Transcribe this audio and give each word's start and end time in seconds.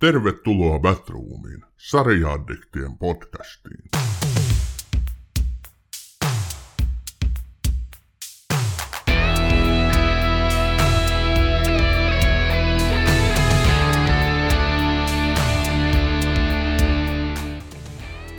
Tervetuloa 0.00 0.78
Batroomiin, 0.78 1.64
sarjaaddiktien 1.76 2.98
podcastiin. 2.98 3.84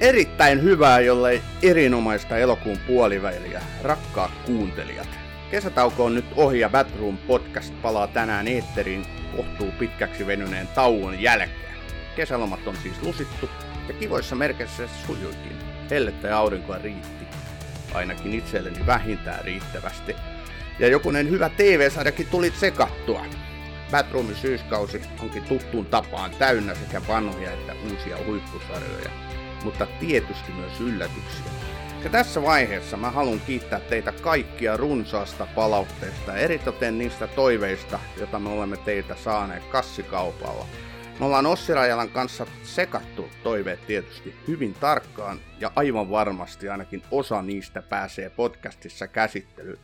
Erittäin 0.02 0.64
hyvää, 0.64 1.00
jollei 1.00 1.41
erinomaista 1.64 2.38
elokuun 2.38 2.78
puoliväliä, 2.88 3.62
rakkaat 3.84 4.32
kuuntelijat. 4.46 5.20
Kesätauko 5.52 6.05
on 6.05 6.15
nyt 6.15 6.25
ohi 6.36 6.59
ja 6.59 6.70
Batroom 6.70 7.18
podcast 7.18 7.73
palaa 7.81 8.07
tänään 8.07 8.47
eetteriin 8.47 9.05
kohtuu 9.36 9.71
pitkäksi 9.79 10.27
venyneen 10.27 10.68
tauon 10.68 11.21
jälkeen. 11.21 11.75
Kesälomat 12.15 12.68
on 12.68 12.75
siis 12.75 13.01
lusittu 13.04 13.50
ja 13.87 13.93
kivoissa 13.93 14.36
merkeissä 14.36 14.87
sujuikin. 15.07 15.57
Hellettä 15.89 16.27
ja 16.27 16.37
aurinkoa 16.37 16.77
riitti. 16.77 17.25
Ainakin 17.93 18.33
itselleni 18.33 18.86
vähintään 18.86 19.46
riittävästi. 19.46 20.15
Ja 20.79 20.87
jokunen 20.87 21.29
hyvä 21.29 21.50
TV-sarjakin 21.50 22.27
tuli 22.27 22.52
sekattua. 22.52 23.25
Batroomin 23.91 24.36
syyskausi 24.36 25.02
onkin 25.21 25.43
tuttuun 25.43 25.86
tapaan 25.86 26.32
täynnä 26.39 26.75
sekä 26.75 27.02
vanhoja 27.07 27.52
että 27.52 27.74
uusia 27.91 28.18
huippusarjoja, 28.25 29.10
mutta 29.63 29.88
tietysti 29.99 30.52
myös 30.52 30.79
yllätyksiä. 30.79 31.61
Ja 32.03 32.09
tässä 32.09 32.41
vaiheessa 32.41 32.97
mä 32.97 33.09
haluan 33.09 33.39
kiittää 33.39 33.80
teitä 33.80 34.11
kaikkia 34.11 34.78
runsaasta 34.78 35.47
palautteesta, 35.55 36.38
eritoten 36.38 36.97
niistä 36.97 37.27
toiveista, 37.27 38.00
joita 38.17 38.39
me 38.39 38.50
olemme 38.50 38.77
teiltä 38.77 39.16
saaneet 39.16 39.64
kassikaupalla. 39.64 40.66
Me 41.19 41.25
ollaan 41.25 41.45
Ossi 41.45 41.73
Rajalan 41.73 42.09
kanssa 42.09 42.45
sekattu 42.64 43.30
toiveet 43.44 43.88
tietysti 43.88 44.36
hyvin 44.47 44.73
tarkkaan 44.73 45.39
ja 45.59 45.72
aivan 45.75 46.09
varmasti 46.09 46.69
ainakin 46.69 47.03
osa 47.11 47.41
niistä 47.41 47.81
pääsee 47.81 48.29
podcastissa 48.29 49.07
käsittelyyn. 49.07 49.79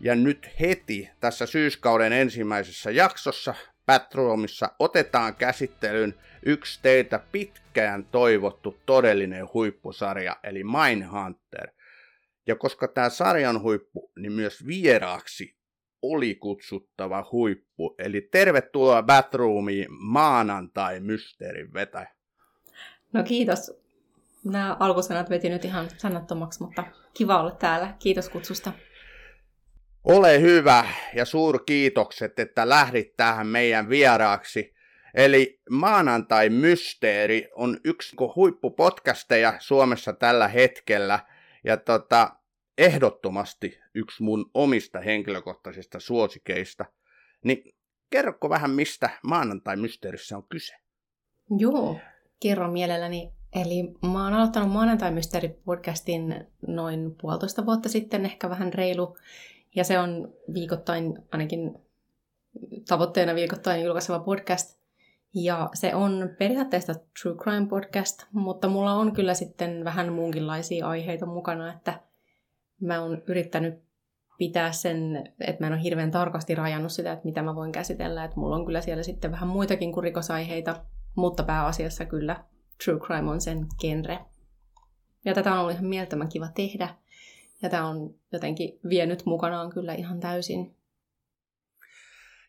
Ja 0.00 0.14
nyt 0.14 0.50
heti 0.60 1.10
tässä 1.20 1.46
syyskauden 1.46 2.12
ensimmäisessä 2.12 2.90
jaksossa 2.90 3.54
Patroomissa 3.86 4.70
otetaan 4.78 5.34
käsittelyyn 5.34 6.14
yksi 6.46 6.78
teiltä 6.82 7.20
pitkään 7.32 8.04
toivottu 8.04 8.78
todellinen 8.86 9.48
huippusarja, 9.54 10.36
eli 10.42 10.62
Mindhunter. 10.64 11.70
Ja 12.46 12.56
koska 12.56 12.88
tämä 12.88 13.08
sarjan 13.08 13.62
huippu, 13.62 14.12
niin 14.16 14.32
myös 14.32 14.66
vieraaksi 14.66 15.56
oli 16.02 16.34
kutsuttava 16.34 17.28
huippu. 17.32 17.94
Eli 17.98 18.20
tervetuloa 18.20 19.02
Batroomiin 19.02 19.86
maanantai 19.90 21.00
mysteerin 21.00 21.72
vetäjä. 21.74 22.08
No 23.12 23.22
kiitos. 23.22 23.80
Nämä 24.44 24.76
alkusanat 24.80 25.30
veti 25.30 25.48
nyt 25.48 25.64
ihan 25.64 25.88
sanattomaksi, 25.96 26.62
mutta 26.62 26.84
kiva 27.14 27.40
olla 27.40 27.50
täällä. 27.50 27.94
Kiitos 27.98 28.28
kutsusta. 28.28 28.72
Ole 30.04 30.40
hyvä 30.40 30.84
ja 31.14 31.24
suurkiitokset, 31.24 32.38
että 32.38 32.68
lähdit 32.68 33.16
tähän 33.16 33.46
meidän 33.46 33.88
vieraaksi. 33.88 34.74
Eli 35.14 35.60
Maanantai 35.70 36.50
Mysteeri 36.50 37.48
on 37.54 37.80
yksi 37.84 38.16
huippupodcasteja 38.36 39.54
Suomessa 39.58 40.12
tällä 40.12 40.48
hetkellä. 40.48 41.18
Ja 41.64 41.76
tota, 41.76 42.36
ehdottomasti 42.78 43.80
yksi 43.94 44.22
mun 44.22 44.50
omista 44.54 45.00
henkilökohtaisista 45.00 46.00
suosikeista. 46.00 46.84
Niin 47.44 47.74
kerroko 48.10 48.48
vähän, 48.48 48.70
mistä 48.70 49.10
Maanantai 49.22 49.76
Mysteerissä 49.76 50.36
on 50.36 50.44
kyse? 50.48 50.74
Joo, 51.58 52.00
kerron 52.42 52.72
mielelläni. 52.72 53.32
Eli 53.62 53.82
mä 54.12 54.24
oon 54.24 54.34
aloittanut 54.34 54.72
Maanantai 54.72 55.12
podcastin 55.64 56.46
noin 56.66 57.16
puolitoista 57.20 57.66
vuotta 57.66 57.88
sitten, 57.88 58.24
ehkä 58.24 58.50
vähän 58.50 58.74
reilu. 58.74 59.16
Ja 59.76 59.84
se 59.84 59.98
on 59.98 60.34
viikoittain, 60.54 61.18
ainakin 61.32 61.74
tavoitteena 62.88 63.34
viikoittain 63.34 63.84
julkaiseva 63.84 64.18
podcast. 64.18 64.79
Ja 65.34 65.70
se 65.74 65.94
on 65.94 66.30
periaatteessa 66.38 66.94
True 67.22 67.36
Crime 67.36 67.66
podcast, 67.66 68.22
mutta 68.32 68.68
mulla 68.68 68.92
on 68.92 69.12
kyllä 69.12 69.34
sitten 69.34 69.84
vähän 69.84 70.12
muunkinlaisia 70.12 70.88
aiheita 70.88 71.26
mukana, 71.26 71.72
että 71.72 72.00
mä 72.80 73.02
oon 73.02 73.22
yrittänyt 73.26 73.74
pitää 74.38 74.72
sen, 74.72 75.16
että 75.40 75.62
mä 75.62 75.66
en 75.66 75.72
ole 75.72 75.82
hirveän 75.82 76.10
tarkasti 76.10 76.54
rajannut 76.54 76.92
sitä, 76.92 77.12
että 77.12 77.24
mitä 77.24 77.42
mä 77.42 77.54
voin 77.54 77.72
käsitellä. 77.72 78.24
Että 78.24 78.40
mulla 78.40 78.56
on 78.56 78.66
kyllä 78.66 78.80
siellä 78.80 79.02
sitten 79.02 79.32
vähän 79.32 79.48
muitakin 79.48 79.92
kuin 79.92 80.04
rikosaiheita, 80.04 80.84
mutta 81.14 81.42
pääasiassa 81.42 82.04
kyllä 82.04 82.44
True 82.84 83.00
Crime 83.00 83.30
on 83.30 83.40
sen 83.40 83.66
genre. 83.80 84.18
Ja 85.24 85.34
tätä 85.34 85.52
on 85.52 85.58
ollut 85.58 85.72
ihan 85.72 85.86
mieltämän 85.86 86.28
kiva 86.28 86.48
tehdä. 86.54 86.88
Ja 87.62 87.70
tämä 87.70 87.86
on 87.86 88.14
jotenkin 88.32 88.78
vienyt 88.88 89.26
mukanaan 89.26 89.70
kyllä 89.70 89.94
ihan 89.94 90.20
täysin. 90.20 90.76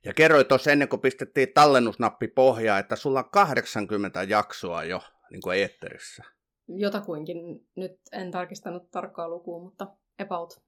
Ja 0.06 0.14
kerroit 0.14 0.48
tuossa 0.48 0.72
ennen 0.72 0.88
kuin 0.88 1.00
pistettiin 1.00 1.54
tallennusnappi 1.54 2.28
pohjaa, 2.28 2.80
että 2.80 2.96
sulla 2.96 3.20
on 3.20 3.30
80 3.30 4.24
jaksoa 4.24 4.84
jo 4.84 5.02
niin 5.32 5.42
kuin 5.42 5.58
eetterissä. 5.58 6.24
Jotakuinkin. 6.68 7.38
Nyt 7.76 7.92
en 8.12 8.32
tarkistanut 8.32 8.92
tarkkaa 8.92 9.30
lukua, 9.30 9.64
mutta 9.64 9.88
about. 10.22 10.62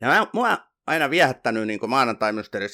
Ja 0.00 0.08
mä, 0.08 0.26
mua 0.32 0.58
aina 0.86 1.10
viehättänyt 1.10 1.66
niin 1.66 1.90
maanantai 1.90 2.32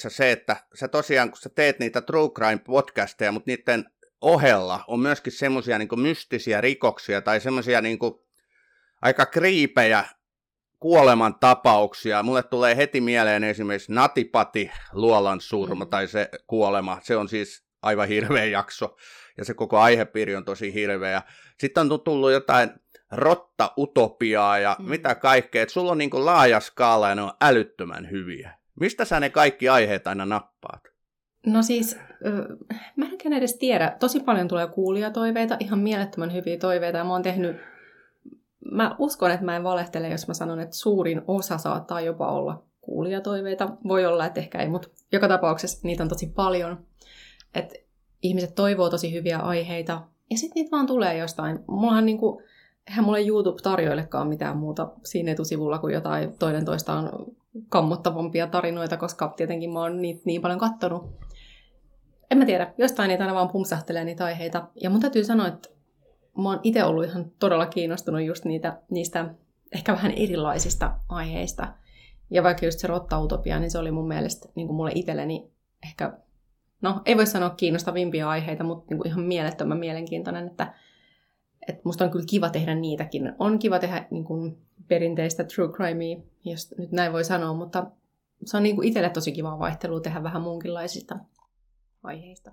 se, 0.09 0.31
että 0.31 0.55
sä 0.73 0.87
tosiaan, 0.87 1.29
kun 1.29 1.37
sä 1.37 1.49
teet 1.55 1.79
niitä 1.79 2.01
True 2.01 2.29
Crime 2.29 2.61
podcasteja, 2.65 3.31
mutta 3.31 3.51
niiden 3.51 3.85
ohella 4.21 4.83
on 4.87 4.99
myöskin 4.99 5.33
semmoisia 5.33 5.77
niin 5.77 5.99
mystisiä 6.01 6.61
rikoksia 6.61 7.21
tai 7.21 7.39
semmoisia 7.39 7.81
niin 7.81 7.99
aika 9.01 9.25
kriipejä 9.25 10.05
kuoleman 10.79 11.35
tapauksia. 11.39 12.23
Mulle 12.23 12.43
tulee 12.43 12.77
heti 12.77 13.01
mieleen 13.01 13.43
esimerkiksi 13.43 13.93
Natipati 13.93 14.71
luolan 14.93 15.41
surma 15.41 15.85
mm. 15.85 15.89
tai 15.89 16.07
se 16.07 16.29
kuolema. 16.47 16.97
Se 17.01 17.17
on 17.17 17.29
siis 17.29 17.65
aivan 17.81 18.07
hirveä 18.07 18.45
jakso 18.45 18.95
ja 19.37 19.45
se 19.45 19.53
koko 19.53 19.77
aihepiiri 19.77 20.35
on 20.35 20.45
tosi 20.45 20.73
hirveä. 20.73 21.21
Sitten 21.57 21.91
on 21.91 22.01
tullut 22.03 22.31
jotain 22.31 22.69
rotta-utopiaa 23.11 24.59
ja 24.59 24.75
mm. 24.79 24.89
mitä 24.89 25.15
kaikkea. 25.15 25.63
Et 25.63 25.69
sulla 25.69 25.91
on 25.91 25.97
niin 25.97 26.25
laaja 26.25 26.59
skaala 26.59 27.09
ja 27.09 27.15
ne 27.15 27.21
on 27.21 27.33
älyttömän 27.41 28.11
hyviä. 28.11 28.53
Mistä 28.79 29.05
sä 29.05 29.19
ne 29.19 29.29
kaikki 29.29 29.69
aiheet 29.69 30.07
aina 30.07 30.25
nappaat? 30.25 30.83
No 31.45 31.63
siis, 31.63 31.97
mä 32.95 33.05
en 33.25 33.33
edes 33.33 33.57
tiedä. 33.57 33.95
Tosi 33.99 34.19
paljon 34.19 34.47
tulee 34.47 34.67
kuulijatoiveita, 34.67 35.57
ihan 35.59 35.79
mielettömän 35.79 36.33
hyviä 36.33 36.57
toiveita. 36.57 36.97
Ja 36.97 37.03
mä 37.03 37.11
oon 37.11 37.23
tehnyt 37.23 37.57
mä 38.71 38.95
uskon, 38.97 39.31
että 39.31 39.45
mä 39.45 39.55
en 39.55 39.63
valehtele, 39.63 40.09
jos 40.09 40.27
mä 40.27 40.33
sanon, 40.33 40.59
että 40.59 40.75
suurin 40.75 41.21
osa 41.27 41.57
saattaa 41.57 42.01
jopa 42.01 42.31
olla 42.31 42.63
kuulijatoiveita. 42.81 43.69
Voi 43.87 44.05
olla, 44.05 44.25
että 44.25 44.39
ehkä 44.39 44.59
ei, 44.59 44.69
mutta 44.69 44.87
joka 45.11 45.27
tapauksessa 45.27 45.79
niitä 45.83 46.03
on 46.03 46.09
tosi 46.09 46.27
paljon. 46.35 46.85
Että 47.55 47.75
ihmiset 48.21 48.55
toivoo 48.55 48.89
tosi 48.89 49.13
hyviä 49.13 49.39
aiheita, 49.39 50.01
ja 50.29 50.37
sitten 50.37 50.61
niitä 50.61 50.71
vaan 50.71 50.87
tulee 50.87 51.17
jostain. 51.17 51.59
Mullahan 51.67 52.05
niinku, 52.05 52.41
eihän 52.87 53.05
mulle 53.05 53.21
YouTube 53.21 53.61
tarjoillekaan 53.61 54.27
mitään 54.27 54.57
muuta 54.57 54.91
siinä 55.03 55.31
etusivulla 55.31 55.79
kuin 55.79 55.93
jotain 55.93 56.37
toinen 56.39 56.65
toistaan 56.65 57.09
kammottavampia 57.69 58.47
tarinoita, 58.47 58.97
koska 58.97 59.33
tietenkin 59.37 59.73
mä 59.73 59.79
oon 59.79 60.01
niitä 60.01 60.21
niin 60.25 60.41
paljon 60.41 60.59
kattonut. 60.59 61.19
En 62.31 62.37
mä 62.37 62.45
tiedä, 62.45 62.73
jostain 62.77 63.07
niitä 63.07 63.23
aina 63.23 63.35
vaan 63.35 63.49
pumpsahtelee 63.49 64.03
niitä 64.03 64.25
aiheita. 64.25 64.67
Ja 64.81 64.89
mun 64.89 64.99
täytyy 64.99 65.23
sanoa, 65.23 65.47
että 65.47 65.69
mä 66.43 66.49
oon 66.49 66.59
itse 66.63 66.83
ollut 66.83 67.05
ihan 67.05 67.31
todella 67.39 67.65
kiinnostunut 67.65 68.21
just 68.21 68.45
niitä, 68.45 68.81
niistä 68.89 69.33
ehkä 69.71 69.91
vähän 69.93 70.11
erilaisista 70.11 70.99
aiheista. 71.09 71.73
Ja 72.29 72.43
vaikka 72.43 72.65
just 72.65 72.79
se 72.79 72.87
rottautopia, 72.87 73.59
niin 73.59 73.71
se 73.71 73.79
oli 73.79 73.91
mun 73.91 74.07
mielestä 74.07 74.49
niin 74.55 74.67
kuin 74.67 74.75
mulle 74.75 74.91
itselleni 74.95 75.51
ehkä, 75.83 76.17
no 76.81 77.01
ei 77.05 77.17
voi 77.17 77.27
sanoa 77.27 77.49
kiinnostavimpia 77.49 78.29
aiheita, 78.29 78.63
mutta 78.63 78.85
niin 78.89 78.97
kuin 78.97 79.07
ihan 79.07 79.21
mielettömän 79.21 79.77
mielenkiintoinen, 79.77 80.47
että, 80.47 80.73
että 81.67 81.81
musta 81.83 82.05
on 82.05 82.11
kyllä 82.11 82.25
kiva 82.29 82.49
tehdä 82.49 82.75
niitäkin. 82.75 83.33
On 83.39 83.59
kiva 83.59 83.79
tehdä 83.79 84.07
niin 84.11 84.23
kuin 84.23 84.57
perinteistä 84.87 85.43
true 85.43 85.69
crimea, 85.73 86.17
jos 86.45 86.75
nyt 86.77 86.91
näin 86.91 87.13
voi 87.13 87.23
sanoa, 87.23 87.53
mutta 87.53 87.91
se 88.45 88.57
on 88.57 88.63
niin 88.63 88.75
kuin 88.75 88.87
itselle 88.87 89.09
tosi 89.09 89.31
kiva 89.31 89.59
vaihtelu 89.59 89.99
tehdä 89.99 90.23
vähän 90.23 90.41
muunkinlaisista 90.41 91.19
aiheista. 92.03 92.51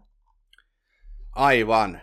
Aivan. 1.33 2.01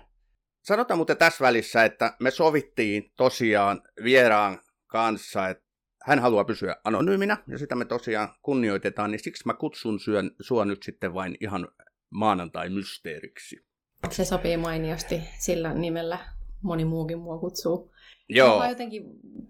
Sanotaan 0.63 0.97
muuten 0.97 1.17
tässä 1.17 1.45
välissä, 1.45 1.85
että 1.85 2.15
me 2.19 2.31
sovittiin 2.31 3.11
tosiaan 3.17 3.81
vieraan 4.03 4.59
kanssa, 4.87 5.49
että 5.49 5.63
hän 6.03 6.19
haluaa 6.19 6.43
pysyä 6.43 6.75
anonyyminä, 6.83 7.37
ja 7.47 7.57
sitä 7.57 7.75
me 7.75 7.85
tosiaan 7.85 8.29
kunnioitetaan, 8.41 9.11
niin 9.11 9.23
siksi 9.23 9.43
mä 9.45 9.53
kutsun 9.53 9.99
syön, 9.99 10.31
sua 10.39 10.65
nyt 10.65 10.83
sitten 10.83 11.13
vain 11.13 11.37
ihan 11.39 11.67
maanantai-mysteeriksi. 12.09 13.65
Se 14.09 14.25
sopii 14.25 14.57
mainiosti 14.57 15.21
sillä 15.39 15.73
nimellä. 15.73 16.19
Moni 16.61 16.85
muukin 16.85 17.19
mua 17.19 17.37
kutsuu. 17.37 17.91
Joo. 18.29 18.59
Mä 18.59 18.69
jotenkin 18.69 19.03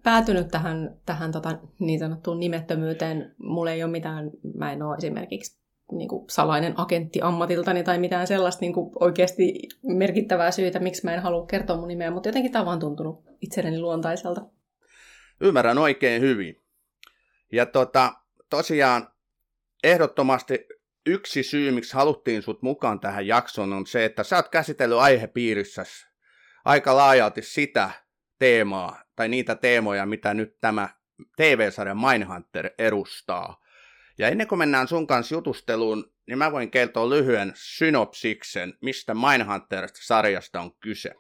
päätynyt 0.04 0.48
tähän, 0.48 0.98
tähän 1.06 1.32
tota, 1.32 1.60
niin 1.80 2.00
sanottuun 2.00 2.40
nimettömyyteen. 2.40 3.36
Mulla 3.38 3.72
ei 3.72 3.84
ole 3.84 3.92
mitään, 3.92 4.32
mä 4.56 4.72
en 4.72 4.84
ole 4.84 4.98
esimerkiksi 4.98 5.63
niin 5.98 6.10
kuin 6.10 6.30
salainen 6.30 6.74
agentti 6.80 7.20
ammatiltani 7.22 7.84
tai 7.84 8.00
mitään 8.00 8.28
sellaista 8.28 8.62
niin 8.62 8.74
kuin 8.74 8.92
oikeasti 9.00 9.54
merkittävää 9.84 10.52
syytä, 10.52 10.80
miksi 10.80 11.06
mä 11.06 11.14
en 11.14 11.22
halua 11.22 11.46
kertoa 11.46 11.78
mun 11.78 11.88
nimeä, 11.88 12.12
mutta 12.12 12.30
jotenkin 12.30 12.52
tämä 12.52 12.62
on 12.62 12.66
vaan 12.66 12.80
tuntunut 12.80 13.26
itselleni 13.42 13.80
luontaiselta. 13.80 14.42
Ymmärrän 15.42 15.78
oikein 15.78 16.22
hyvin. 16.22 16.64
Ja 17.52 17.66
tota, 17.66 18.14
tosiaan 18.50 19.08
ehdottomasti 19.84 20.68
yksi 21.06 21.44
syy, 21.44 21.72
miksi 21.72 21.94
haluttiin 21.94 22.42
sut 22.42 22.62
mukaan 22.62 23.00
tähän 23.00 23.28
jaksoon, 23.28 23.74
on 23.74 23.88
se, 23.88 24.06
että 24.06 24.24
sä 24.24 24.36
oot 24.36 24.50
käsitellyt 24.50 24.98
aihepiirissä 24.98 25.86
aika 26.66 26.96
laajalti 26.96 27.42
sitä 27.42 27.90
teemaa, 28.40 29.04
tai 29.16 29.30
niitä 29.30 29.56
teemoja, 29.56 30.06
mitä 30.06 30.34
nyt 30.34 30.58
tämä 30.62 30.90
TV-sarja 31.38 31.96
Mindhunter 31.96 32.70
edustaa. 32.78 33.63
Ja 34.18 34.28
ennen 34.28 34.48
kuin 34.48 34.60
mennään 34.60 34.88
sun 34.88 35.08
kanssa 35.08 35.36
jutusteluun, 35.36 36.14
niin 36.28 36.38
mä 36.38 36.52
voin 36.52 36.72
kertoa 36.72 37.10
lyhyen 37.10 37.52
synopsiksen, 37.56 38.74
mistä 38.82 39.14
Mindhunter-sarjasta 39.14 40.62
on 40.62 40.76
kyse. 40.80 41.16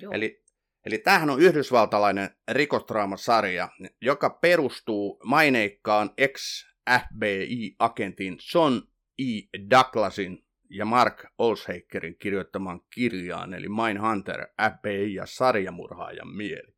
Joo. 0.00 0.12
Eli, 0.12 0.44
eli 0.86 0.98
tämähän 0.98 1.30
on 1.30 1.40
yhdysvaltalainen 1.40 2.30
rikostraamasarja, 2.50 3.68
joka 4.00 4.30
perustuu 4.30 5.20
maineikkaan 5.24 6.10
ex-FBI-agentin 6.16 8.38
John 8.54 8.82
E. 9.18 9.22
Douglasin 9.70 10.44
ja 10.70 10.84
Mark 10.84 11.24
Olshakerin 11.38 12.18
kirjoittamaan 12.18 12.80
kirjaan, 12.94 13.54
eli 13.54 13.66
Mindhunter, 13.68 14.46
FBI 14.76 15.14
ja 15.14 15.26
sarjamurhaajan 15.26 16.36
mieli. 16.36 16.74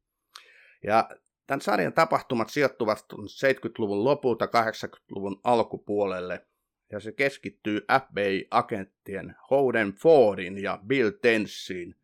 Ja 0.85 1.09
Tämän 1.51 1.61
sarjan 1.61 1.93
tapahtumat 1.93 2.49
sijoittuvat 2.49 3.07
70-luvun 3.13 4.05
lopulta 4.05 4.47
80-luvun 4.47 5.41
alkupuolelle, 5.45 6.47
ja 6.93 7.01
se 7.01 7.13
keskittyy 7.13 7.81
FBI-agenttien 7.81 9.37
Howden 9.51 9.93
Fordin 9.93 10.63
ja 10.63 10.79
Bill 10.87 11.11
Tensiin, 11.11 11.95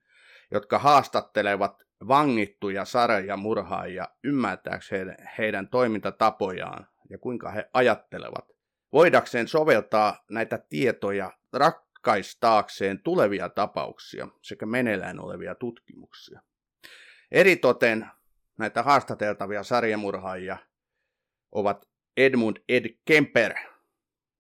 jotka 0.51 0.79
haastattelevat 0.79 1.83
vangittuja 2.09 2.85
sarjamurhaajia 2.85 4.09
ymmärtääkseen 4.25 5.17
heidän 5.39 5.69
toimintatapojaan 5.69 6.87
ja 7.11 7.19
kuinka 7.19 7.51
he 7.51 7.71
ajattelevat. 7.73 8.49
Voidakseen 8.93 9.49
soveltaa 9.49 10.25
näitä 10.31 10.59
tietoja 10.69 11.33
ratkaistaakseen 11.53 13.03
tulevia 13.03 13.49
tapauksia 13.49 14.29
sekä 14.43 14.67
meneillään 14.67 15.21
olevia 15.21 15.55
tutkimuksia. 15.55 16.41
Eritoten 17.31 18.07
näitä 18.59 18.83
haastateltavia 18.83 19.63
sarjamurhaajia 19.63 20.57
ovat 21.53 21.89
Edmund 22.17 22.57
Ed 22.69 22.99
Kemper, 23.05 23.55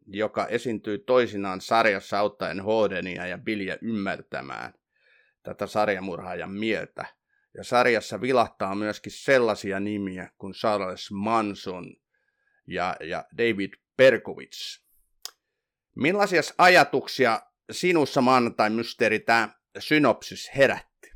joka 0.06 0.46
esiintyy 0.46 0.98
toisinaan 0.98 1.60
sarjassa 1.60 2.18
auttaen 2.18 2.60
Hodenia 2.60 3.26
ja 3.26 3.38
Billiä 3.38 3.78
ymmärtämään 3.82 4.74
tätä 5.42 5.66
sarjamurhaajan 5.66 6.52
mieltä. 6.52 7.04
Ja 7.54 7.64
sarjassa 7.64 8.20
vilahtaa 8.20 8.74
myöskin 8.74 9.12
sellaisia 9.12 9.80
nimiä 9.80 10.30
kuin 10.38 10.52
Charles 10.52 11.10
Manson 11.10 11.96
ja, 12.66 12.96
ja 13.00 13.24
David 13.38 13.72
Perkovits. 13.96 14.86
Millaisia 15.94 16.40
ajatuksia 16.58 17.40
sinussa 17.70 18.20
maanantai-mysteeri 18.20 19.20
tämä 19.20 19.48
synopsis 19.78 20.50
herätti? 20.56 21.10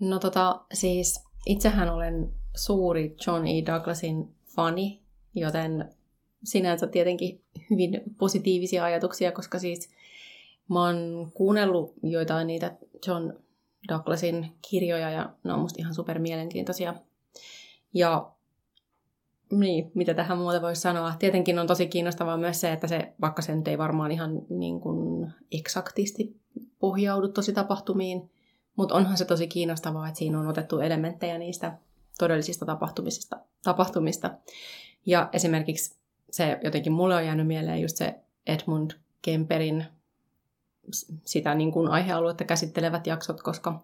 No 0.00 0.18
tota, 0.18 0.64
siis 0.72 1.29
Itsehän 1.46 1.90
olen 1.90 2.32
suuri 2.56 3.16
John 3.26 3.46
E. 3.46 3.66
Douglasin 3.66 4.28
fani, 4.44 5.00
joten 5.34 5.94
sinänsä 6.44 6.86
tietenkin 6.86 7.40
hyvin 7.70 8.02
positiivisia 8.18 8.84
ajatuksia, 8.84 9.32
koska 9.32 9.58
siis 9.58 9.90
mä 10.68 10.84
oon 10.86 11.30
kuunnellut 11.34 11.94
joitain 12.02 12.46
niitä 12.46 12.76
John 13.06 13.32
Douglasin 13.88 14.52
kirjoja 14.70 15.10
ja 15.10 15.34
ne 15.44 15.52
on 15.52 15.60
musta 15.60 15.76
ihan 15.78 15.94
super 15.94 16.18
mielenkiintoisia. 16.18 16.94
Ja 17.94 18.32
niin, 19.50 19.90
mitä 19.94 20.14
tähän 20.14 20.38
muuta 20.38 20.62
voisi 20.62 20.80
sanoa. 20.80 21.14
Tietenkin 21.18 21.58
on 21.58 21.66
tosi 21.66 21.86
kiinnostavaa 21.86 22.36
myös 22.36 22.60
se, 22.60 22.72
että 22.72 22.86
se, 22.86 23.12
vaikka 23.20 23.42
se 23.42 23.54
nyt 23.54 23.68
ei 23.68 23.78
varmaan 23.78 24.12
ihan 24.12 24.42
niin 24.48 24.80
kuin 24.80 25.32
eksaktisti 25.52 26.36
pohjaudu 26.78 27.28
tosi 27.28 27.52
tapahtumiin, 27.52 28.30
mutta 28.76 28.94
onhan 28.94 29.16
se 29.16 29.24
tosi 29.24 29.46
kiinnostavaa, 29.46 30.08
että 30.08 30.18
siinä 30.18 30.40
on 30.40 30.48
otettu 30.48 30.80
elementtejä 30.80 31.38
niistä 31.38 31.78
todellisista 32.18 32.66
tapahtumista. 32.66 33.36
tapahtumista. 33.62 34.30
Ja 35.06 35.28
esimerkiksi 35.32 35.96
se 36.30 36.60
jotenkin 36.64 36.92
mulle 36.92 37.16
on 37.16 37.26
jäänyt 37.26 37.46
mieleen 37.46 37.82
just 37.82 37.96
se 37.96 38.14
Edmund 38.46 38.90
Kemperin 39.22 39.84
sitä 41.24 41.54
niin 41.54 41.72
kuin 41.72 41.88
aihealuetta 41.88 42.44
käsittelevät 42.44 43.06
jaksot, 43.06 43.42
koska 43.42 43.80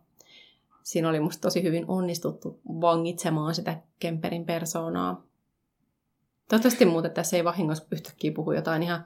siinä 0.83 1.09
oli 1.09 1.21
musta 1.21 1.41
tosi 1.41 1.63
hyvin 1.63 1.85
onnistuttu 1.89 2.61
vangitsemaan 2.81 3.55
sitä 3.55 3.81
Kemperin 3.99 4.45
persoonaa. 4.45 5.23
Toivottavasti 6.49 6.85
muuten 6.85 7.11
tässä 7.11 7.37
ei 7.37 7.45
vahingossa 7.45 7.85
yhtäkkiä 7.91 8.33
puhu 8.33 8.53
jotain 8.53 8.83
ihan 8.83 9.05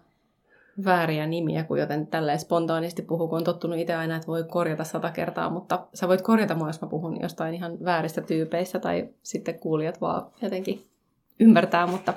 vääriä 0.85 1.27
nimiä, 1.27 1.65
kun 1.65 1.79
joten 1.79 2.07
tälleen 2.07 2.39
spontaanisti 2.39 3.03
puhuu, 3.03 3.29
kun 3.29 3.39
on 3.39 3.45
tottunut 3.45 3.79
itse 3.79 3.95
aina, 3.95 4.17
että 4.17 4.27
voi 4.27 4.45
korjata 4.45 4.85
sata 4.85 5.11
kertaa, 5.11 5.51
mutta 5.51 5.87
sä 5.95 6.09
voit 6.09 6.23
korjata 6.23 6.55
mua, 6.55 6.69
jos 6.69 6.81
mä 6.81 6.89
puhun 6.89 7.21
jostain 7.23 7.55
ihan 7.55 7.85
vääristä 7.85 8.21
tyypeistä, 8.21 8.79
tai 8.79 9.09
sitten 9.23 9.59
kuulijat 9.59 10.01
vaan 10.01 10.31
jotenkin 10.43 10.87
ymmärtää, 11.41 11.87
mutta 11.87 12.15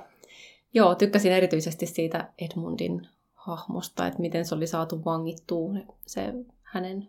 joo, 0.74 0.96
tykkäsin 0.96 1.32
erityisesti 1.32 1.86
siitä 1.86 2.30
Edmundin 2.38 3.08
hahmosta, 3.34 4.08
että 4.08 4.22
miten 4.22 4.46
se 4.46 4.56
oli 4.56 4.68
saatu 4.68 5.06
vangittua, 5.06 5.74
se 6.06 6.34
hänen 6.64 7.08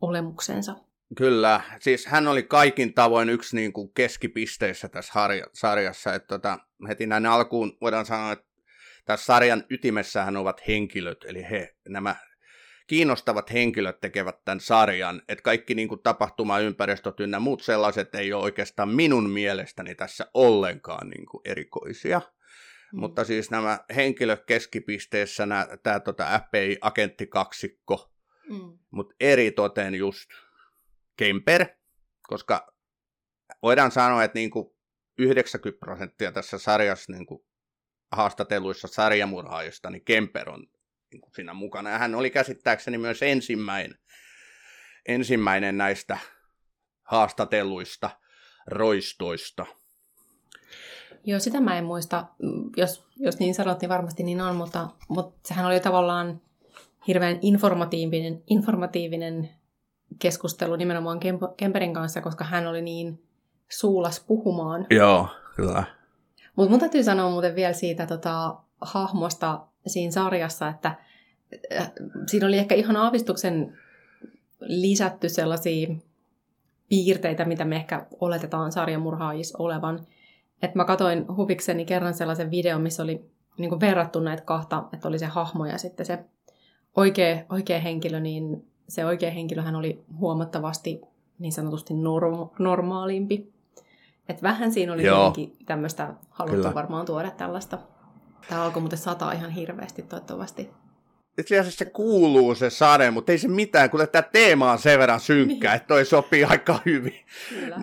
olemuksensa. 0.00 0.74
Kyllä, 1.16 1.60
siis 1.80 2.06
hän 2.06 2.28
oli 2.28 2.42
kaikin 2.42 2.94
tavoin 2.94 3.28
yksi 3.28 3.56
niin 3.56 3.72
kuin 3.72 3.90
keskipisteissä 3.94 4.88
tässä 4.88 5.12
harja, 5.14 5.46
sarjassa, 5.52 6.14
että 6.14 6.26
tota, 6.26 6.58
heti 6.88 7.06
näin 7.06 7.26
alkuun 7.26 7.76
voidaan 7.80 8.06
sanoa, 8.06 8.32
että 8.32 8.45
tässä 9.06 9.26
sarjan 9.26 9.64
ytimessähän 9.70 10.36
ovat 10.36 10.68
henkilöt, 10.68 11.24
eli 11.24 11.42
he, 11.50 11.76
nämä 11.88 12.16
kiinnostavat 12.86 13.52
henkilöt 13.52 14.00
tekevät 14.00 14.44
tämän 14.44 14.60
sarjan, 14.60 15.22
että 15.28 15.42
kaikki 15.42 15.74
niin 15.74 15.88
kuin 15.88 16.02
tapahtumaympäristöt 16.02 17.20
ynnä 17.20 17.38
muut 17.38 17.62
sellaiset 17.62 18.14
ei 18.14 18.32
ole 18.32 18.42
oikeastaan 18.42 18.88
minun 18.88 19.30
mielestäni 19.30 19.94
tässä 19.94 20.30
ollenkaan 20.34 21.08
niin 21.08 21.26
kuin 21.26 21.40
erikoisia. 21.44 22.18
Mm. 22.92 23.00
Mutta 23.00 23.24
siis 23.24 23.50
nämä 23.50 23.78
henkilöt 23.96 24.44
keskipisteessä, 24.46 25.46
nämä, 25.46 25.66
tämä 25.82 26.00
tota 26.00 26.40
FBI-agenttikaksikko, 26.40 28.12
mm. 28.50 28.78
mutta 28.90 29.14
eri 29.20 29.50
toten 29.50 29.94
just 29.94 30.30
Kemper, 31.16 31.66
koska 32.22 32.72
voidaan 33.62 33.90
sanoa, 33.90 34.24
että 34.24 34.38
niin 34.38 34.50
kuin 34.50 34.76
90 35.18 35.80
prosenttia 35.86 36.32
tässä 36.32 36.58
sarjassa 36.58 37.12
niin 37.12 37.26
kuin 37.26 37.46
haastatelluissa 38.12 38.88
sarjamurhaajista, 38.88 39.90
niin 39.90 40.04
Kemper 40.04 40.50
on 40.50 40.66
niin 41.12 41.20
kuin 41.20 41.34
siinä 41.34 41.54
mukana. 41.54 41.90
Ja 41.90 41.98
hän 41.98 42.14
oli 42.14 42.30
käsittääkseni 42.30 42.98
myös 42.98 43.22
ensimmäinen, 43.22 43.98
ensimmäinen 45.08 45.78
näistä 45.78 46.18
haastatelluista 47.02 48.10
roistoista. 48.66 49.66
Joo, 51.24 51.40
sitä 51.40 51.60
mä 51.60 51.78
en 51.78 51.84
muista. 51.84 52.26
Jos, 52.76 53.08
jos 53.16 53.38
niin 53.38 53.54
sanot, 53.54 53.80
niin 53.80 53.88
varmasti 53.88 54.22
niin 54.22 54.40
on, 54.40 54.56
mutta, 54.56 54.88
mutta 55.08 55.48
sehän 55.48 55.66
oli 55.66 55.80
tavallaan 55.80 56.40
hirveän 57.08 57.38
informatiivinen, 57.42 58.42
informatiivinen 58.46 59.50
keskustelu 60.18 60.76
nimenomaan 60.76 61.20
Kemperin 61.56 61.94
kanssa, 61.94 62.20
koska 62.20 62.44
hän 62.44 62.66
oli 62.66 62.82
niin 62.82 63.22
suulas 63.68 64.20
puhumaan. 64.20 64.86
Joo, 64.90 65.28
kyllä. 65.56 65.95
Mutta 66.56 66.70
mun 66.70 66.80
täytyy 66.80 67.04
sanoa 67.04 67.30
muuten 67.30 67.54
vielä 67.54 67.72
siitä 67.72 68.06
tota, 68.06 68.56
hahmosta 68.80 69.60
siinä 69.86 70.12
sarjassa, 70.12 70.68
että 70.68 70.94
äh, 71.78 71.92
siinä 72.26 72.46
oli 72.46 72.58
ehkä 72.58 72.74
ihan 72.74 72.96
aavistuksen 72.96 73.78
lisätty 74.60 75.28
sellaisia 75.28 75.88
piirteitä, 76.88 77.44
mitä 77.44 77.64
me 77.64 77.76
ehkä 77.76 78.06
oletetaan 78.20 78.72
sarjamurhaajissa 78.72 79.58
olevan. 79.58 80.06
Et 80.62 80.74
mä 80.74 80.84
katsoin 80.84 81.36
huvikseni 81.36 81.84
kerran 81.84 82.14
sellaisen 82.14 82.50
videon, 82.50 82.82
missä 82.82 83.02
oli 83.02 83.24
niin 83.58 83.68
kuin 83.68 83.80
verrattu 83.80 84.20
näitä 84.20 84.42
kahta, 84.42 84.84
että 84.92 85.08
oli 85.08 85.18
se 85.18 85.26
hahmo 85.26 85.66
ja 85.66 85.78
sitten 85.78 86.06
se 86.06 86.18
oikea, 86.96 87.44
oikea 87.50 87.80
henkilö, 87.80 88.20
niin 88.20 88.66
se 88.88 89.06
oikea 89.06 89.30
henkilöhän 89.30 89.76
oli 89.76 90.04
huomattavasti 90.18 91.00
niin 91.38 91.52
sanotusti 91.52 91.94
norm- 91.94 92.54
normaalimpi 92.58 93.52
et 94.28 94.42
vähän 94.42 94.72
siinä 94.72 94.92
oli 94.92 95.04
Joo. 95.04 95.34
tämmöistä 95.66 96.14
haluttu 96.30 96.56
Kyllä. 96.56 96.74
varmaan 96.74 97.06
tuoda 97.06 97.30
tällaista. 97.30 97.78
Tämä 98.48 98.62
alkoi 98.62 98.80
muuten 98.80 98.98
sataa 98.98 99.32
ihan 99.32 99.50
hirveästi 99.50 100.02
toivottavasti. 100.02 100.70
Itse 101.38 101.58
asiassa 101.58 101.78
se 101.78 101.84
kuuluu 101.84 102.54
se 102.54 102.70
sade, 102.70 103.10
mutta 103.10 103.32
ei 103.32 103.38
se 103.38 103.48
mitään, 103.48 103.90
kun 103.90 104.08
tämä 104.12 104.22
teema 104.22 104.72
on 104.72 104.78
sen 104.78 104.98
verran 104.98 105.20
synkkä, 105.20 105.68
niin. 105.68 105.76
että 105.76 105.88
toi 105.88 106.04
sopii 106.04 106.44
aika 106.44 106.78
hyvin. 106.86 107.24
Kyllä. 107.48 107.80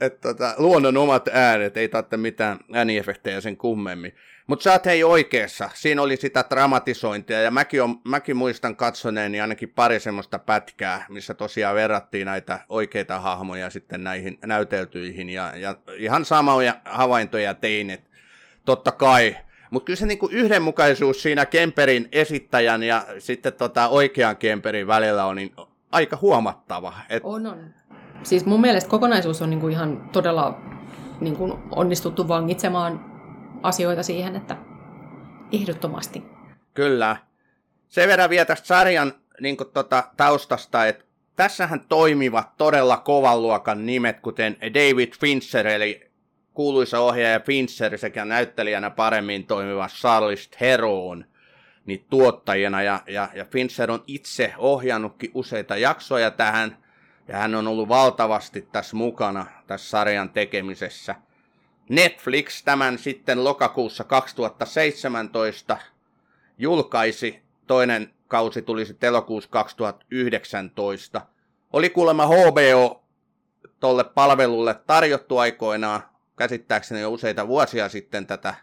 Et, 0.00 0.20
tota, 0.20 0.54
luonnon 0.58 0.96
omat 0.96 1.28
äänet, 1.32 1.76
ei 1.76 1.88
tarvitse 1.88 2.16
mitään 2.16 2.58
ääniefektejä 2.72 3.40
sen 3.40 3.56
kummemmin. 3.56 4.14
Mutta 4.46 4.62
sä 4.62 4.72
oot 4.72 4.86
hei 4.86 5.04
oikeassa. 5.04 5.70
Siinä 5.74 6.02
oli 6.02 6.16
sitä 6.16 6.44
dramatisointia 6.50 7.42
ja 7.42 7.50
mäkin, 7.50 7.82
on, 7.82 8.00
mäkin 8.04 8.36
muistan 8.36 8.76
katsoneeni 8.76 9.40
ainakin 9.40 9.68
pari 9.68 10.00
semmoista 10.00 10.38
pätkää, 10.38 11.06
missä 11.08 11.34
tosiaan 11.34 11.74
verrattiin 11.74 12.26
näitä 12.26 12.60
oikeita 12.68 13.20
hahmoja 13.20 13.70
sitten 13.70 14.04
näihin 14.04 14.38
näyteltyihin 14.46 15.30
ja, 15.30 15.52
ja 15.56 15.76
ihan 15.96 16.24
samoja 16.24 16.74
havaintoja 16.84 17.54
tein, 17.54 17.90
että 17.90 18.10
totta 18.64 18.92
kai. 18.92 19.36
Mutta 19.70 19.86
kyllä 19.86 19.96
se 19.96 20.06
niinku 20.06 20.28
yhdenmukaisuus 20.32 21.22
siinä 21.22 21.46
Kemperin 21.46 22.08
esittäjän 22.12 22.82
ja 22.82 23.06
sitten 23.18 23.52
tota 23.52 23.88
oikean 23.88 24.36
Kemperin 24.36 24.86
välillä 24.86 25.24
on 25.24 25.36
niin 25.36 25.52
aika 25.92 26.18
huomattava. 26.20 26.94
Et... 27.08 27.22
On, 27.24 27.46
on. 27.46 27.74
Siis 28.22 28.46
mun 28.46 28.60
mielestä 28.60 28.90
kokonaisuus 28.90 29.42
on 29.42 29.50
niinku 29.50 29.68
ihan 29.68 30.08
todella 30.12 30.60
niinku 31.20 31.58
onnistuttu 31.70 32.28
vangitsemaan 32.28 33.12
asioita 33.62 34.02
siihen, 34.02 34.36
että 34.36 34.56
ehdottomasti. 35.52 36.24
Kyllä. 36.74 37.16
Se 37.88 38.06
verran 38.06 38.30
vielä 38.30 38.44
tästä 38.44 38.66
sarjan 38.66 39.12
niin 39.40 39.56
tota, 39.72 40.04
taustasta, 40.16 40.86
että 40.86 41.04
tässähän 41.36 41.80
toimivat 41.88 42.56
todella 42.56 42.96
kovan 42.96 43.42
luokan 43.42 43.86
nimet, 43.86 44.20
kuten 44.20 44.56
David 44.60 45.12
Fincher, 45.20 45.66
eli 45.66 46.10
kuuluisa 46.54 47.00
ohjaaja 47.00 47.40
Fincher 47.40 47.98
sekä 47.98 48.24
näyttelijänä 48.24 48.90
paremmin 48.90 49.46
toimiva 49.46 49.88
Charles 49.88 50.48
Theron 50.48 51.24
niin 51.86 52.04
tuottajana. 52.10 52.82
Ja, 52.82 53.00
ja, 53.06 53.28
ja 53.34 53.44
Fincher 53.44 53.90
on 53.90 54.04
itse 54.06 54.54
ohjannutkin 54.58 55.30
useita 55.34 55.76
jaksoja 55.76 56.30
tähän, 56.30 56.81
ja 57.28 57.36
hän 57.36 57.54
on 57.54 57.68
ollut 57.68 57.88
valtavasti 57.88 58.68
tässä 58.72 58.96
mukana 58.96 59.46
tässä 59.66 59.90
sarjan 59.90 60.30
tekemisessä– 60.30 61.14
Netflix 61.88 62.62
tämän 62.64 62.98
sitten 62.98 63.44
lokakuussa 63.44 64.04
2017 64.04 65.76
julkaisi. 66.58 67.42
Toinen 67.66 68.10
kausi 68.28 68.62
tuli 68.62 68.86
sitten 68.86 69.08
elokuussa 69.08 69.50
2019. 69.50 71.20
Oli 71.72 71.90
kuulemma 71.90 72.26
HBO 72.26 73.04
tolle 73.80 74.04
palvelulle 74.04 74.74
tarjottu 74.74 75.38
aikoinaan, 75.38 76.02
käsittääkseni 76.36 77.00
jo 77.00 77.10
useita 77.10 77.48
vuosia 77.48 77.88
sitten 77.88 78.26
tätä, 78.26 78.54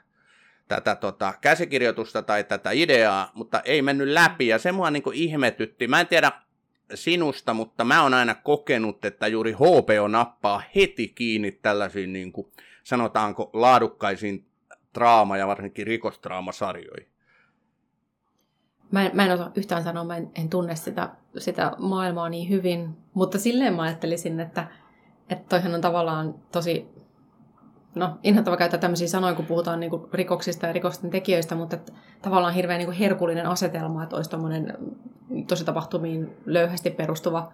tätä 0.68 0.96
tota, 0.96 1.34
käsikirjoitusta 1.42 2.22
tai 2.22 2.44
tätä 2.44 2.72
ideaa, 2.72 3.32
mutta 3.34 3.62
ei 3.66 3.82
mennyt 3.82 4.08
läpi 4.08 4.48
ja 4.48 4.60
se 4.60 4.72
mua 4.72 4.92
niin 4.92 5.04
ihmetytti. 5.13 5.88
Mä 5.88 6.00
en 6.00 6.08
tiedä 6.08 6.32
sinusta, 6.93 7.53
mutta 7.53 7.84
mä 7.84 8.03
oon 8.03 8.13
aina 8.13 8.36
kokenut, 8.36 9.05
että 9.05 9.27
juuri 9.27 9.51
HBO 9.51 10.08
nappaa 10.08 10.62
heti 10.75 11.08
kiinni 11.08 11.51
tällaisiin 11.51 12.13
niin 12.13 12.31
kuin, 12.31 12.48
sanotaanko 12.84 13.50
laadukkaisiin 13.53 14.46
draama- 14.93 15.38
ja 15.38 15.48
varsinkin 15.48 15.88
rikostraamasarjoihin? 15.88 17.10
Mä 18.91 19.05
en, 19.05 19.12
mä 19.13 19.25
en 19.25 19.31
osaa 19.31 19.51
yhtään 19.55 19.84
sanoa, 19.84 20.03
mä 20.03 20.17
en, 20.17 20.31
en 20.36 20.50
tunne 20.50 20.75
sitä, 20.75 21.10
sitä 21.38 21.72
maailmaa 21.77 22.29
niin 22.29 22.50
hyvin, 22.50 22.89
mutta 23.13 23.39
silleen 23.39 23.74
mä 23.74 23.81
ajattelisin, 23.81 24.39
että, 24.39 24.67
että 25.29 25.50
toihan 25.50 25.75
on 25.75 25.81
tavallaan 25.81 26.36
tosi, 26.51 26.88
no 27.96 28.17
inhottava 28.24 28.58
käyttää 28.58 28.79
tämmöisiä 28.79 29.08
sanoja, 29.08 29.34
kun 29.34 29.46
puhutaan 29.46 29.79
niin 29.79 29.89
kuin 29.89 30.03
rikoksista 30.13 30.67
ja 30.67 30.74
rikosten 30.74 31.10
tekijöistä, 31.10 31.55
mutta 31.55 31.75
että 31.75 31.91
tavallaan 32.22 32.53
hirveän 32.53 32.77
niin 32.77 32.88
kuin 32.88 32.98
herkullinen 32.98 33.46
asetelma, 33.46 34.03
että 34.03 34.15
olisi 34.15 34.29
tosi 35.48 35.65
tapahtumiin 35.65 36.38
löyhästi 36.46 36.89
perustuva 36.89 37.51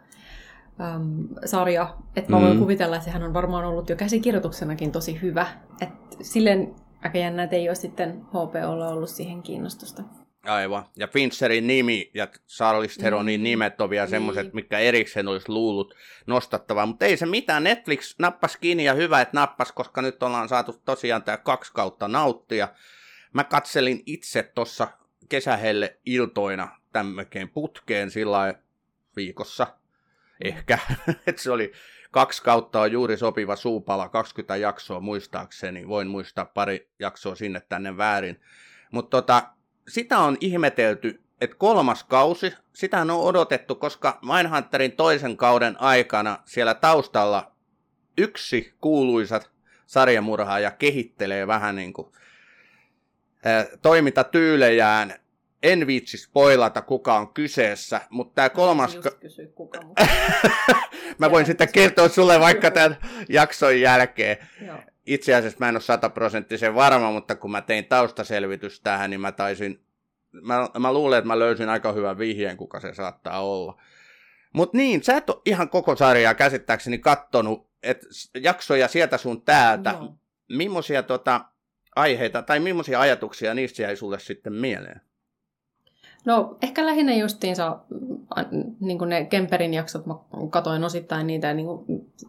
äm, 0.82 1.28
sarja. 1.46 1.96
Että 2.16 2.32
mä 2.32 2.42
voin 2.42 2.54
mm. 2.54 2.60
kuvitella, 2.60 2.96
että 2.96 3.06
sehän 3.06 3.24
on 3.24 3.34
varmaan 3.34 3.66
ollut 3.66 3.90
jo 3.90 3.96
käsikirjoituksenakin 3.96 4.92
tosi 4.92 5.22
hyvä. 5.22 5.48
Että 5.82 6.18
silleen 6.22 6.76
aika 7.04 7.18
jännä, 7.18 7.44
että 7.44 7.56
ei 7.56 7.70
ole 7.70 7.76
sitten 7.76 8.22
HPOlla 8.30 8.88
ollut 8.88 9.10
siihen 9.10 9.42
kiinnostusta. 9.42 10.04
Aivan. 10.48 10.86
Ja 10.96 11.08
Fincherin 11.08 11.68
nimi 11.68 12.12
ja 12.14 12.28
Charles 12.48 12.98
Theronin 12.98 13.40
mm. 13.40 13.44
nimet 13.44 13.82
on 13.82 13.90
vielä 13.90 14.06
niin. 14.06 14.10
semmoiset, 14.10 14.54
mitkä 14.54 14.80
erikseen 14.80 15.28
olisi 15.28 15.50
luullut 15.50 15.96
nostattavaa. 16.28 16.86
Mutta 16.86 17.06
ei 17.06 17.18
se 17.18 17.26
mitään. 17.26 17.64
Netflix 17.64 18.16
nappas 18.20 18.58
kiinni 18.58 18.86
ja 18.86 18.94
hyvä, 18.94 19.22
että 19.22 19.38
nappas, 19.38 19.72
koska 19.72 20.02
nyt 20.02 20.24
ollaan 20.24 20.50
saatu 20.50 20.82
tosiaan 20.86 21.24
tämä 21.24 21.38
kaksi 21.38 21.74
kautta 21.74 22.08
nauttia. 22.08 22.68
Mä 23.34 23.44
katselin 23.44 24.04
itse 24.06 24.44
tuossa 24.44 24.88
kesähelle 25.30 26.00
iltoina 26.06 26.80
tämmökeen 26.92 27.50
putkeen 27.50 28.12
sillä 28.12 28.54
viikossa 29.16 29.68
ehkä. 30.44 30.80
että 31.28 31.42
se 31.42 31.52
oli 31.52 31.72
kaksi 32.12 32.44
kautta 32.44 32.82
on 32.82 32.92
juuri 32.92 33.18
sopiva 33.18 33.56
suupala, 33.56 34.10
20 34.10 34.56
jaksoa 34.56 35.00
muistaakseni. 35.00 35.88
Voin 35.88 36.08
muistaa 36.08 36.46
pari 36.46 36.90
jaksoa 37.00 37.36
sinne 37.36 37.62
tänne 37.70 37.98
väärin. 37.98 38.42
Mutta 38.92 39.18
tota, 39.18 39.44
sitä 39.88 40.20
on 40.20 40.38
ihmetelty, 40.40 41.22
että 41.42 41.56
kolmas 41.56 42.04
kausi, 42.04 42.54
sitä 42.74 43.02
on 43.02 43.12
odotettu, 43.12 43.76
koska 43.76 44.20
Mindhunterin 44.22 44.92
toisen 44.92 45.38
kauden 45.38 45.82
aikana 45.82 46.40
siellä 46.46 46.74
taustalla 46.74 47.52
yksi 48.18 48.74
kuuluisat 48.82 49.52
sarjamurhaaja 49.86 50.72
kehittelee 50.72 51.48
vähän 51.48 51.76
niin 51.76 51.94
kuin, 51.94 52.12
toimintatyylejään 53.82 55.14
en 55.64 55.88
viitsi 55.88 56.18
spoilata, 56.18 56.82
kuka 56.82 57.14
on 57.14 57.34
kyseessä, 57.34 58.02
mutta 58.10 58.36
tämä 58.36 58.50
kolmas... 58.50 58.98
Kysy, 59.20 59.48
kuka, 59.56 59.80
mä 61.20 61.32
voin 61.32 61.46
sitten 61.46 61.72
kertoa 61.72 62.10
sulle 62.10 62.40
vaikka 62.40 62.72
tämän 62.72 62.98
jakson 63.30 63.82
jälkeen. 63.82 64.38
Joo. 64.66 64.78
Itse 65.06 65.36
asiassa 65.36 65.58
mä 65.60 65.70
en 65.70 65.76
ole 65.76 65.82
sataprosenttisen 65.82 66.76
varma, 66.76 67.12
mutta 67.12 67.36
kun 67.36 67.52
mä 67.52 67.62
tein 67.62 67.86
taustaselvitys 67.86 68.82
tähän, 68.82 69.10
niin 69.10 69.22
mä 69.22 69.32
taisin... 69.32 69.86
Mä, 70.32 70.70
mä 70.80 70.94
luulen, 70.94 71.18
että 71.18 71.28
mä 71.28 71.40
löysin 71.40 71.70
aika 71.70 71.92
hyvän 71.92 72.18
vihjeen, 72.18 72.58
kuka 72.58 72.80
se 72.80 72.94
saattaa 72.94 73.46
olla. 73.46 73.82
Mutta 74.54 74.78
niin, 74.78 75.04
sä 75.04 75.18
et 75.18 75.30
ole 75.30 75.42
ihan 75.46 75.70
koko 75.70 75.96
sarjaa 75.96 76.34
käsittääkseni 76.34 76.98
kattonut, 76.98 77.70
että 77.84 78.08
jaksoja 78.42 78.88
sieltä 78.88 79.18
sun 79.18 79.42
täältä. 79.42 79.90
Joo. 79.90 80.16
Millaisia 80.50 81.04
tota, 81.04 81.42
aiheita 81.96 82.42
tai 82.42 82.60
millaisia 82.60 83.00
ajatuksia 83.00 83.54
niistä 83.54 83.82
jäi 83.82 83.96
sulle 83.96 84.20
sitten 84.20 84.54
mieleen? 84.54 85.02
No 86.26 86.58
ehkä 86.62 86.86
lähinnä 86.86 87.16
justiinsa 87.16 87.80
niin 88.80 88.98
kuin 88.98 89.10
ne 89.10 89.26
Kemperin 89.26 89.74
jaksot, 89.74 90.06
mä 90.06 90.16
katoin 90.50 90.84
osittain 90.84 91.28
niitä, 91.28 91.54
niin 91.54 91.68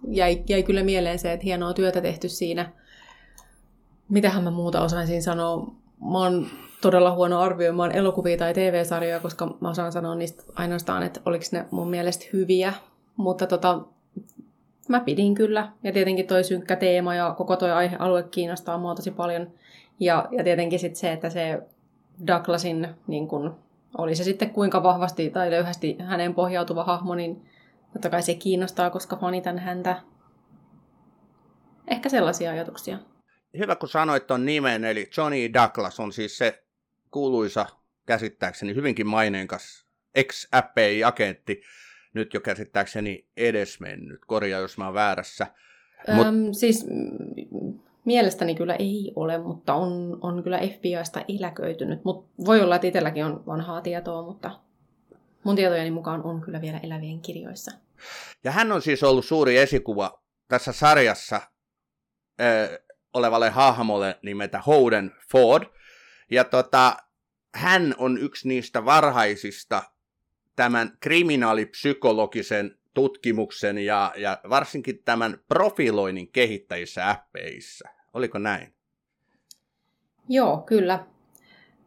jäi, 0.09 0.43
jäi 0.49 0.62
kyllä 0.62 0.83
mieleen 0.83 1.19
se, 1.19 1.33
että 1.33 1.45
hienoa 1.45 1.75
työtä 1.75 2.00
tehty 2.00 2.29
siinä. 2.29 2.73
Mitähän 4.09 4.45
mä 4.45 4.50
muuta 4.50 4.83
osaisin 4.83 5.23
sanoa? 5.23 5.75
Mä 6.11 6.19
oon 6.19 6.47
todella 6.81 7.15
huono 7.15 7.41
arvioimaan 7.41 7.93
elokuvia 7.93 8.37
tai 8.37 8.55
TV-sarjoja, 8.55 9.21
koska 9.21 9.57
mä 9.61 9.71
osaan 9.71 9.93
sanoa 9.93 10.15
niistä 10.15 10.43
ainoastaan, 10.55 11.03
että 11.03 11.21
oliko 11.25 11.45
ne 11.53 11.67
mun 11.71 11.91
mielestä 11.91 12.25
hyviä. 12.33 12.73
Mutta 13.17 13.47
tota, 13.47 13.81
mä 14.88 15.00
pidin 15.00 15.35
kyllä. 15.35 15.73
Ja 15.83 15.93
tietenkin 15.93 16.26
toi 16.26 16.45
synkkä 16.45 16.76
teema 16.76 17.15
ja 17.15 17.35
koko 17.38 17.57
toi 17.57 17.73
aihealue 17.73 18.23
kiinnostaa 18.23 18.79
mua 18.79 18.95
tosi 18.95 19.11
paljon. 19.11 19.50
Ja, 20.00 20.29
ja 20.31 20.45
tietenkin 20.45 20.79
sitten 20.79 21.00
se, 21.00 21.12
että 21.12 21.31
se 21.31 21.62
Douglasin 22.26 22.88
niin 23.07 23.29
kun, 23.29 23.55
oli 23.99 24.15
se 24.15 24.25
sitten 24.25 24.50
kuinka 24.50 24.83
vahvasti 24.83 25.31
tai 25.31 25.50
löyhästi 25.50 25.97
hänen 26.00 26.35
pohjautuva 26.35 26.85
hahmo, 26.85 27.15
niin 27.15 27.49
totta 27.93 28.11
kai 28.11 28.23
se 28.23 28.35
kiinnostaa, 28.35 28.91
koska 28.91 29.17
fanitan 29.17 29.59
häntä. 29.59 30.03
Ehkä 31.88 32.09
sellaisia 32.09 32.50
ajatuksia. 32.50 32.99
Hyvä, 33.59 33.76
kun 33.76 33.88
sanoit 33.88 34.26
ton 34.26 34.45
nimen, 34.45 34.85
eli 34.85 35.11
Johnny 35.17 35.53
Douglas 35.55 36.00
on 36.00 36.12
siis 36.12 36.38
se 36.38 36.65
kuuluisa, 37.11 37.67
käsittääkseni 38.07 38.75
hyvinkin 38.75 39.07
maineenkas 39.07 39.87
ex-FBI-agentti, 40.15 41.62
nyt 42.15 42.35
jo 42.35 42.41
käsittääkseni 42.41 43.29
edesmennyt. 43.37 44.21
Korjaa, 44.26 44.61
jos 44.61 44.79
mä 44.79 44.85
oon 44.85 44.95
väärässä. 44.95 45.47
Mut... 46.12 46.26
Öm, 46.26 46.53
siis 46.53 46.87
Mielestäni 48.06 48.54
kyllä 48.54 48.75
ei 48.75 49.12
ole, 49.16 49.38
mutta 49.38 49.75
on, 49.75 50.18
on 50.20 50.42
kyllä 50.42 50.58
FBIsta 50.58 51.25
eläköitynyt. 51.28 52.04
Mut 52.04 52.28
voi 52.46 52.60
olla, 52.60 52.75
että 52.76 52.86
itselläkin 52.86 53.25
on 53.25 53.46
vanhaa 53.46 53.80
tietoa, 53.80 54.22
mutta 54.22 54.50
mun 55.44 55.56
tietojeni 55.56 55.90
mukaan 55.90 56.22
on 56.22 56.40
kyllä 56.40 56.60
vielä 56.60 56.80
elävien 56.82 57.20
kirjoissa. 57.20 57.70
Ja 58.44 58.50
hän 58.50 58.72
on 58.72 58.82
siis 58.82 59.02
ollut 59.02 59.25
suuri 59.25 59.56
esikuva 59.56 60.22
tässä 60.48 60.72
sarjassa 60.72 61.40
ö, 62.40 62.82
olevalle 63.14 63.50
hahmolle 63.50 64.18
nimeltä 64.22 64.60
Holden 64.66 65.12
Ford. 65.30 65.64
Ja 66.30 66.44
tota, 66.44 66.96
hän 67.54 67.94
on 67.98 68.18
yksi 68.18 68.48
niistä 68.48 68.84
varhaisista 68.84 69.82
tämän 70.56 70.96
kriminaalipsykologisen 71.00 72.78
tutkimuksen 72.94 73.78
ja, 73.78 74.12
ja 74.16 74.40
varsinkin 74.48 75.04
tämän 75.04 75.38
profiloinnin 75.48 76.32
kehittäjissä 76.32 77.10
appeissa. 77.10 77.96
Oliko 78.16 78.38
näin? 78.38 78.73
Joo, 80.28 80.56
kyllä. 80.66 81.04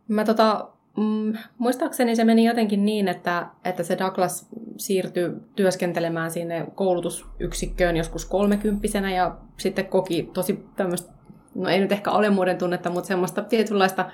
Mä 0.07 0.25
tota, 0.25 0.69
mm, 0.97 1.33
muistaakseni 1.57 2.15
se 2.15 2.23
meni 2.23 2.45
jotenkin 2.45 2.85
niin, 2.85 3.07
että, 3.07 3.47
että 3.65 3.83
se 3.83 3.97
Douglas 3.97 4.49
siirtyi 4.77 5.31
työskentelemään 5.55 6.31
sinne 6.31 6.67
koulutusyksikköön 6.75 7.97
joskus 7.97 8.25
kolmekymppisenä 8.25 9.11
ja 9.11 9.37
sitten 9.57 9.85
koki 9.85 10.29
tosi 10.33 10.65
tämmöistä 10.75 11.11
no 11.55 11.69
ei 11.69 11.79
nyt 11.79 11.91
ehkä 11.91 12.11
alemmuuden 12.11 12.57
tunnetta, 12.57 12.89
mutta 12.89 13.07
semmoista 13.07 13.41
tietynlaista 13.41 14.11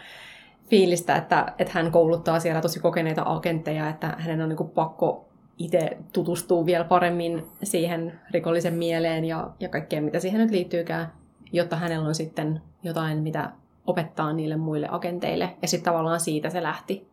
fiilistä, 0.70 1.16
että, 1.16 1.54
että 1.60 1.74
hän 1.74 1.92
kouluttaa 1.92 2.40
siellä 2.40 2.62
tosi 2.62 2.80
kokeneita 2.80 3.24
agentteja, 3.26 3.90
että 3.90 4.16
hänen 4.18 4.42
on 4.42 4.50
niin 4.50 4.70
pakko 4.70 5.30
itse 5.58 5.98
tutustua 6.14 6.66
vielä 6.66 6.84
paremmin 6.84 7.44
siihen 7.64 8.20
rikollisen 8.32 8.74
mieleen 8.74 9.26
ja, 9.26 9.50
ja 9.60 9.70
kaikkeen, 9.70 10.04
mitä 10.04 10.20
siihen 10.20 10.42
nyt 10.42 10.52
liittyykään, 10.52 11.25
jotta 11.52 11.76
hänellä 11.76 12.08
on 12.08 12.16
sitten 12.16 12.62
jotain, 12.84 13.18
mitä 13.18 13.52
opettaa 13.88 14.34
niille 14.34 14.56
muille 14.56 14.88
agenteille. 14.92 15.58
Ja 15.62 15.68
sitten 15.68 15.92
tavallaan 15.92 16.20
siitä 16.20 16.50
se 16.50 16.64
lähti. 16.64 17.08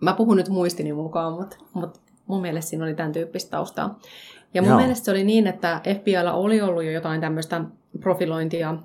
Mä 0.00 0.12
puhun 0.12 0.36
nyt 0.36 0.48
muistini 0.48 0.92
mukaan, 0.92 1.32
mutta, 1.32 1.56
mutta 1.74 2.00
mun 2.26 2.40
mielestä 2.40 2.70
siinä 2.70 2.84
oli 2.84 2.94
tämän 2.94 3.12
tyyppistä 3.12 3.50
taustaa. 3.50 3.98
Ja 4.54 4.62
mun 4.62 4.68
Joo. 4.68 4.78
mielestä 4.78 5.04
se 5.04 5.10
oli 5.10 5.24
niin, 5.24 5.46
että 5.46 5.80
FBIlla 6.00 6.32
oli 6.32 6.60
ollut 6.60 6.84
jo 6.84 6.90
jotain 6.90 7.20
tämmöistä 7.20 7.64
profilointia 8.00 8.76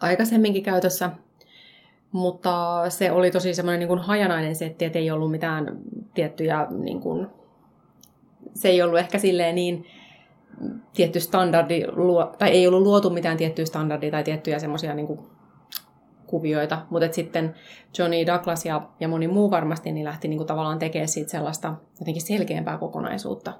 aikaisemminkin 0.00 0.62
käytössä, 0.62 1.10
mutta 2.12 2.84
se 2.88 3.12
oli 3.12 3.30
tosi 3.30 3.54
semmoinen 3.54 3.78
niin 3.78 3.88
kuin 3.88 4.00
hajanainen 4.00 4.56
setti, 4.56 4.84
että 4.84 4.98
ei 4.98 5.10
ollut 5.10 5.30
mitään 5.30 5.78
tiettyjä, 6.14 6.66
niin 6.70 7.00
kuin, 7.00 7.26
se 8.54 8.68
ei 8.68 8.82
ollut 8.82 8.98
ehkä 8.98 9.18
silleen 9.18 9.54
niin 9.54 9.86
tietty 10.94 11.20
standardi, 11.20 11.82
tai 12.38 12.50
ei 12.50 12.66
ollut 12.66 12.82
luotu 12.82 13.10
mitään 13.10 13.36
tiettyä 13.36 13.64
standardia 13.64 14.10
tai 14.10 14.24
tiettyjä 14.24 14.58
semmoisia 14.58 14.94
niin 14.94 15.18
kuvioita, 16.26 16.86
mutta 16.90 17.12
sitten 17.12 17.54
Johnny 17.98 18.26
Douglas 18.26 18.64
ja, 18.64 18.88
ja 19.00 19.08
moni 19.08 19.28
muu 19.28 19.50
varmasti 19.50 19.92
niin 19.92 20.04
lähti 20.04 20.28
niin 20.28 20.38
kuin 20.38 20.46
tavallaan 20.46 20.78
tekemään 20.78 21.08
siitä 21.08 21.30
sellaista 21.30 21.74
jotenkin 22.00 22.22
selkeämpää 22.22 22.78
kokonaisuutta. 22.78 23.52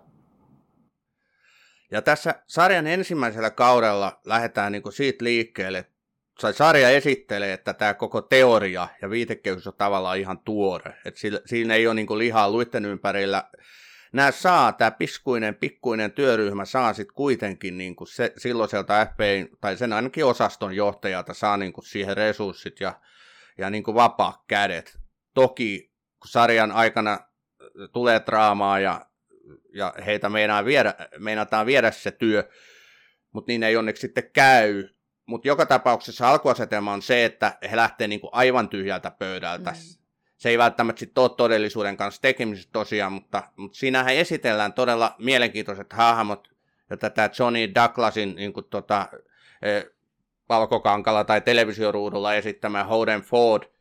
Ja 1.91 2.03
tässä 2.03 2.35
sarjan 2.47 2.87
ensimmäisellä 2.87 3.51
kaudella 3.51 4.21
lähdetään 4.27 4.73
niin 4.73 4.83
kuin 4.83 4.93
siitä 4.93 5.25
liikkeelle, 5.25 5.79
että 5.79 6.53
sarja 6.53 6.91
esittelee, 6.91 7.53
että 7.53 7.75
tämä 7.75 7.95
koko 7.95 8.23
teoria 8.23 8.89
ja 9.03 9.11
viitekehys 9.11 9.67
on 9.67 9.75
tavallaan 9.77 10.19
ihan 10.19 10.39
tuore. 10.39 10.95
Että 11.05 11.21
siinä 11.47 11.75
ei 11.75 11.87
ole 11.87 11.95
niin 11.95 12.07
kuin 12.07 12.19
lihaa 12.19 12.51
luitten 12.51 12.85
ympärillä. 12.85 13.51
Nämä 14.13 14.31
saa, 14.31 14.73
tämä 14.73 14.91
piskuinen, 14.91 15.55
pikkuinen 15.55 16.13
työryhmä 16.13 16.65
saa 16.65 16.93
sitten 16.93 17.15
kuitenkin 17.15 17.79
niin 17.79 17.97
kuin 17.97 18.09
se, 18.09 18.33
silloiselta 18.37 19.07
FBI, 19.07 19.57
tai 19.61 19.77
sen 19.77 19.93
ainakin 19.93 20.25
osaston 20.25 20.77
johtajalta 20.77 21.35
saa 21.35 21.57
niin 21.57 21.73
kuin 21.73 21.85
siihen 21.85 22.17
resurssit 22.17 22.81
ja, 22.81 23.01
ja 23.59 23.71
niin 23.71 23.83
kuin 23.83 23.95
vapaa 23.95 24.45
kädet. 24.49 24.99
Toki 25.35 25.93
kun 26.21 26.29
sarjan 26.29 26.73
aikana 26.73 27.19
tulee 27.93 28.23
draamaa 28.27 28.81
ja 28.81 29.07
ja 29.75 29.95
heitä 30.07 30.29
meinaa 30.29 30.65
viedä, 30.65 30.95
meinataan 31.19 31.67
viedä 31.67 31.91
se 31.91 32.11
työ, 32.11 32.49
mutta 33.33 33.53
niin 33.53 33.63
ei 33.63 33.77
onneksi 33.77 34.01
sitten 34.01 34.31
käy. 34.33 34.89
Mutta 35.27 35.49
joka 35.49 35.67
tapauksessa 35.67 36.31
alkuasetelma 36.31 36.93
on 36.93 37.03
se, 37.03 37.25
että 37.25 37.59
he 37.71 37.77
lähtee 37.77 38.09
niinku 38.09 38.29
aivan 38.33 38.69
tyhjältä 38.69 39.11
pöydältä. 39.11 39.71
Mm. 39.71 40.02
Se 40.43 40.49
ei 40.49 40.59
välttämättä 40.59 41.01
sitten 41.01 41.23
ole 41.23 41.31
todellisuuden 41.37 41.97
kanssa 41.97 42.23
tekemisissä 42.23 42.69
tosiaan, 42.73 43.13
mutta, 43.13 43.43
mutta 43.57 43.79
siinähän 43.79 44.15
esitellään 44.15 44.73
todella 44.73 45.15
mielenkiintoiset 45.19 45.93
hahmot, 45.93 46.49
ja 46.91 46.97
tätä 46.97 47.31
Johnny 47.39 47.75
Douglasin 47.75 48.35
niin 48.35 48.53
kuin 48.53 48.67
tota, 48.71 49.09
e, 49.63 49.83
valkokankalla 50.49 51.25
tai 51.25 51.41
televisioruudulla 51.41 52.35
esittämä 52.35 52.85
Holden 52.85 53.21
Ford– 53.21 53.63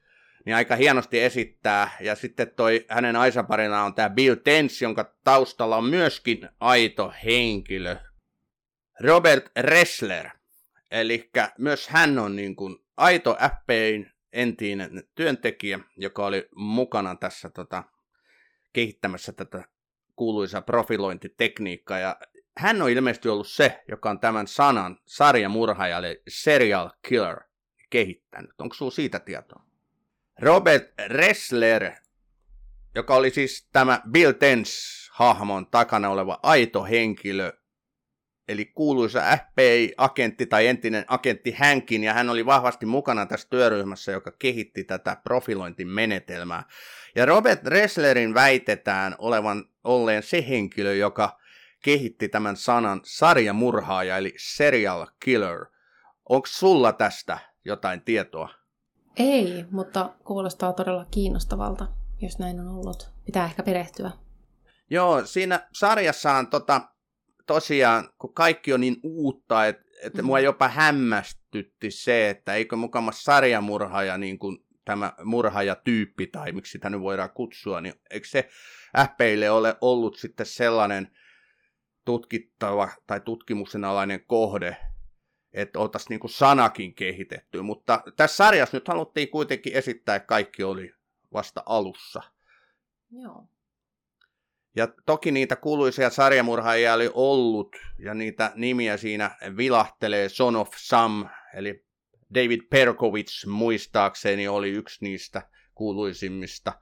niin 0.46 0.56
aika 0.56 0.76
hienosti 0.76 1.20
esittää. 1.20 1.92
Ja 2.00 2.16
sitten 2.16 2.52
toi 2.56 2.86
hänen 2.90 3.16
aisaparina 3.16 3.84
on 3.84 3.94
tämä 3.94 4.10
Bill 4.10 4.36
Tense, 4.36 4.86
jonka 4.86 5.14
taustalla 5.24 5.78
on 5.78 5.86
myöskin 5.86 6.50
aito 6.60 7.14
henkilö. 7.26 7.96
Robert 9.00 9.52
Ressler. 9.60 10.30
Eli 10.92 11.30
myös 11.58 11.88
hän 11.88 12.20
on 12.20 12.36
niin 12.36 12.56
kuin 12.56 12.78
aito 12.98 13.38
FBIn 13.62 14.12
entinen 14.34 15.04
työntekijä, 15.16 15.80
joka 15.98 16.26
oli 16.26 16.50
mukana 16.56 17.16
tässä 17.16 17.50
tota, 17.50 17.84
kehittämässä 18.74 19.34
tätä 19.34 19.64
kuuluisa 20.16 20.62
profilointitekniikkaa. 20.62 22.00
Ja 22.00 22.18
hän 22.58 22.82
on 22.82 22.90
ilmeisesti 22.90 23.30
ollut 23.30 23.48
se, 23.48 23.84
joka 23.88 24.10
on 24.10 24.20
tämän 24.20 24.48
sanan 24.48 24.98
sarjamurhaaja, 25.06 25.98
eli 25.98 26.22
serial 26.28 26.90
killer, 27.08 27.38
kehittänyt. 27.90 28.62
Onko 28.62 28.76
sinulla 28.76 28.96
siitä 28.96 29.20
tietoa? 29.20 29.66
Robert 30.40 30.94
Ressler, 31.08 31.92
joka 32.96 33.16
oli 33.16 33.30
siis 33.30 33.70
tämä 33.72 34.02
Bill 34.12 34.32
Tense-hahmon 34.32 35.68
takana 35.72 36.10
oleva 36.10 36.40
aito 36.44 36.84
henkilö, 36.84 37.54
eli 38.48 38.66
kuuluisa 38.66 39.22
FBI-agentti 39.38 40.46
tai 40.46 40.68
entinen 40.68 41.06
agentti 41.08 41.52
hänkin, 41.52 42.04
ja 42.04 42.14
hän 42.14 42.30
oli 42.30 42.46
vahvasti 42.46 42.86
mukana 42.86 43.26
tässä 43.26 43.50
työryhmässä, 43.50 44.12
joka 44.12 44.32
kehitti 44.40 44.84
tätä 44.84 45.18
profilointimenetelmää. 45.24 46.64
Ja 47.16 47.26
Robert 47.26 47.68
Resslerin 47.68 48.34
väitetään 48.34 49.16
olevan 49.18 49.66
olleen 49.84 50.24
se 50.24 50.46
henkilö, 50.50 50.96
joka 50.96 51.40
kehitti 51.84 52.30
tämän 52.30 52.58
sanan 52.58 53.02
sarjamurhaaja, 53.04 54.18
eli 54.18 54.34
serial 54.38 55.08
killer. 55.20 55.66
Onko 56.30 56.48
sulla 56.48 56.94
tästä 56.94 57.38
jotain 57.66 58.02
tietoa? 58.02 58.50
Ei, 59.18 59.66
mutta 59.72 60.14
kuulostaa 60.24 60.74
todella 60.74 61.06
kiinnostavalta, 61.12 61.88
jos 62.22 62.40
näin 62.40 62.60
on 62.60 62.68
ollut. 62.68 63.12
Pitää 63.26 63.46
ehkä 63.46 63.64
perehtyä. 63.64 64.12
Joo, 64.90 65.26
siinä 65.26 65.68
sarjassa 65.74 66.34
on 66.34 66.48
tota, 66.48 66.82
tosiaan, 67.48 68.10
kun 68.18 68.34
kaikki 68.34 68.74
on 68.74 68.82
niin 68.82 68.98
uutta, 69.04 69.68
että 69.68 69.84
et 70.02 70.14
mm-hmm. 70.14 70.26
mua 70.26 70.40
jopa 70.40 70.68
hämmästytti 70.68 71.92
se, 71.92 72.30
että 72.30 72.54
eikö 72.54 72.76
mukamassa 72.76 73.24
sarjamurhaaja 73.24 74.18
niin 74.18 74.40
kuin 74.40 74.66
tämä 74.86 75.14
murhaajatyyppi, 75.24 76.28
tai 76.28 76.52
miksi 76.52 76.72
sitä 76.72 76.90
nyt 76.90 77.02
voidaan 77.02 77.32
kutsua, 77.32 77.82
niin 77.82 77.94
eikö 78.10 78.28
se 78.28 78.50
FPille 78.98 79.50
ole 79.50 79.76
ollut 79.82 80.18
sitten 80.18 80.46
sellainen 80.46 81.12
tutkittava 82.06 82.90
tai 83.08 83.20
tutkimuksen 83.20 83.86
alainen 83.86 84.26
kohde, 84.26 84.78
että 85.54 85.80
oltaisiin 85.80 86.10
niinku 86.10 86.28
sanakin 86.28 86.96
kehitetty, 86.96 87.62
mutta 87.62 88.04
tässä 88.16 88.36
sarjassa 88.36 88.78
nyt 88.78 88.88
haluttiin 88.88 89.30
kuitenkin 89.30 89.74
esittää, 89.74 90.16
että 90.16 90.28
kaikki 90.28 90.64
oli 90.64 90.94
vasta 91.34 91.64
alussa. 91.66 92.22
Joo. 93.12 93.48
Ja 94.76 94.88
toki 95.06 95.32
niitä 95.32 95.56
kuuluisia 95.56 96.10
sarjamurhaajia 96.10 96.94
oli 96.94 97.10
ollut, 97.14 97.76
ja 98.00 98.14
niitä 98.14 98.52
nimiä 98.56 98.98
siinä 98.98 99.32
vilahtelee 99.58 100.30
Son 100.30 100.56
of 100.56 100.70
Sam, 100.78 101.26
eli 101.54 101.86
David 102.36 102.62
Perkovich 102.70 103.48
muistaakseni 103.48 104.48
oli 104.48 104.70
yksi 104.70 105.06
niistä 105.06 105.42
kuuluisimmista. 105.76 106.74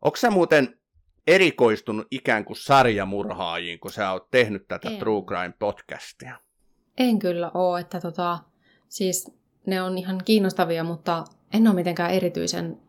Onko 0.00 0.16
sä 0.16 0.30
muuten 0.30 0.80
erikoistunut 1.26 2.06
ikään 2.10 2.44
kuin 2.44 2.56
sarjamurhaajiin, 2.56 3.80
kun 3.80 3.92
sä 3.92 4.12
oot 4.12 4.30
tehnyt 4.30 4.68
tätä 4.68 4.90
en. 4.90 4.98
True 4.98 5.22
Crime 5.22 5.54
podcastia? 5.58 6.36
En 6.98 7.18
kyllä 7.18 7.50
ole, 7.54 7.80
että 7.80 8.00
tota, 8.00 8.38
siis 8.88 9.32
ne 9.66 9.82
on 9.82 9.98
ihan 9.98 10.20
kiinnostavia, 10.24 10.84
mutta 10.84 11.24
en 11.52 11.66
ole 11.66 11.74
mitenkään 11.74 12.10
erityisen, 12.10 12.80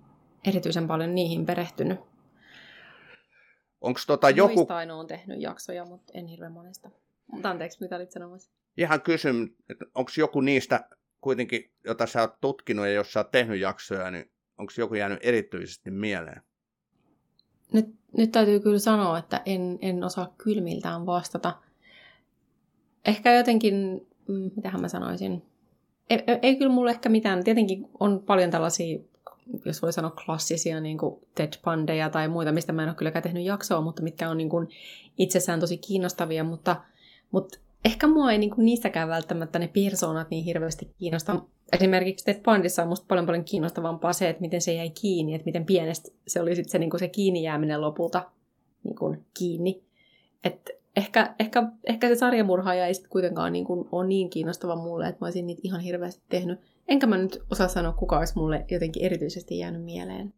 erityisen 0.48 0.88
paljon 0.88 1.16
niihin 1.16 1.46
perehtynyt. 1.46 2.11
Onko 3.82 4.00
tota 4.08 4.30
joku... 4.30 4.56
Muistain 4.56 4.92
on 4.92 5.08
tehnyt 5.08 5.42
jaksoja, 5.42 5.86
mutta 5.86 6.14
en 6.16 6.26
hirveän 6.26 6.52
monesta. 6.52 6.90
Mutta 7.32 7.50
anteeksi, 7.50 7.78
mitä 7.82 7.96
olit 7.96 8.12
sanomassa? 8.12 8.52
Ihan 8.78 9.02
kysyn, 9.02 9.56
että 9.70 9.86
onko 9.96 10.12
joku 10.18 10.42
niistä 10.42 10.90
kuitenkin, 11.22 11.72
jota 11.86 12.08
sä 12.08 12.22
oot 12.22 12.42
tutkinut 12.42 12.86
ja 12.86 12.94
jos 12.94 13.14
sä 13.14 13.20
oot 13.20 13.32
tehnyt 13.32 13.60
jaksoja, 13.60 14.12
niin 14.12 14.32
onko 14.58 14.74
joku 14.78 14.96
jäänyt 14.96 15.20
erityisesti 15.22 15.92
mieleen? 15.92 16.42
Nyt, 17.74 17.86
nyt 18.18 18.32
täytyy 18.32 18.60
kyllä 18.60 18.80
sanoa, 18.80 19.18
että 19.18 19.42
en, 19.46 19.80
en 19.82 20.04
osaa 20.04 20.34
kylmiltään 20.38 21.06
vastata 21.06 21.54
ehkä 23.06 23.36
jotenkin, 23.36 24.08
mm, 24.28 24.52
mitähän 24.56 24.82
mä 24.82 24.88
sanoisin, 24.88 25.44
ei, 26.10 26.24
ei 26.42 26.56
kyllä 26.56 26.72
mulle 26.72 26.92
ehkä 26.92 27.10
mitään, 27.10 27.44
tietenkin 27.44 27.90
on 28.00 28.24
paljon 28.24 28.52
tällaisia, 28.52 29.00
jos 29.66 29.82
voi 29.82 29.94
sanoa 29.94 30.12
klassisia 30.26 30.80
niin 30.80 30.98
kuin 30.98 31.22
Ted 31.36 31.54
Bundyja 31.64 32.10
tai 32.10 32.28
muita, 32.28 32.52
mistä 32.52 32.74
mä 32.74 32.84
en 32.84 32.90
ole 32.90 32.96
kylläkään 32.96 33.24
tehnyt 33.24 33.46
jaksoa, 33.46 33.82
mutta 33.82 34.04
mitkä 34.04 34.30
on 34.30 34.38
niin 34.38 34.50
kuin 34.50 34.70
itsessään 35.18 35.60
tosi 35.60 35.78
kiinnostavia, 35.78 36.44
mutta, 36.44 36.76
mutta 37.32 37.60
ehkä 37.86 38.08
mua 38.08 38.32
ei 38.32 38.38
niin 38.38 38.50
kuin 38.50 38.66
niistäkään 38.66 39.10
välttämättä 39.10 39.60
ne 39.60 39.68
persoonat 39.68 40.30
niin 40.30 40.46
hirveästi 40.46 40.94
kiinnosta. 41.00 41.42
Esimerkiksi 41.74 42.26
Ted 42.26 42.42
Bundissa 42.44 42.82
on 42.82 42.88
musta 42.90 43.06
paljon 43.08 43.26
paljon 43.26 43.46
kiinnostavampaa 43.46 44.14
se, 44.14 44.30
että 44.30 44.42
miten 44.42 44.62
se 44.62 44.74
jäi 44.74 44.90
kiinni, 44.90 45.36
että 45.36 45.46
miten 45.46 45.66
pienestä 45.66 46.12
se 46.28 46.42
oli 46.42 46.56
sitten 46.56 46.72
se, 46.72 46.80
niin 46.80 46.90
kuin 46.90 47.00
se 47.00 47.08
kiinni 47.08 47.44
jääminen 47.44 47.82
lopulta 47.82 48.32
niin 48.84 48.96
kuin 48.96 49.26
kiinni. 49.38 49.84
Että 50.44 50.72
ehkä, 50.96 51.36
ehkä, 51.40 51.64
ehkä 51.84 52.08
se 52.08 52.16
sarjamurhaaja 52.16 52.88
ei 52.88 52.94
sitten 52.94 53.10
kuitenkaan 53.10 53.54
niin 53.54 53.66
kuin 53.66 53.90
ole 53.92 54.08
niin 54.08 54.30
kiinnostava 54.30 54.76
mulle, 54.76 55.08
että 55.08 55.18
mä 55.22 55.26
olisin 55.26 55.48
niitä 55.48 55.62
ihan 55.64 55.82
hirveästi 55.82 56.24
tehnyt. 56.30 56.60
Enkä 56.88 57.08
mä 57.08 57.18
nyt 57.18 57.40
osaa 57.52 57.68
sanoa, 57.68 57.94
kuka 57.94 58.18
olisi 58.18 58.36
mulle 58.36 58.66
jotenkin 58.72 59.06
erityisesti 59.06 59.58
jäänyt 59.58 59.84
mieleen. 59.84 60.34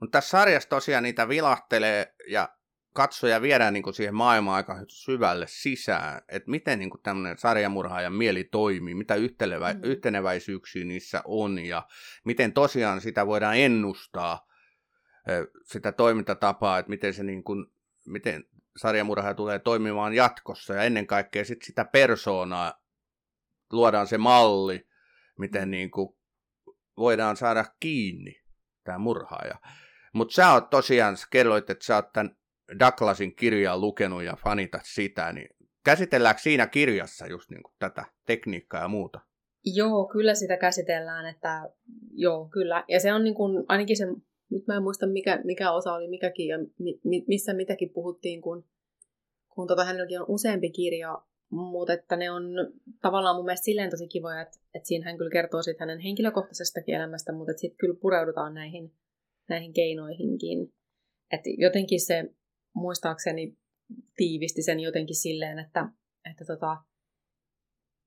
Mutta 0.00 0.18
tässä 0.18 0.30
sarjassa 0.30 0.68
tosiaan 0.68 1.02
niitä 1.02 1.28
vilahtelee, 1.28 2.14
ja 2.28 2.48
katsoja 2.92 3.42
viedään 3.42 3.72
niin 3.72 3.82
kuin 3.82 3.94
siihen 3.94 4.14
maailmaan 4.14 4.56
aika 4.56 4.84
syvälle 4.88 5.46
sisään, 5.48 6.22
että 6.28 6.50
miten 6.50 6.78
niin 6.78 6.90
kuin 6.90 7.02
tämmöinen 7.02 7.38
sarjamurhaajan 7.38 8.12
mieli 8.12 8.44
toimii, 8.44 8.94
mitä 8.94 9.14
yhtenevä, 9.14 9.72
mm. 9.72 9.80
yhteneväisyyksiä 9.82 10.84
niissä 10.84 11.22
on 11.24 11.58
ja 11.58 11.86
miten 12.24 12.52
tosiaan 12.52 13.00
sitä 13.00 13.26
voidaan 13.26 13.56
ennustaa, 13.56 14.46
sitä 15.64 15.92
toimintatapaa, 15.92 16.78
että 16.78 16.90
miten 16.90 17.14
se 17.14 17.22
niin 17.24 17.44
kuin, 17.44 17.66
miten 18.06 18.44
sarjamurhaaja 18.76 19.34
tulee 19.34 19.58
toimimaan 19.58 20.14
jatkossa 20.14 20.74
ja 20.74 20.82
ennen 20.82 21.06
kaikkea 21.06 21.44
sit 21.44 21.62
sitä 21.62 21.84
persoonaa, 21.84 22.72
luodaan 23.72 24.06
se 24.06 24.18
malli, 24.18 24.88
miten 25.38 25.68
mm. 25.68 25.70
niin 25.70 25.90
kuin 25.90 26.08
voidaan 26.96 27.36
saada 27.36 27.64
kiinni 27.80 28.42
tämä 28.84 28.98
murhaaja. 28.98 29.60
Mutta 30.14 30.34
sä 30.34 30.52
oot 30.52 30.70
tosiaan, 30.70 31.16
sä 31.16 31.26
kerroit, 31.30 31.70
että 31.70 31.84
sä 31.84 31.96
oot 31.96 32.12
tämän 32.12 32.36
Douglasin 32.78 33.36
kirjaa 33.36 33.78
lukenut 33.78 34.22
ja 34.22 34.36
fanitat 34.36 34.82
sitä, 34.84 35.32
niin 35.32 35.48
käsitelläänkö 35.84 36.42
siinä 36.42 36.66
kirjassa 36.66 37.26
just 37.26 37.50
niin 37.50 37.62
kuin 37.62 37.74
tätä 37.78 38.04
tekniikkaa 38.26 38.80
ja 38.80 38.88
muuta? 38.88 39.20
Joo, 39.64 40.08
kyllä 40.12 40.34
sitä 40.34 40.56
käsitellään, 40.56 41.26
että 41.26 41.62
joo, 42.12 42.48
kyllä. 42.48 42.84
Ja 42.88 43.00
se 43.00 43.12
on 43.12 43.24
niin 43.24 43.34
kuin, 43.34 43.64
ainakin 43.68 43.96
se, 43.96 44.04
nyt 44.50 44.66
mä 44.66 44.76
en 44.76 44.82
muista 44.82 45.06
mikä, 45.06 45.40
mikä 45.44 45.72
osa 45.72 45.92
oli 45.92 46.08
mikäkin 46.08 46.48
ja 46.48 46.58
mi, 46.78 47.24
missä 47.28 47.54
mitäkin 47.54 47.90
puhuttiin, 47.90 48.42
kun, 48.42 48.64
kun 49.48 49.66
tota, 49.66 49.84
hänelläkin 49.84 50.20
on 50.20 50.26
useampi 50.28 50.70
kirja, 50.70 51.22
mutta 51.50 51.92
että 51.92 52.16
ne 52.16 52.30
on 52.30 52.44
tavallaan 53.02 53.36
mun 53.36 53.44
mielestä 53.44 53.64
silleen 53.64 53.90
tosi 53.90 54.08
kivoja, 54.08 54.40
että, 54.40 54.58
että 54.74 54.88
siinä 54.88 55.04
hän 55.04 55.18
kyllä 55.18 55.30
kertoo 55.30 55.62
siitä 55.62 55.82
hänen 55.82 55.98
henkilökohtaisestakin 55.98 56.94
elämästä, 56.94 57.32
mutta 57.32 57.52
sitten 57.52 57.78
kyllä 57.78 57.98
pureudutaan 58.00 58.54
näihin, 58.54 58.92
näihin 59.48 59.72
keinoihinkin. 59.72 60.72
Että 61.32 61.50
jotenkin 61.58 62.00
se 62.00 62.24
muistaakseni 62.74 63.56
tiivisti 64.16 64.62
sen 64.62 64.80
jotenkin 64.80 65.16
silleen, 65.16 65.58
että, 65.58 65.88
että 66.30 66.44
tota, 66.44 66.76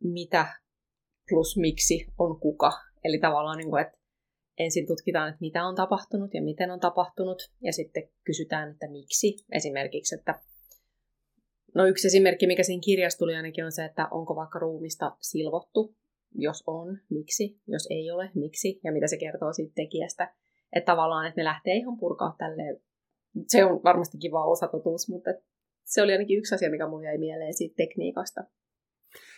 mitä 0.03 0.47
plus 1.29 1.57
miksi 1.57 2.05
on 2.17 2.39
kuka. 2.39 2.71
Eli 3.03 3.19
tavallaan, 3.19 3.57
niin 3.57 3.69
kuin, 3.69 3.81
että 3.81 3.98
ensin 4.59 4.87
tutkitaan, 4.87 5.29
että 5.29 5.41
mitä 5.41 5.65
on 5.65 5.75
tapahtunut 5.75 6.33
ja 6.33 6.41
miten 6.41 6.71
on 6.71 6.79
tapahtunut, 6.79 7.51
ja 7.61 7.73
sitten 7.73 8.09
kysytään, 8.23 8.71
että 8.71 8.87
miksi. 8.87 9.35
Esimerkiksi, 9.51 10.15
että 10.15 10.39
no 11.75 11.85
yksi 11.85 12.07
esimerkki, 12.07 12.47
mikä 12.47 12.63
siinä 12.63 12.81
kirjassa 12.85 13.19
tuli 13.19 13.35
ainakin, 13.35 13.65
on 13.65 13.71
se, 13.71 13.85
että 13.85 14.07
onko 14.11 14.35
vaikka 14.35 14.59
ruumista 14.59 15.17
silvottu, 15.21 15.95
jos 16.35 16.63
on, 16.67 16.97
miksi, 17.09 17.59
jos 17.67 17.87
ei 17.89 18.11
ole, 18.11 18.31
miksi, 18.35 18.79
ja 18.83 18.91
mitä 18.91 19.07
se 19.07 19.17
kertoo 19.17 19.53
siitä 19.53 19.73
tekijästä. 19.75 20.33
Että 20.73 20.91
tavallaan, 20.91 21.27
että 21.27 21.41
ne 21.41 21.45
lähtee 21.45 21.75
ihan 21.75 21.97
purkaa 21.97 22.35
tälleen 22.37 22.81
se 23.47 23.65
on 23.65 23.83
varmasti 23.83 24.17
kiva 24.17 24.45
osatotuus, 24.45 25.09
mutta 25.09 25.29
se 25.83 26.01
oli 26.01 26.11
ainakin 26.11 26.37
yksi 26.37 26.55
asia, 26.55 26.69
mikä 26.69 26.87
mulle 26.87 27.05
jäi 27.05 27.17
mieleen 27.17 27.53
siitä 27.53 27.75
tekniikasta. 27.77 28.41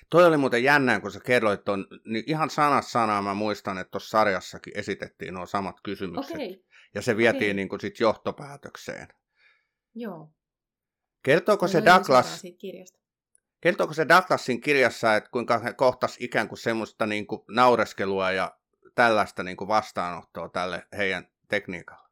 Toi 0.10 0.26
oli 0.26 0.38
muuten 0.38 0.64
jännää, 0.64 1.00
kun 1.00 1.12
sä 1.12 1.20
kerroit 1.20 1.64
ton, 1.64 1.88
niin 2.06 2.24
ihan 2.28 2.50
sanat 2.50 2.88
sanaa 2.88 3.22
mä 3.22 3.34
muistan, 3.34 3.78
että 3.78 3.92
tuossa 3.92 4.10
sarjassakin 4.10 4.78
esitettiin 4.78 5.34
nuo 5.34 5.46
samat 5.46 5.76
kysymykset. 5.84 6.36
Okay. 6.36 6.64
Ja 6.96 7.02
se 7.02 7.18
vietiin 7.18 7.44
okay. 7.44 7.54
niin 7.54 7.70
kuin 7.70 7.82
sit 7.82 8.00
johtopäätökseen. 8.00 9.08
Joo. 9.96 10.34
Kertooko 11.24 11.68
se 11.68 11.86
Douglas, 11.86 12.42
kertooko 13.62 13.94
se 13.94 14.10
Douglasin 14.10 14.62
kirjassa, 14.62 15.16
että 15.16 15.30
kuinka 15.30 15.60
he 15.60 15.74
kohtas 15.74 16.18
ikään 16.20 16.48
kuin 16.48 16.60
semmoista 16.60 17.06
niin 17.06 17.28
kuin 17.28 17.42
naureskelua 17.48 18.32
ja 18.32 18.58
tällaista 18.96 19.44
niin 19.44 19.58
kuin 19.58 19.68
vastaanottoa 19.68 20.50
tälle 20.50 20.88
heidän 20.98 21.28
tekniikalle? 21.48 22.11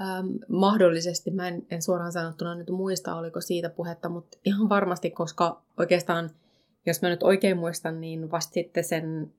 Ähm, 0.00 0.26
mahdollisesti, 0.48 1.30
mä 1.30 1.48
en, 1.48 1.66
en 1.70 1.82
suoraan 1.82 2.12
sanottuna 2.12 2.54
nyt 2.54 2.70
muista, 2.70 3.16
oliko 3.16 3.40
siitä 3.40 3.70
puhetta, 3.70 4.08
mutta 4.08 4.38
ihan 4.44 4.68
varmasti, 4.68 5.10
koska 5.10 5.62
oikeastaan, 5.76 6.30
jos 6.86 7.02
mä 7.02 7.08
nyt 7.08 7.22
oikein 7.22 7.58
muistan, 7.58 8.00
niin 8.00 8.30
vasta 8.30 8.54
sitten 8.54 8.84
sen 8.84 9.32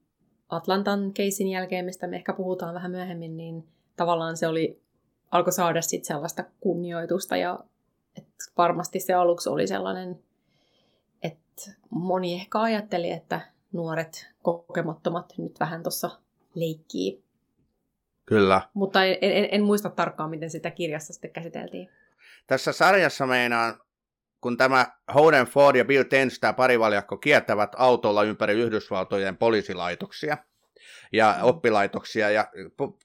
Atlantan 0.50 1.13
keisin 1.13 1.48
jälkeen, 1.48 1.86
mistä 1.86 2.08
me 2.08 2.15
ehkä 2.15 2.34
puhutaan 2.34 2.76
vähän 2.76 2.91
myöhemmin, 2.91 3.38
niin 3.38 3.67
tavallaan 3.96 4.38
se 4.38 4.48
oli, 4.48 4.82
alkoi 5.32 5.54
saada 5.54 5.82
sitten 5.82 6.08
sellaista 6.08 6.43
kunnioitusta 6.60 7.38
ja 7.38 7.60
et 8.17 8.28
varmasti 8.58 9.00
se 9.00 9.13
aluksi 9.13 9.50
oli 9.50 9.67
sellainen, 9.67 10.20
että 11.24 11.72
moni 11.89 12.34
ehkä 12.34 12.62
ajatteli, 12.62 13.12
että 13.12 13.41
nuoret 13.72 14.28
kokemattomat 14.43 15.34
nyt 15.38 15.60
vähän 15.60 15.84
tuossa 15.84 16.10
leikkii 16.56 17.27
Kyllä. 18.28 18.62
Mutta 18.74 19.06
en, 19.06 19.18
en, 19.22 19.48
en 19.52 19.63
muista 19.63 19.90
tarkkaan, 19.90 20.30
miten 20.30 20.50
sitä 20.50 20.72
kirjassa 20.72 21.13
sitten 21.13 21.32
käsiteltiin. 21.32 21.90
Tässä 22.48 22.72
sarjassa 22.72 23.28
meinaan, 23.28 23.80
kun 24.42 24.58
tämä 24.58 24.86
Holden 25.13 25.46
Ford 25.46 25.76
ja 25.76 25.86
Bill 25.86 26.04
Tench, 26.04 26.40
tämä 26.40 26.54
parivaljakko, 26.54 27.18
kiertävät 27.18 27.72
autolla 27.78 28.24
ympäri 28.24 28.54
Yhdysvaltojen 28.54 29.38
poliisilaitoksia 29.38 30.38
ja 31.12 31.36
mm. 31.38 31.44
oppilaitoksia 31.44 32.30
ja 32.30 32.48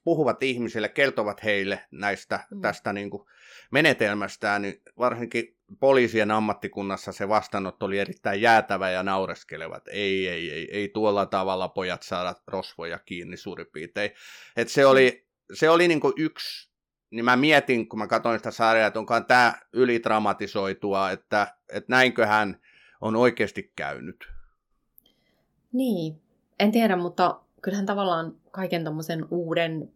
puhuvat 0.04 0.42
ihmisille, 0.42 0.88
kertovat 0.88 1.44
heille 1.44 1.80
näistä 1.90 2.40
mm. 2.50 2.60
tästä 2.60 2.92
niin 2.92 3.10
kuin 3.10 3.28
menetelmästään, 3.70 4.62
niin 4.62 4.82
varsinkin 4.98 5.56
poliisien 5.80 6.30
ammattikunnassa 6.30 7.12
se 7.12 7.28
vastaanotto 7.28 7.86
oli 7.86 7.98
erittäin 7.98 8.40
jäätävä 8.40 8.90
ja 8.90 9.02
naureskeleva. 9.02 9.80
Ei, 9.90 10.28
ei, 10.28 10.50
ei, 10.50 10.68
ei 10.72 10.88
tuolla 10.88 11.26
tavalla 11.26 11.68
pojat 11.68 12.02
saada 12.02 12.34
rosvoja 12.46 12.98
kiinni 12.98 13.36
suurin 13.36 13.66
piirtein. 13.72 14.10
Et 14.56 14.68
se 14.68 14.86
oli, 14.86 15.26
se 15.52 15.70
oli 15.70 15.88
niin 15.88 16.00
yksi, 16.16 16.70
niin 17.10 17.24
mä 17.24 17.36
mietin, 17.36 17.88
kun 17.88 17.98
mä 17.98 18.06
katsoin 18.06 18.38
sitä 18.38 18.50
sarjaa, 18.50 18.86
että 18.86 18.98
onkaan 18.98 19.26
tämä 19.26 19.54
ylidramatisoitua, 19.72 21.10
että, 21.10 21.56
että 21.68 21.90
näinköhän 21.92 22.60
on 23.00 23.16
oikeasti 23.16 23.72
käynyt. 23.76 24.28
Niin, 25.72 26.22
en 26.58 26.72
tiedä, 26.72 26.96
mutta 26.96 27.40
kyllähän 27.62 27.86
tavallaan 27.86 28.34
kaiken 28.50 28.84
tämmöisen 28.84 29.26
uuden 29.30 29.92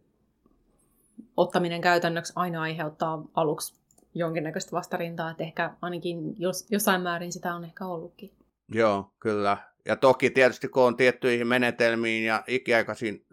ottaminen 1.37 1.81
käytännöksi 1.81 2.33
aina 2.37 2.63
aiheuttaa 2.63 3.25
aluksi 3.35 3.86
jonkinnäköistä 4.19 4.73
vastarintaa, 4.73 5.31
että 5.31 5.45
ehkä 5.45 5.71
ainakin 5.83 6.35
jos, 6.39 6.67
jossain 6.71 7.03
määrin 7.03 7.33
sitä 7.33 7.55
on 7.55 7.65
ehkä 7.65 7.87
ollutkin. 7.87 8.33
Joo, 8.75 9.13
kyllä. 9.21 9.57
Ja 9.85 9.97
toki 9.97 10.31
tietysti 10.31 10.69
kun 10.69 10.83
on 10.83 10.97
tiettyihin 10.97 11.47
menetelmiin 11.47 12.25
ja 12.25 12.45
ikiaikaisiin 12.47 13.27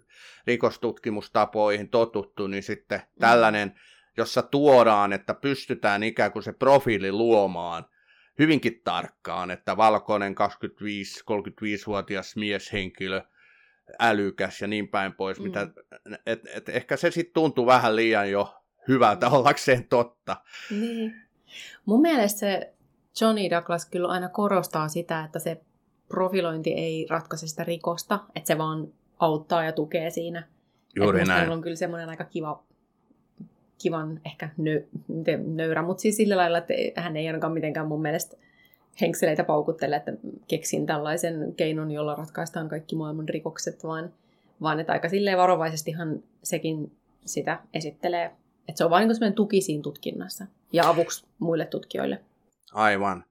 rikostutkimustapoihin 0.47 1.89
totuttu, 1.89 2.47
niin 2.47 2.63
sitten 2.63 2.99
mm. 2.99 3.19
tällainen, 3.19 3.79
jossa 4.17 4.41
tuodaan, 4.41 5.13
että 5.13 5.33
pystytään 5.33 6.03
ikään 6.03 6.31
kuin 6.31 6.43
se 6.43 6.53
profiili 6.53 7.11
luomaan 7.11 7.85
hyvinkin 8.39 8.81
tarkkaan, 8.83 9.51
että 9.51 9.77
valkoinen 9.77 10.35
25-35-vuotias 10.35 12.35
mieshenkilö, 12.35 13.21
älykäs 13.99 14.61
ja 14.61 14.67
niin 14.67 14.87
päin 14.87 15.13
pois, 15.13 15.39
mm. 15.39 15.43
mitä, 15.43 15.67
et, 16.25 16.41
et 16.53 16.69
ehkä 16.69 16.97
se 16.97 17.11
sitten 17.11 17.33
tuntuu 17.33 17.65
vähän 17.65 17.95
liian 17.95 18.31
jo 18.31 18.62
hyvältä 18.87 19.29
ollakseen 19.29 19.87
totta. 19.87 20.37
Niin. 20.71 21.15
Mun 21.85 22.01
mielestä 22.01 22.39
se 22.39 22.73
Johnny 23.21 23.49
Douglas 23.49 23.85
kyllä 23.85 24.07
aina 24.07 24.29
korostaa 24.29 24.87
sitä, 24.87 25.23
että 25.23 25.39
se 25.39 25.61
profilointi 26.07 26.73
ei 26.73 27.07
ratkaise 27.09 27.47
sitä 27.47 27.63
rikosta, 27.63 28.19
että 28.35 28.47
se 28.47 28.57
vaan 28.57 28.87
auttaa 29.19 29.63
ja 29.63 29.71
tukee 29.71 30.09
siinä. 30.09 30.47
Juuri 30.95 31.21
että 31.21 31.33
näin. 31.33 31.49
on 31.49 31.61
kyllä 31.61 31.75
semmoinen 31.75 32.09
aika 32.09 32.23
kiva, 32.23 32.63
kivan 33.81 34.21
ehkä 34.25 34.49
nö, 34.57 34.83
nöyrä, 35.45 35.81
mutta 35.81 36.01
siis 36.01 36.17
sillä 36.17 36.37
lailla, 36.37 36.57
että 36.57 36.73
hän 37.01 37.17
ei 37.17 37.27
ainakaan 37.27 37.53
mitenkään 37.53 37.87
mun 37.87 38.01
mielestä 38.01 38.37
henkseleitä 39.01 39.43
paukuttele, 39.43 39.95
että 39.95 40.13
keksin 40.47 40.85
tällaisen 40.85 41.53
keinon, 41.55 41.91
jolla 41.91 42.15
ratkaistaan 42.15 42.69
kaikki 42.69 42.95
maailman 42.95 43.29
rikokset, 43.29 43.83
vaan, 43.83 44.13
vaan 44.61 44.79
että 44.79 44.93
aika 44.93 45.09
silleen 45.09 45.37
varovaisestihan 45.37 46.23
sekin 46.43 46.91
sitä 47.25 47.59
esittelee 47.73 48.31
että 48.67 48.78
se 48.78 48.86
on 48.86 48.91
vain 48.91 49.10
niin 49.19 49.34
tuki 49.34 49.62
siinä 49.62 49.84
tutkinnassa 49.84 50.47
ja 50.73 50.89
avuksi 50.89 51.26
muille 51.39 51.65
tutkijoille. 51.65 52.21
Aivan. 52.73 53.26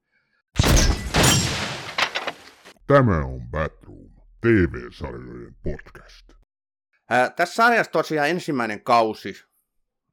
Tämä 2.86 3.24
on 3.24 3.40
Batroom, 3.50 4.10
TV-sarjojen 4.40 5.54
podcast. 5.62 6.32
Ää, 7.10 7.30
tässä 7.30 7.54
sarjassa 7.54 7.92
tosiaan 7.92 8.28
ensimmäinen 8.28 8.84
kausi. 8.84 9.34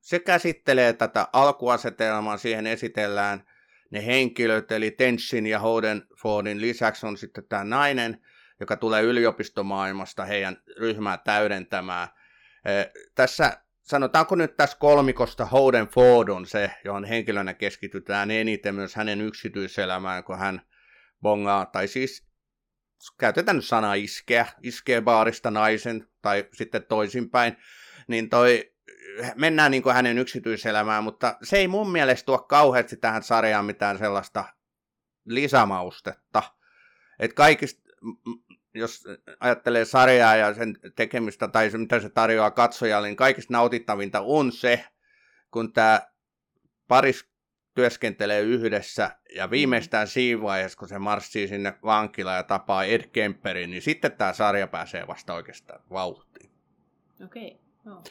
Se 0.02 0.20
käsittelee 0.20 0.94
tätä 0.94 1.28
alkuasetelmaa, 1.34 2.38
siihen 2.38 2.68
esitellään 2.68 3.44
ne 3.92 4.06
henkilöt, 4.06 4.72
eli 4.72 4.92
Tenchin 4.92 5.48
ja 5.48 5.60
Hodenfordin 5.60 6.62
lisäksi 6.62 7.06
on 7.06 7.18
sitten 7.18 7.44
tämä 7.50 7.64
nainen, 7.64 8.22
joka 8.60 8.78
tulee 8.78 9.02
yliopistomaailmasta 9.02 10.26
heidän 10.26 10.58
ryhmää 10.78 11.18
täydentämään. 11.18 12.08
Ää, 12.66 12.86
tässä 13.16 13.62
sanotaanko 13.90 14.36
nyt 14.36 14.58
tässä 14.58 14.78
kolmikosta 14.80 15.46
Hoden 15.46 15.88
Ford 15.88 16.30
on 16.30 16.46
se, 16.46 16.72
johon 16.86 17.06
henkilönä 17.06 17.54
keskitytään 17.54 18.32
eniten 18.32 18.76
myös 18.76 18.96
hänen 18.96 19.22
yksityiselämään, 19.22 20.24
kun 20.24 20.38
hän 20.38 20.62
bongaa, 21.22 21.66
tai 21.66 21.88
siis 21.88 22.28
käytetään 23.18 23.56
nyt 23.56 23.66
sanaa 23.66 23.94
iskeä, 23.94 24.46
iskee 24.64 25.02
baarista 25.02 25.52
naisen, 25.52 26.08
tai 26.22 26.48
sitten 26.54 26.84
toisinpäin, 26.84 27.58
niin 28.08 28.30
toi 28.30 28.74
mennään 29.36 29.72
niin 29.72 29.84
kuin 29.84 29.96
hänen 29.96 30.18
yksityiselämään, 30.18 31.04
mutta 31.04 31.38
se 31.44 31.58
ei 31.58 31.68
mun 31.68 31.92
mielestä 31.92 32.26
tuo 32.26 32.38
kauheasti 32.38 32.98
tähän 32.98 33.24
sarjaan 33.24 33.66
mitään 33.66 33.98
sellaista 33.98 34.46
lisämaustetta. 35.26 36.44
Että 37.20 37.36
kaikista, 37.36 37.82
jos 38.74 39.04
ajattelee 39.40 39.86
sarjaa 39.86 40.36
ja 40.36 40.54
sen 40.54 40.78
tekemistä 40.96 41.48
tai 41.48 41.70
se, 41.70 41.78
mitä 41.78 42.00
se 42.00 42.10
tarjoaa 42.10 42.52
katsojalle, 42.52 43.08
niin 43.08 43.16
kaikista 43.16 43.54
nautittavinta 43.54 44.22
on 44.22 44.52
se, 44.52 44.86
kun 45.52 45.74
tämä 45.74 46.02
paris 46.88 47.30
työskentelee 47.74 48.42
yhdessä 48.42 49.12
ja 49.36 49.50
viimeistään 49.50 50.08
siinä 50.08 50.42
vaiheessa, 50.42 50.78
kun 50.78 50.88
se 50.88 51.00
marssii 51.00 51.48
sinne 51.48 51.74
vankilaan 51.84 52.38
ja 52.38 52.44
tapaa 52.44 52.84
Ed 52.84 53.02
Kemperin, 53.02 53.72
niin 53.72 53.82
sitten 53.82 54.12
tämä 54.12 54.34
sarja 54.34 54.68
pääsee 54.68 55.08
vasta 55.08 55.34
oikeastaan 55.34 55.82
vauhtiin. 55.90 56.52
Okei, 57.26 57.48
okay. 57.48 57.94
no. 57.94 58.04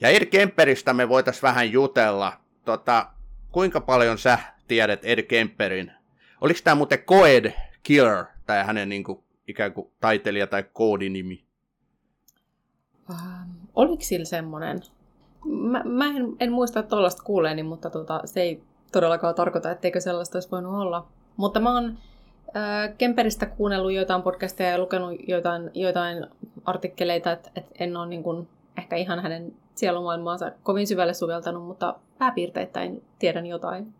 Ja 0.00 0.08
Ed 0.08 0.26
Kemperistä 0.26 0.92
me 0.92 1.08
voitaisiin 1.08 1.42
vähän 1.42 1.72
jutella. 1.72 2.40
Tota, 2.64 3.10
kuinka 3.52 3.80
paljon 3.80 4.18
sä 4.18 4.38
tiedät 4.68 5.00
Ed 5.02 5.22
Kemperin? 5.22 5.92
Oliko 6.40 6.60
tämä 6.64 6.74
muuten 6.74 6.98
Coed 6.98 7.52
Killer, 7.82 8.24
tai 8.48 8.64
hänen 8.64 8.88
niin 8.88 9.04
kuin, 9.04 9.18
ikään 9.48 9.72
kuin 9.72 9.90
taiteilija- 10.00 10.46
tai 10.46 10.64
koodinimi? 10.72 11.44
Ähm, 13.10 13.50
oliko 13.74 14.02
sillä 14.02 14.24
semmoinen? 14.24 14.80
Mä, 15.44 15.82
mä 15.84 16.06
en, 16.06 16.36
en 16.40 16.52
muista 16.52 16.82
tuollaista 16.82 17.22
kuuleeni, 17.22 17.62
mutta 17.62 17.90
tota, 17.90 18.20
se 18.24 18.40
ei 18.42 18.62
todellakaan 18.92 19.34
tarkoita, 19.34 19.70
etteikö 19.70 20.00
sellaista 20.00 20.36
olisi 20.36 20.50
voinut 20.50 20.74
olla. 20.74 21.06
Mutta 21.36 21.60
mä 21.60 21.74
oon 21.74 21.98
äh, 22.56 22.96
Kemperistä 22.98 23.46
kuunnellut 23.46 23.92
joitain 23.92 24.22
podcasteja 24.22 24.70
ja 24.70 24.78
lukenut 24.78 25.28
joitain, 25.28 25.70
joitain 25.74 26.26
artikkeleita, 26.64 27.32
että 27.32 27.50
et 27.56 27.66
en 27.78 27.96
ole 27.96 28.06
niin 28.06 28.22
kuin, 28.22 28.48
ehkä 28.78 28.96
ihan 28.96 29.20
hänen 29.20 29.54
sielumaailmaansa 29.74 30.52
kovin 30.62 30.86
syvälle 30.86 31.14
suveltanut, 31.14 31.66
mutta 31.66 31.94
pääpiirteittäin 32.18 33.04
tiedän 33.18 33.46
jotain. 33.46 33.94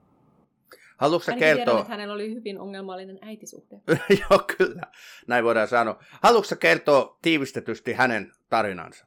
Haluatko 0.98 1.24
sä 1.24 1.32
Ainakin 1.32 1.46
kertoa? 1.46 1.64
Tiedän, 1.64 1.80
että 1.80 1.92
hänellä 1.92 2.14
oli 2.14 2.34
hyvin 2.34 2.61
ongelmallinen 2.61 3.18
äitisuhde. 3.22 3.80
Joo, 4.20 4.40
kyllä. 4.56 4.82
Näin 5.26 5.44
voidaan 5.44 5.68
sanoa. 5.68 6.02
Haluatko 6.22 6.48
sä 6.48 6.56
kertoa 6.56 7.18
tiivistetysti 7.22 7.92
hänen 7.92 8.32
tarinansa? 8.48 9.06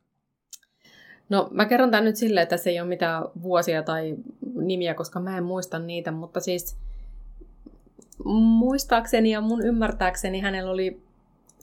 No 1.30 1.48
mä 1.52 1.66
kerron 1.66 1.92
tämän 1.92 2.06
nyt 2.06 2.16
silleen, 2.16 2.44
että 2.44 2.58
se 2.58 2.70
ei 2.70 2.80
ole 2.80 2.90
mitään 2.90 3.24
vuosia 3.42 3.84
tai 3.84 4.16
nimiä, 4.56 4.94
koska 4.94 5.20
mä 5.20 5.38
en 5.38 5.44
muista 5.44 5.80
niitä, 5.80 6.12
mutta 6.12 6.40
siis 6.40 6.78
muistaakseni 8.34 9.32
ja 9.32 9.42
mun 9.42 9.66
ymmärtääkseni 9.66 10.40
hänellä 10.40 10.72
oli 10.72 11.02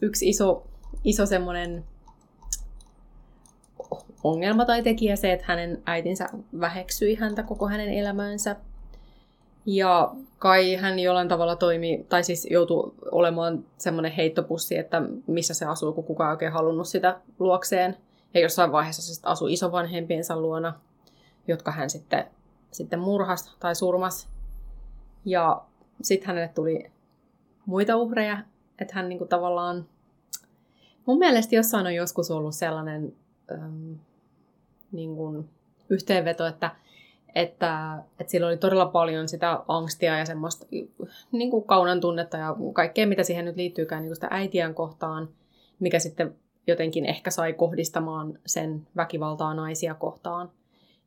yksi 0.02 0.28
iso, 0.28 0.66
iso 1.04 1.26
semmoinen 1.26 1.84
ongelma 4.24 4.64
tai 4.64 4.82
tekijä 4.82 5.16
se, 5.16 5.32
että 5.32 5.44
hänen 5.48 5.82
äitinsä 5.86 6.28
väheksyi 6.60 7.14
häntä 7.14 7.42
koko 7.42 7.68
hänen 7.68 7.88
elämäänsä. 7.88 8.56
Ja 9.70 10.14
kai 10.38 10.74
hän 10.74 10.98
jollain 10.98 11.28
tavalla 11.28 11.57
toimi, 11.57 12.07
tai 12.09 12.24
siis 12.24 12.46
joutui 12.50 12.92
olemaan 13.11 13.64
semmoinen 13.78 14.12
heittopussi, 14.12 14.78
että 14.78 15.02
missä 15.26 15.54
se 15.54 15.64
asuu, 15.64 15.92
kun 15.92 16.04
kukaan 16.04 16.31
ei 16.31 16.33
oikein 16.33 16.52
halunnut 16.52 16.88
sitä 16.88 17.20
luokseen. 17.38 17.96
Ja 18.35 18.40
jossain 18.40 18.72
vaiheessa 18.72 19.02
se 19.02 19.14
sitten 19.14 19.31
asui 19.31 19.52
isovanhempiensa 19.52 20.40
luona, 20.40 20.81
jotka 21.48 21.70
hän 21.70 21.90
sitten, 21.90 22.24
sitten 22.70 22.98
murhas 22.98 23.57
tai 23.61 23.74
surmas. 23.74 24.28
Ja 25.24 25.62
sitten 26.02 26.26
hänelle 26.26 26.48
tuli 26.48 26.90
muita 27.66 27.96
uhreja, 27.96 28.38
että 28.78 28.94
hän 28.94 29.09
niinku 29.09 29.26
tavallaan... 29.26 29.87
Mun 31.07 31.18
mielestä 31.18 31.54
jossain 31.54 31.87
on 31.87 31.94
joskus 31.94 32.31
ollut 32.31 32.54
sellainen 32.54 33.12
äm, 33.52 33.98
niin 34.92 35.16
kuin 35.16 35.48
yhteenveto, 35.90 36.46
että, 36.46 36.70
että, 37.38 37.98
että 38.20 38.31
sillä 38.31 38.46
oli 38.46 38.57
todella 38.57 38.87
paljon 38.87 39.29
sitä 39.29 39.61
angstia 39.68 40.18
ja 40.18 40.24
semmoista 40.24 40.66
niin 41.33 41.51
kuin 41.51 41.64
kaunan 41.64 42.01
tunnetta 42.01 42.37
ja 42.37 42.57
kaikkea, 42.72 43.07
mitä 43.07 43.22
siihen 43.22 43.44
nyt 43.44 43.57
liittyykään 43.57 44.03
niin 44.03 44.09
kuin 44.09 44.16
sitä 44.16 44.29
äitiän 44.31 44.74
kohtaan, 44.74 45.29
mikä 45.81 45.98
sitten 45.98 46.35
jotenkin 46.66 47.05
ehkä 47.05 47.31
sai 47.31 47.53
kohdistamaan 47.53 48.38
sen 48.46 48.87
väkivaltaa 48.96 49.55
naisia 49.55 49.94
kohtaan. 49.94 50.51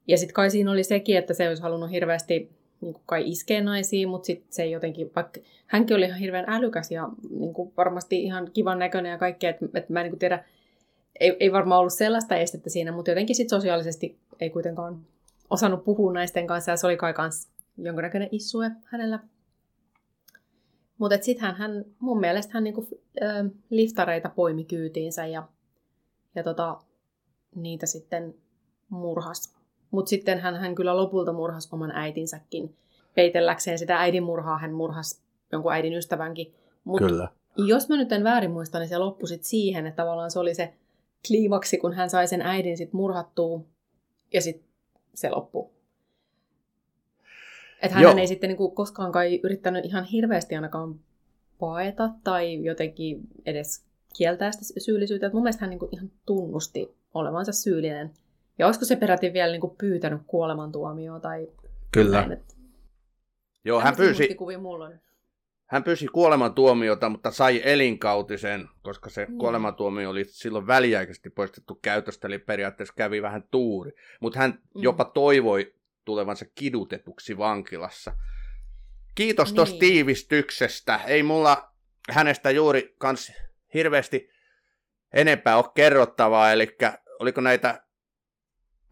Ja 0.08 0.18
sitten 0.18 0.34
kai 0.34 0.52
siinä 0.52 0.72
oli 0.72 0.84
sekin, 0.84 1.18
että 1.18 1.34
se 1.34 1.48
olisi 1.48 1.64
halunnut 1.64 1.92
hirveästi 1.92 2.52
niin 2.82 2.94
kuin 2.94 3.04
kai 3.06 3.30
iskeä 3.30 3.64
naisiin, 3.64 4.10
mutta 4.10 4.26
sitten 4.26 4.54
se 4.54 4.66
jotenkin, 4.66 5.12
vaikka 5.16 5.40
hänkin 5.68 5.98
oli 5.98 6.06
ihan 6.06 6.20
hirveän 6.20 6.46
älykäs 6.48 6.92
ja 6.92 7.10
niin 7.30 7.54
kuin 7.54 7.74
varmasti 7.78 8.24
ihan 8.24 8.52
kivan 8.54 8.80
näköinen 8.80 9.10
ja 9.10 9.18
kaikkea, 9.18 9.50
että, 9.50 9.66
että 9.74 9.94
mä 9.94 10.00
en 10.00 10.04
niin 10.04 10.12
kuin 10.12 10.20
tiedä, 10.20 10.44
ei, 11.20 11.38
ei 11.40 11.52
varmaan 11.52 11.80
ollut 11.80 11.94
sellaista 11.94 12.36
estettä 12.36 12.70
siinä, 12.70 12.92
mutta 12.92 13.12
jotenkin 13.12 13.36
sit 13.36 13.50
sosiaalisesti 13.50 14.18
ei 14.40 14.50
kuitenkaan 14.50 15.02
osannut 15.52 15.84
puhua 15.84 16.14
naisten 16.14 16.48
kanssa 16.48 16.72
ja 16.72 16.78
se 16.78 16.88
oli 16.88 16.98
kai 16.98 17.14
kans 17.14 17.50
jonkinnäköinen 17.78 18.30
issue 18.32 18.72
hänellä. 18.86 19.20
Mutta 20.98 21.18
sitten 21.22 21.46
hän, 21.46 21.56
hän, 21.56 21.86
mun 22.00 22.20
mielestä 22.20 22.54
hän 22.54 22.64
niinku, 22.64 22.88
ö, 23.22 23.26
liftareita 23.70 24.30
poimi 24.30 24.64
kyytiinsä 24.64 25.26
ja, 25.26 25.48
ja 26.36 26.44
tota, 26.44 26.78
niitä 27.56 27.86
sitten 27.86 28.36
murhas. 28.90 29.56
Mutta 29.92 30.10
sitten 30.10 30.40
hän, 30.40 30.56
hän 30.56 30.76
kyllä 30.76 30.98
lopulta 30.98 31.34
murhas 31.34 31.70
oman 31.74 31.92
äitinsäkin. 31.92 32.76
Peitelläkseen 33.16 33.80
sitä 33.80 34.00
äidin 34.00 34.24
murhaa 34.24 34.58
hän 34.58 34.74
murhas 34.74 35.22
jonkun 35.52 35.74
äidin 35.74 35.94
ystävänkin. 35.94 36.54
Mut 36.84 37.00
Kyllä. 37.00 37.28
Jos 37.58 37.90
mä 37.90 37.98
nyt 37.98 38.12
en 38.12 38.24
väärin 38.24 38.52
muista, 38.52 38.80
niin 38.80 38.90
se 38.90 38.98
loppui 38.98 39.28
sit 39.28 39.44
siihen, 39.44 39.88
että 39.88 40.04
tavallaan 40.04 40.32
se 40.32 40.40
oli 40.40 40.56
se 40.56 40.74
kliimaksi, 41.28 41.78
kun 41.78 41.94
hän 41.94 42.10
sai 42.10 42.28
sen 42.28 42.42
äidin 42.42 42.78
sit 42.78 42.94
murhattua 42.94 43.62
ja 44.34 44.42
sitten 44.42 44.71
se 45.14 45.30
loppui. 45.30 45.70
Että 47.82 47.98
hän 47.98 48.20
ei 48.20 48.28
sitten 48.28 48.48
niinku 48.48 48.72
koskaan 48.72 49.12
kai 49.12 49.40
yrittänyt 49.44 49.86
ihan 49.86 50.04
hirveästi 50.04 50.56
ainakaan 50.56 51.00
paeta 51.60 52.10
tai 52.24 52.64
jotenkin 52.64 53.22
edes 53.46 53.84
kieltää 54.18 54.52
sitä 54.52 54.80
syyllisyyttä. 54.80 55.28
Et 55.28 55.34
mun 55.34 55.44
mielestä 55.44 55.62
hän 55.62 55.70
niinku 55.70 55.90
ihan 55.92 56.12
tunnusti 56.26 56.96
olevansa 57.14 57.52
syyllinen. 57.52 58.12
Ja 58.60 58.66
olisiko 58.66 58.86
se 58.86 58.96
peräti 58.96 59.34
vielä 59.34 59.52
niinku 59.52 59.76
pyytänyt 59.78 60.22
kuolemantuomioa 60.28 61.20
tai 61.20 61.48
Kyllä. 61.92 62.28
näin, 62.28 62.42
Joo, 63.66 63.80
hän 63.80 63.96
pyysi, 63.96 64.38
mulla 64.62 64.86
on. 64.86 64.94
Hän 65.72 65.84
pyysi 65.84 66.08
kuolemantuomiota, 66.08 67.10
mutta 67.10 67.32
sai 67.32 67.62
elinkautisen, 67.66 68.70
koska 68.82 69.10
se 69.10 69.26
Mm. 69.26 69.38
kuolemantuomio 69.38 70.10
oli 70.10 70.26
silloin 70.26 70.68
väliaikaisesti 70.68 71.30
poistettu 71.30 71.76
käytöstä, 71.76 72.28
eli 72.28 72.40
periaatteessa 72.40 72.94
kävi 72.98 73.22
vähän 73.22 73.44
tuuri. 73.52 73.92
Mutta 74.20 74.40
hän 74.40 74.52
Mm. 74.52 74.82
jopa 74.84 75.06
toivoi 75.06 75.74
tulevansa 76.06 76.46
kidutetuksi 76.56 77.38
vankilassa. 77.38 78.16
Kiitos 79.16 79.54
tuosta 79.54 79.74
Niin. 79.74 79.80
tiivistyksestä. 79.80 81.00
Ei 81.08 81.24
mulla 81.24 81.72
hänestä 82.10 82.52
juuri 82.52 82.96
kans 82.98 83.32
hirveästi 83.74 84.30
enempää 85.14 85.58
ole 85.58 85.66
kerrottavaa, 85.76 86.52
eli 86.52 86.78
oliko 87.20 87.42
näitä, 87.42 87.84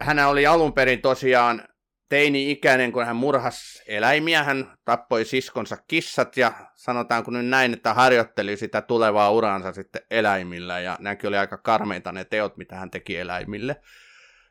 hän 0.01 0.19
oli 0.19 0.45
alun 0.47 0.73
perin 0.73 1.01
tosiaan 1.01 1.67
teini-ikäinen, 2.09 2.91
kun 2.91 3.05
hän 3.05 3.15
murhas 3.15 3.83
eläimiä, 3.87 4.43
hän 4.43 4.71
tappoi 4.85 5.25
siskonsa 5.25 5.77
kissat 5.87 6.37
ja 6.37 6.53
sanotaanko 6.75 7.31
nyt 7.31 7.45
näin, 7.47 7.73
että 7.73 7.93
harjoitteli 7.93 8.57
sitä 8.57 8.81
tulevaa 8.81 9.31
uraansa 9.31 9.73
sitten 9.73 10.01
eläimillä 10.11 10.79
ja 10.79 10.97
nämäkin 10.99 11.27
oli 11.27 11.37
aika 11.37 11.57
karmeita 11.57 12.11
ne 12.11 12.25
teot, 12.25 12.57
mitä 12.57 12.75
hän 12.75 12.91
teki 12.91 13.17
eläimille. 13.17 13.75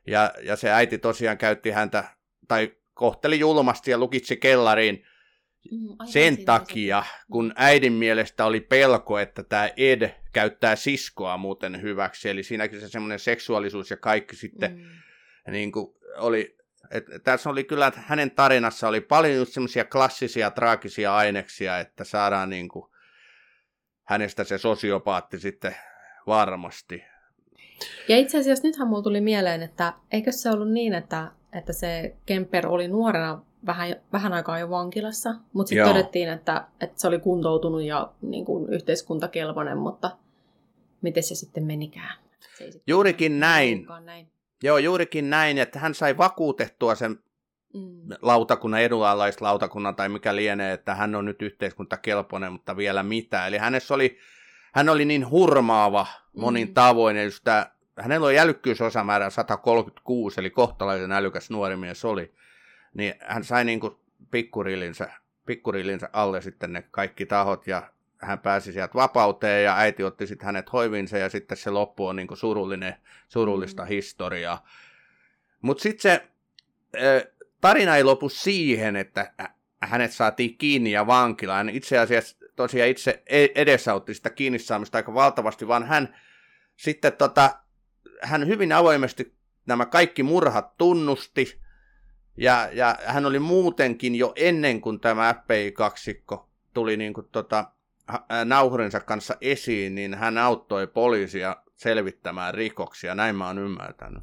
Ja, 0.07 0.33
ja 0.43 0.57
se 0.57 0.71
äiti 0.71 0.99
tosiaan 0.99 1.39
käytti 1.39 1.71
häntä, 1.71 2.05
tai 2.49 2.73
kohteli 2.95 3.39
julmasti 3.39 3.91
ja 3.91 3.99
lukitsi 3.99 4.37
kellariin 4.37 5.05
Mm, 5.71 6.07
sen 6.07 6.33
oli 6.33 6.37
se- 6.37 6.45
takia, 6.45 7.03
kun 7.33 7.53
äidin 7.57 7.93
mielestä 7.93 8.45
oli 8.45 8.61
pelko, 8.61 9.19
että 9.19 9.43
tämä 9.43 9.69
Ed 9.77 10.11
käyttää 10.33 10.77
siskoa 10.77 11.37
muuten 11.37 11.83
hyväksi. 11.83 12.29
Eli 12.29 12.43
siinäkin 12.43 12.81
se 12.81 12.89
semmoinen 12.89 13.19
seksuaalisuus 13.19 13.91
ja 13.91 13.97
kaikki 13.97 14.37
sitten 14.37 14.77
Mm. 15.47 15.53
niin 15.53 15.73
kuin 15.73 15.95
oli, 16.17 16.57
et, 16.91 17.05
tässä 17.25 17.51
oli 17.51 17.65
kyllä, 17.65 17.87
että 17.87 18.01
hänen 18.07 18.31
tarinassa 18.31 18.89
oli 18.89 19.01
paljon 19.01 19.37
just 19.37 19.53
semmoisia 19.53 19.85
klassisia, 19.85 20.51
traagisia 20.51 21.17
aineksia, 21.17 21.79
että 21.79 22.05
saadaan 22.05 22.51
niin 22.51 22.69
kuin 22.69 22.91
hänestä 24.05 24.45
se 24.45 24.59
sosiopaatti 24.59 25.39
sitten 25.39 25.77
varmasti. 26.27 27.05
Ja 28.09 28.17
itse 28.17 28.39
asiassa 28.39 28.69
nythän 28.69 28.89
mulla 28.89 29.03
tuli 29.03 29.21
mieleen, 29.21 29.63
että 29.63 29.93
eikö 30.13 30.33
se 30.33 30.51
ollut 30.51 30.73
niin, 30.73 30.95
että, 30.95 31.33
että 31.53 31.73
se 31.73 32.17
Kemper 32.27 32.67
oli 32.67 32.89
nuorena 32.89 33.43
vähän, 33.67 33.97
vähän 34.13 34.33
aikaa 34.33 34.59
jo 34.59 34.71
vankilassa, 34.71 35.35
mutta 35.53 35.69
sitten 35.69 35.89
todettiin, 35.89 36.29
että, 36.29 36.65
että 36.81 37.01
se 37.01 37.09
oli 37.09 37.19
kuntoutunut 37.19 37.83
ja 37.83 38.13
niin 38.23 38.45
kuin 38.45 38.73
yhteiskuntakelpoinen, 38.73 39.79
mutta 39.79 40.17
miten 41.03 41.23
se 41.23 41.35
sitten 41.35 41.65
menikään? 41.65 42.19
Se 42.59 42.65
sitten 42.65 42.83
Juurikin 42.87 43.41
näin. 43.41 43.87
näin. 44.05 44.29
Joo, 44.63 44.79
juurikin 44.79 45.31
näin, 45.31 45.59
että 45.59 45.79
hän 45.79 45.95
sai 45.95 46.17
vakuutettua 46.17 46.95
sen 46.95 47.19
Mm. 47.75 48.09
lautakunnan, 48.23 48.81
edunalaislautakunnan 48.81 49.97
tai 49.97 50.09
mikä 50.09 50.37
lienee, 50.37 50.73
että 50.73 50.95
hän 50.95 51.15
on 51.15 51.25
nyt 51.25 51.43
yhteiskuntakelpoinen, 51.43 52.53
mutta 52.53 52.77
vielä 52.77 53.03
mitä. 53.03 53.47
Eli 53.47 53.59
hänessä 53.59 53.95
oli, 53.95 54.19
hän 54.75 54.89
oli 54.89 55.05
niin 55.05 55.31
hurmaava 55.31 56.07
monin 56.37 56.69
Mm. 56.69 56.75
tavoin, 56.75 57.25
just 57.25 57.45
tämä 57.45 57.67
hänellä 58.01 58.27
on 58.27 58.37
älykkyysosamäärä 58.39 59.31
136, 59.31 60.41
eli 60.41 60.51
kohtalaisen 60.51 61.13
älykäs 61.13 61.51
nuori 61.51 61.77
mies 61.77 62.05
oli, 62.05 62.35
niin 62.95 63.15
hän 63.21 63.45
sai 63.45 63.65
niin 63.65 63.81
kuin 63.81 63.95
pikkurillinsä, 64.31 65.11
pikkurillinsä 65.47 66.11
alle 66.13 66.41
sitten 66.43 66.73
ne 66.73 66.83
kaikki 66.91 67.27
tahot 67.27 67.67
ja 67.67 67.83
hän 68.19 68.39
pääsi 68.39 68.73
sieltä 68.73 68.95
vapauteen 68.95 69.65
ja 69.65 69.77
äiti 69.77 70.05
otti 70.05 70.27
sitten 70.27 70.47
hänet 70.47 70.73
hoivinsa 70.73 71.19
ja 71.19 71.29
sitten 71.29 71.57
se 71.57 71.71
loppu 71.71 72.07
on 72.07 72.17
niin 72.17 72.29
kuin 72.29 72.39
surullinen, 72.39 72.95
surullista 73.29 73.83
mm. 73.83 73.89
historiaa. 73.89 74.67
Mutta 75.63 75.83
sitten 75.83 76.03
se 76.03 76.29
tarina 77.61 77.97
ei 77.97 78.05
lopu 78.05 78.29
siihen, 78.29 78.97
että 78.97 79.33
hänet 79.83 80.13
saatiin 80.13 80.59
kiinni 80.59 80.91
ja 80.91 81.07
vankilaan. 81.07 81.69
Itse 81.69 81.99
asiassa 81.99 82.37
tosiaan 82.57 82.91
itse 82.91 83.23
e-, 83.27 83.47
edesautti 83.55 84.15
sitä 84.15 84.31
kiinni 84.31 84.59
saamista 84.59 84.99
aika 84.99 85.15
valtavasti, 85.15 85.69
vaan 85.69 85.87
hän 85.87 86.17
sitten 86.77 87.13
tota, 87.13 87.59
hän 88.23 88.47
hyvin 88.47 88.73
avoimesti 88.73 89.35
nämä 89.67 89.87
kaikki 89.87 90.23
murhat 90.23 90.77
tunnusti, 90.77 91.61
ja, 92.37 92.69
ja 92.73 92.99
hän 93.05 93.27
oli 93.27 93.39
muutenkin 93.39 94.15
jo 94.15 94.33
ennen 94.37 94.81
kuin 94.81 95.01
tämä 95.01 95.35
FBI-kaksikko 95.35 96.49
tuli 96.75 96.97
niin 96.97 97.13
kuin 97.13 97.29
tota, 97.33 97.73
nauhurinsa 98.45 99.01
kanssa 99.01 99.35
esiin, 99.41 99.95
niin 99.95 100.15
hän 100.15 100.39
auttoi 100.39 100.87
poliisia 100.87 101.57
selvittämään 101.77 102.55
rikoksia, 102.55 103.15
näin 103.15 103.37
mä 103.37 103.47
oon 103.47 103.59
ymmärtänyt. 103.59 104.23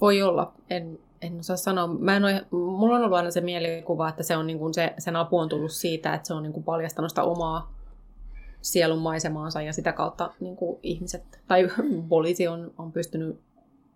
Voi 0.00 0.22
olla, 0.22 0.52
en, 0.70 0.98
en 1.22 1.40
osaa 1.40 1.56
sanoa. 1.56 1.86
Mä 1.86 2.16
en 2.16 2.24
ole, 2.24 2.46
mulla 2.50 2.96
on 2.96 3.02
ollut 3.02 3.16
aina 3.16 3.30
se 3.30 3.40
mielikuva, 3.40 4.08
että 4.08 4.22
se 4.22 4.36
on 4.36 4.46
niin 4.46 4.58
kuin 4.58 4.74
se, 4.74 4.94
sen 4.98 5.16
apu 5.16 5.38
on 5.38 5.48
tullut 5.48 5.72
siitä, 5.72 6.14
että 6.14 6.26
se 6.26 6.34
on 6.34 6.42
niin 6.42 6.52
kuin 6.52 6.64
paljastanut 6.64 7.10
sitä 7.10 7.22
omaa 7.22 7.76
sielun 8.62 8.98
maisemaansa 8.98 9.62
ja 9.62 9.72
sitä 9.72 9.92
kautta 9.92 10.32
niin 10.40 10.56
kuin 10.56 10.80
ihmiset 10.82 11.40
tai 11.48 11.68
poliisi 12.08 12.48
on, 12.48 12.74
on 12.78 12.92
pystynyt 12.92 13.40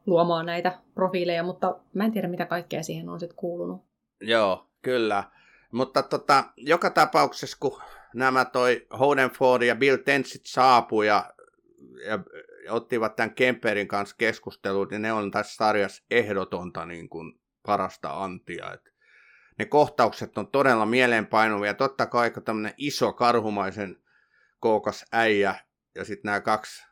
luomaan 0.06 0.46
näitä 0.46 0.78
profiileja, 0.94 1.42
mutta 1.42 1.80
mä 1.94 2.04
en 2.04 2.12
tiedä 2.12 2.28
mitä 2.28 2.46
kaikkea 2.46 2.82
siihen 2.82 3.08
on 3.08 3.20
sitten 3.20 3.36
kuulunut. 3.36 3.84
Joo, 4.20 4.66
kyllä. 4.82 5.24
Mutta 5.72 6.02
tota, 6.02 6.44
joka 6.56 6.90
tapauksessa, 6.90 7.56
kun 7.60 7.80
nämä 8.14 8.44
toi 8.44 8.86
Hodenford 8.98 9.62
ja 9.62 9.76
Bill 9.76 9.96
Tensit 9.96 10.46
saapui 10.46 11.06
ja, 11.06 11.34
ja 12.06 12.18
ottivat 12.68 13.16
tämän 13.16 13.34
Kemperin 13.34 13.88
kanssa 13.88 14.16
keskusteluun, 14.18 14.88
niin 14.90 15.02
ne 15.02 15.12
on 15.12 15.30
tässä 15.30 15.54
sarjassa 15.54 16.04
ehdotonta 16.10 16.86
niin 16.86 17.08
kuin 17.08 17.40
parasta 17.66 18.22
antia. 18.24 18.72
Et 18.72 18.90
ne 19.58 19.64
kohtaukset 19.64 20.38
on 20.38 20.48
todella 20.48 20.86
mieleenpainuvia. 20.86 21.74
Totta 21.74 22.06
kai 22.06 22.32
tämmöinen 22.44 22.74
iso 22.76 23.12
karhumaisen 23.12 23.96
kookas 24.60 25.04
äijä 25.12 25.54
ja 25.94 26.04
sitten 26.04 26.28
nämä 26.28 26.40
kaksi, 26.40 26.86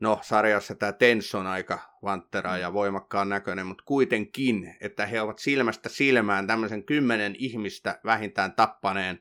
no 0.00 0.18
sarjassa 0.22 0.74
tämä 0.74 0.92
Tenson 0.92 1.46
aika 1.46 1.78
vanttera 2.02 2.58
ja 2.58 2.72
voimakkaan 2.72 3.28
näköinen, 3.28 3.66
mutta 3.66 3.84
kuitenkin, 3.86 4.76
että 4.80 5.06
he 5.06 5.20
ovat 5.20 5.38
silmästä 5.38 5.88
silmään 5.88 6.46
tämmöisen 6.46 6.84
kymmenen 6.84 7.34
ihmistä 7.38 8.00
vähintään 8.04 8.52
tappaneen 8.52 9.20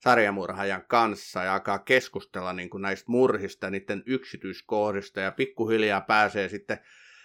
sarjamurhaajan 0.00 0.84
kanssa 0.88 1.44
ja 1.44 1.52
alkaa 1.52 1.78
keskustella 1.78 2.52
niin 2.52 2.70
kuin 2.70 2.82
näistä 2.82 3.12
murhista, 3.12 3.70
niiden 3.70 4.02
yksityiskohdista 4.06 5.20
ja 5.20 5.32
pikkuhiljaa 5.32 6.00
pääsee 6.00 6.48
sitten 6.48 6.78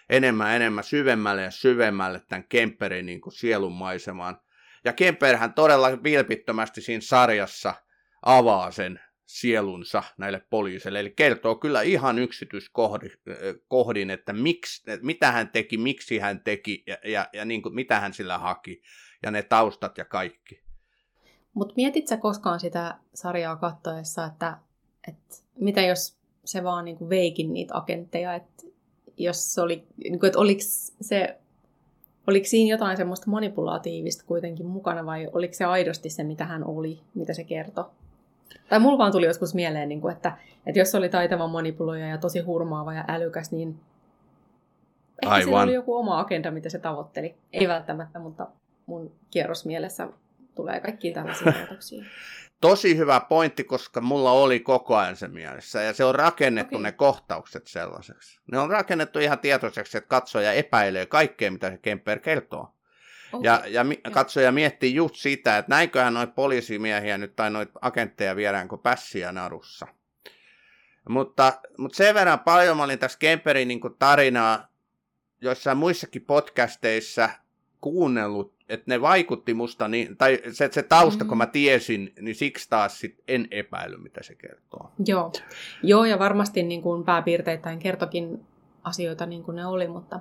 enemmän 0.10 0.56
enemmän 0.56 0.84
syvemmälle 0.84 1.42
ja 1.42 1.52
syvemmälle 1.52 2.22
tämän 2.30 2.46
Kemperin 2.50 3.06
niin 3.06 3.22
kuin 3.22 3.34
sielun 3.34 3.74
maisemaan. 3.74 4.40
Ja 4.84 4.94
Kemperhän 4.94 5.54
todella 5.54 6.04
vilpittömästi 6.04 6.82
siinä 6.82 7.02
sarjassa 7.02 7.74
avaa 8.22 8.72
sen 8.72 9.00
sielunsa 9.26 10.04
näille 10.18 10.42
poliiseille. 10.50 11.00
Eli 11.00 11.12
kertoo 11.12 11.56
kyllä 11.56 11.82
ihan 11.82 12.20
yksityiskohdin, 12.20 14.10
että, 14.10 14.34
miksi, 14.34 14.92
että 14.92 15.06
mitä 15.06 15.32
hän 15.32 15.50
teki, 15.50 15.78
miksi 15.78 16.20
hän 16.20 16.40
teki 16.40 16.84
ja, 16.88 16.98
ja, 17.06 17.30
ja 17.34 17.46
niin 17.46 17.62
kuin, 17.62 17.76
mitä 17.76 18.00
hän 18.00 18.14
sillä 18.14 18.38
haki. 18.38 18.82
Ja 19.24 19.32
ne 19.32 19.44
taustat 19.44 19.98
ja 19.98 20.06
kaikki. 20.06 20.65
Mutta 21.56 21.74
mietit 21.78 22.08
sä 22.08 22.18
koskaan 22.18 22.60
sitä 22.60 22.96
sarjaa 23.14 23.56
katsoessa, 23.56 24.26
että, 24.26 24.58
että 25.08 25.36
mitä 25.60 25.82
jos 25.82 26.18
se 26.46 26.64
vaan 26.64 26.86
niin 26.86 26.98
kuin 26.98 27.10
veikin 27.10 27.54
niitä 27.54 27.78
agentteja, 27.78 28.34
että 28.34 28.64
jos 29.18 29.54
se 29.54 29.62
oli, 29.62 29.88
niin 30.04 30.20
kuin, 30.20 30.28
että 30.28 30.40
oliko 30.40 30.62
se 31.02 31.40
Oliko 32.28 32.46
siinä 32.46 32.74
jotain 32.74 32.98
semmoista 32.98 33.30
manipulatiivista 33.30 34.24
kuitenkin 34.28 34.66
mukana 34.66 35.06
vai 35.06 35.30
oliko 35.34 35.54
se 35.54 35.66
aidosti 35.66 36.10
se, 36.10 36.24
mitä 36.24 36.46
hän 36.46 36.64
oli, 36.64 37.00
mitä 37.14 37.34
se 37.34 37.44
kertoi? 37.44 37.86
Tai 38.70 38.80
mulla 38.80 38.98
vaan 38.98 39.12
tuli 39.12 39.26
joskus 39.26 39.56
mieleen, 39.56 39.90
niin 39.90 40.02
kuin, 40.02 40.12
että, 40.12 40.38
että 40.66 40.80
jos 40.80 40.96
oli 40.96 41.10
taitava 41.10 41.48
manipuloija 41.48 42.08
ja 42.08 42.18
tosi 42.18 42.40
hurmaava 42.40 42.94
ja 42.94 43.06
älykäs, 43.08 43.52
niin 43.52 43.80
ehkä 45.24 45.34
Aivan. 45.34 45.44
sillä 45.44 45.62
oli 45.62 45.74
joku 45.74 45.96
oma 45.96 46.20
agenda, 46.20 46.52
mitä 46.52 46.70
se 46.70 46.80
tavoitteli. 46.80 47.36
Ei 47.54 47.68
välttämättä, 47.68 48.20
mutta 48.20 48.48
mun 48.86 49.12
kierrosmielessä 49.32 50.08
tulee 50.56 50.80
kaikki 50.80 51.12
tällaisia 51.12 51.54
ajatuksia. 51.58 52.06
Tosi 52.62 52.98
hyvä 52.98 53.20
pointti, 53.20 53.64
koska 53.64 54.02
mulla 54.02 54.32
oli 54.32 54.60
koko 54.60 54.96
ajan 54.96 55.16
se 55.16 55.28
mielessä, 55.28 55.82
ja 55.82 55.94
se 55.94 56.06
on 56.06 56.16
rakennettu 56.16 56.76
okay. 56.76 56.84
ne 56.84 56.92
kohtaukset 56.92 57.68
sellaiseksi. 57.68 58.40
Ne 58.52 58.60
on 58.60 58.70
rakennettu 58.70 59.20
ihan 59.20 59.40
tietoiseksi, 59.40 59.98
että 59.98 60.08
katsoja 60.08 60.54
epäilee 60.54 61.06
kaikkea, 61.06 61.52
mitä 61.52 61.72
se 61.72 61.78
Kemper 61.78 62.20
kertoo. 62.20 62.76
Okay. 63.34 63.46
Ja, 63.46 63.64
ja 63.68 63.84
mi- 63.84 64.02
katsoja 64.12 64.52
miettii 64.52 64.96
just 64.96 65.16
sitä, 65.16 65.58
että 65.58 65.70
näinköhän 65.70 66.14
noita 66.14 66.34
poliisimiehiä 66.34 67.18
nyt 67.18 67.36
tai 67.36 67.52
noita 67.52 67.80
agentteja 67.82 68.36
viedäänkö 68.36 68.78
pässiä 68.78 69.32
narussa. 69.32 69.88
Mutta, 71.10 71.54
mutta 71.78 71.96
sen 71.96 72.16
verran 72.16 72.40
paljon 72.40 72.78
mä 72.78 72.84
olin 72.84 73.00
tässä 73.00 73.20
Kemperin 73.20 73.68
niin 73.68 73.82
tarinaa 74.00 74.68
joissain 75.42 75.78
muissakin 75.78 76.22
podcasteissa 76.22 77.30
kuunnellut, 77.82 78.55
että 78.70 78.86
ne 78.88 79.02
vaikutti 79.02 79.54
musta, 79.54 79.88
niin, 79.88 80.18
tai 80.18 80.40
se, 80.52 80.70
se 80.72 80.84
tausta, 80.84 81.24
mm. 81.24 81.28
kun 81.28 81.38
mä 81.38 81.46
tiesin, 81.46 82.14
niin 82.22 82.36
siksi 82.36 82.70
taas 82.70 83.00
sit 83.00 83.24
en 83.28 83.48
epäily, 83.52 83.98
mitä 83.98 84.24
se 84.24 84.36
kertoo. 84.36 84.92
Joo, 85.06 85.32
Joo 85.84 86.06
ja 86.06 86.20
varmasti 86.20 86.64
niin 86.64 86.82
kuin 86.82 87.04
pääpiirteittäin 87.04 87.80
kertokin 87.80 88.46
asioita 88.84 89.26
niin 89.26 89.44
kuin 89.44 89.56
ne 89.56 89.66
oli, 89.66 89.88
mutta, 89.88 90.20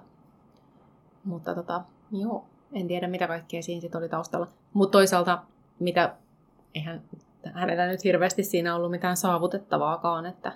mutta 1.24 1.54
tota, 1.54 1.84
joo 2.12 2.46
en 2.74 2.88
tiedä 2.88 3.08
mitä 3.08 3.26
kaikkea 3.26 3.62
siinä 3.62 3.80
sitten 3.80 3.98
oli 3.98 4.08
taustalla. 4.08 4.48
Mutta 4.72 4.92
toisaalta, 4.92 5.42
mitä, 5.80 6.14
eihän 6.74 7.02
hänellä 7.54 7.86
nyt 7.86 8.04
hirveästi 8.04 8.42
siinä 8.42 8.76
ollut 8.76 8.90
mitään 8.90 9.16
saavutettavaakaan, 9.16 10.26
että 10.26 10.52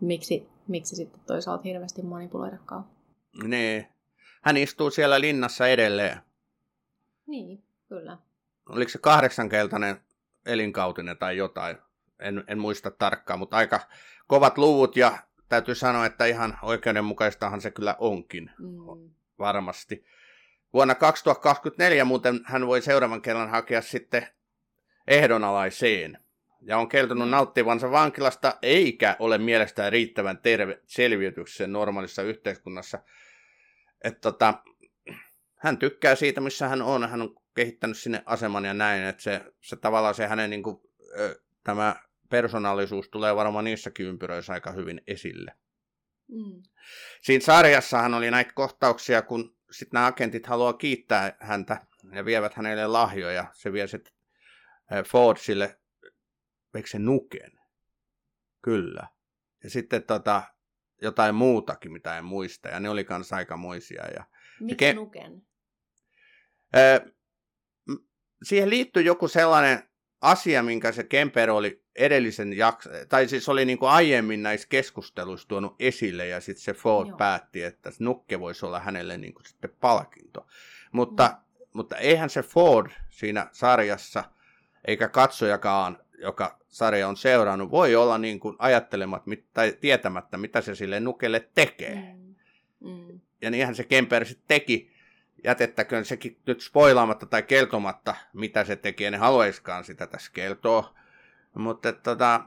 miksi, 0.00 0.48
miksi 0.68 0.96
sitten 0.96 1.20
toisaalta 1.26 1.62
hirveästi 1.62 2.02
manipuloidakaan. 2.02 2.84
Niin. 3.44 3.86
Hän 4.42 4.56
istuu 4.56 4.90
siellä 4.90 5.20
linnassa 5.20 5.68
edelleen. 5.68 6.18
Niin, 7.28 7.62
kyllä. 7.88 8.18
Oliko 8.68 8.88
se 8.88 8.98
kahdeksankeltainen 8.98 10.00
elinkautinen 10.46 11.18
tai 11.18 11.36
jotain? 11.36 11.76
En, 12.18 12.44
en 12.46 12.58
muista 12.58 12.90
tarkkaan, 12.90 13.38
mutta 13.38 13.56
aika 13.56 13.80
kovat 14.26 14.58
luvut 14.58 14.96
ja 14.96 15.18
täytyy 15.48 15.74
sanoa, 15.74 16.06
että 16.06 16.26
ihan 16.26 16.58
oikeudenmukaistahan 16.62 17.60
se 17.60 17.70
kyllä 17.70 17.96
onkin. 17.98 18.50
Mm. 18.58 19.10
Varmasti. 19.38 20.04
Vuonna 20.72 20.94
2024 20.94 22.04
muuten 22.04 22.40
hän 22.44 22.66
voi 22.66 22.82
seuraavan 22.82 23.22
kerran 23.22 23.50
hakea 23.50 23.82
sitten 23.82 24.26
ehdonalaiseen 25.06 26.18
ja 26.60 26.78
on 26.78 26.88
kertonut 26.88 27.30
nauttivansa 27.30 27.90
vankilasta 27.90 28.58
eikä 28.62 29.16
ole 29.18 29.38
mielestään 29.38 29.92
riittävän 29.92 30.38
terve 30.38 30.82
selviytykseen 30.86 31.72
normaalissa 31.72 32.22
yhteiskunnassa. 32.22 32.98
Et 34.04 34.20
tota, 34.20 34.54
hän 35.58 35.78
tykkää 35.78 36.14
siitä, 36.14 36.40
missä 36.40 36.68
hän 36.68 36.82
on. 36.82 37.10
Hän 37.10 37.22
on 37.22 37.36
kehittänyt 37.54 37.98
sinne 37.98 38.22
aseman 38.26 38.64
ja 38.64 38.74
näin, 38.74 39.04
että 39.04 39.22
se, 39.22 39.40
se 39.60 39.76
tavallaan 39.76 40.14
se 40.14 40.26
hänen 40.26 40.50
niin 40.50 40.62
kuin, 40.62 40.76
ö, 41.18 41.42
tämä 41.64 41.96
persoonallisuus 42.30 43.08
tulee 43.08 43.36
varmaan 43.36 43.64
niissäkin 43.64 44.06
ympyröissä 44.06 44.52
aika 44.52 44.72
hyvin 44.72 45.00
esille. 45.06 45.52
Mm. 46.28 46.62
Siinä 47.22 47.44
sarjassahan 47.44 48.14
oli 48.14 48.30
näitä 48.30 48.52
kohtauksia, 48.54 49.22
kun 49.22 49.56
sitten 49.70 49.98
nämä 49.98 50.06
agentit 50.06 50.46
haluaa 50.46 50.72
kiittää 50.72 51.36
häntä 51.40 51.86
ja 52.12 52.24
vievät 52.24 52.54
hänelle 52.54 52.86
lahjoja. 52.86 53.46
Se 53.52 53.72
vie 53.72 53.86
sitten 53.86 54.12
Ford 55.06 55.38
sille, 55.38 55.80
eikö 56.74 56.88
se 56.88 56.98
nuken? 56.98 57.52
Kyllä. 58.62 59.08
Ja 59.64 59.70
sitten 59.70 60.02
tota, 60.02 60.42
jotain 61.02 61.34
muutakin, 61.34 61.92
mitä 61.92 62.18
en 62.18 62.24
muista, 62.24 62.68
ja 62.68 62.80
ne 62.80 62.88
oli 62.90 63.04
kanssa 63.04 63.36
aikamoisia. 63.36 64.04
Ja, 64.04 64.24
ja 64.68 64.76
ke- 64.76 64.94
nuken? 64.94 65.47
Siihen 68.42 68.70
liittyy 68.70 69.02
joku 69.02 69.28
sellainen 69.28 69.82
asia, 70.20 70.62
minkä 70.62 70.92
se 70.92 71.04
Kemper 71.04 71.50
oli 71.50 71.82
edellisen 71.96 72.56
jakso, 72.56 72.90
tai 73.08 73.28
siis 73.28 73.48
oli 73.48 73.64
niin 73.64 73.78
kuin 73.78 73.90
aiemmin 73.90 74.42
näissä 74.42 74.68
keskusteluissa 74.68 75.48
tuonut 75.48 75.76
esille, 75.78 76.26
ja 76.26 76.40
sitten 76.40 76.62
se 76.62 76.72
Ford 76.72 77.08
Joo. 77.08 77.16
päätti, 77.16 77.62
että 77.62 77.90
nukke 77.98 78.40
voisi 78.40 78.66
olla 78.66 78.80
hänelle 78.80 79.18
niin 79.18 79.34
kuin 79.34 79.46
sitten 79.46 79.70
palkinto. 79.80 80.46
Mutta, 80.92 81.28
mm. 81.28 81.66
mutta 81.72 81.96
eihän 81.96 82.30
se 82.30 82.42
Ford 82.42 82.90
siinä 83.10 83.48
sarjassa, 83.52 84.24
eikä 84.86 85.08
katsojakaan 85.08 85.98
joka 86.18 86.58
sarja 86.68 87.08
on 87.08 87.16
seurannut, 87.16 87.70
voi 87.70 87.96
olla 87.96 88.18
niin 88.18 88.40
kuin 88.40 88.56
ajattelemat 88.58 89.22
tai 89.54 89.76
tietämättä, 89.80 90.38
mitä 90.38 90.60
se 90.60 90.74
sille 90.74 91.00
nukelle 91.00 91.48
tekee. 91.54 91.94
Mm. 91.94 92.34
Mm. 92.80 93.20
Ja 93.42 93.50
niinhän 93.50 93.74
se 93.74 93.84
Kemper 93.84 94.24
sitten 94.24 94.48
teki. 94.48 94.97
Jätettäköön 95.44 96.04
sekin 96.04 96.38
nyt 96.46 96.60
spoilaamatta 96.60 97.26
tai 97.26 97.42
keltomatta, 97.42 98.14
mitä 98.32 98.64
se 98.64 98.76
teki, 98.76 99.04
en 99.04 99.14
haluaiskaan 99.14 99.84
sitä 99.84 100.06
tässä 100.06 100.30
keltoa. 100.34 100.94
Mutta 101.54 101.92
tota, 101.92 102.40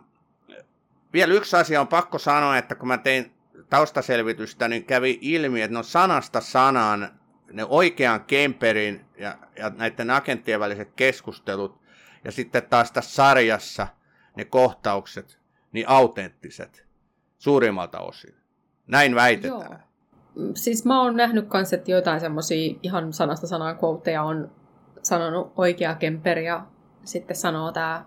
vielä 1.14 1.34
yksi 1.34 1.56
asia 1.56 1.82
on 1.82 1.88
pakko 1.88 2.20
sanoa, 2.20 2.58
että 2.58 2.76
kun 2.76 2.88
mä 2.88 2.98
tein 2.98 3.34
taustaselvitystä, 3.70 4.68
niin 4.68 4.86
kävi 4.86 5.20
ilmi, 5.22 5.62
että 5.62 5.74
no 5.74 5.84
sanasta 5.84 6.42
sanaan 6.42 7.20
ne 7.54 7.66
oikean 7.66 8.26
Kemperin 8.26 9.06
ja, 9.18 9.38
ja 9.58 9.70
näiden 9.70 10.10
agenttien 10.10 10.60
väliset 10.60 10.92
keskustelut 10.96 11.82
ja 12.24 12.32
sitten 12.32 12.64
taas 12.64 12.92
tässä 12.92 13.16
sarjassa 13.16 13.88
ne 14.36 14.46
kohtaukset, 14.46 15.40
niin 15.72 15.90
autenttiset 15.90 16.88
suurimmalta 17.38 18.00
osin. 18.00 18.36
Näin 18.88 19.16
väitetään. 19.16 19.62
Joo. 19.62 19.91
Siis 20.56 20.86
mä 20.86 21.02
oon 21.02 21.16
nähnyt 21.16 21.48
kanssa, 21.48 21.76
että 21.76 21.92
jotain 21.92 22.20
semmoisia 22.20 22.76
ihan 22.84 23.14
sanasta 23.14 23.48
sanaan 23.48 23.78
quoteja 23.84 24.24
on 24.24 24.52
sanonut 25.04 25.54
oikea 25.56 25.96
Kemper 25.96 26.40
ja 26.40 26.66
sitten 27.04 27.36
sanoo 27.36 27.72
tämä 27.72 28.06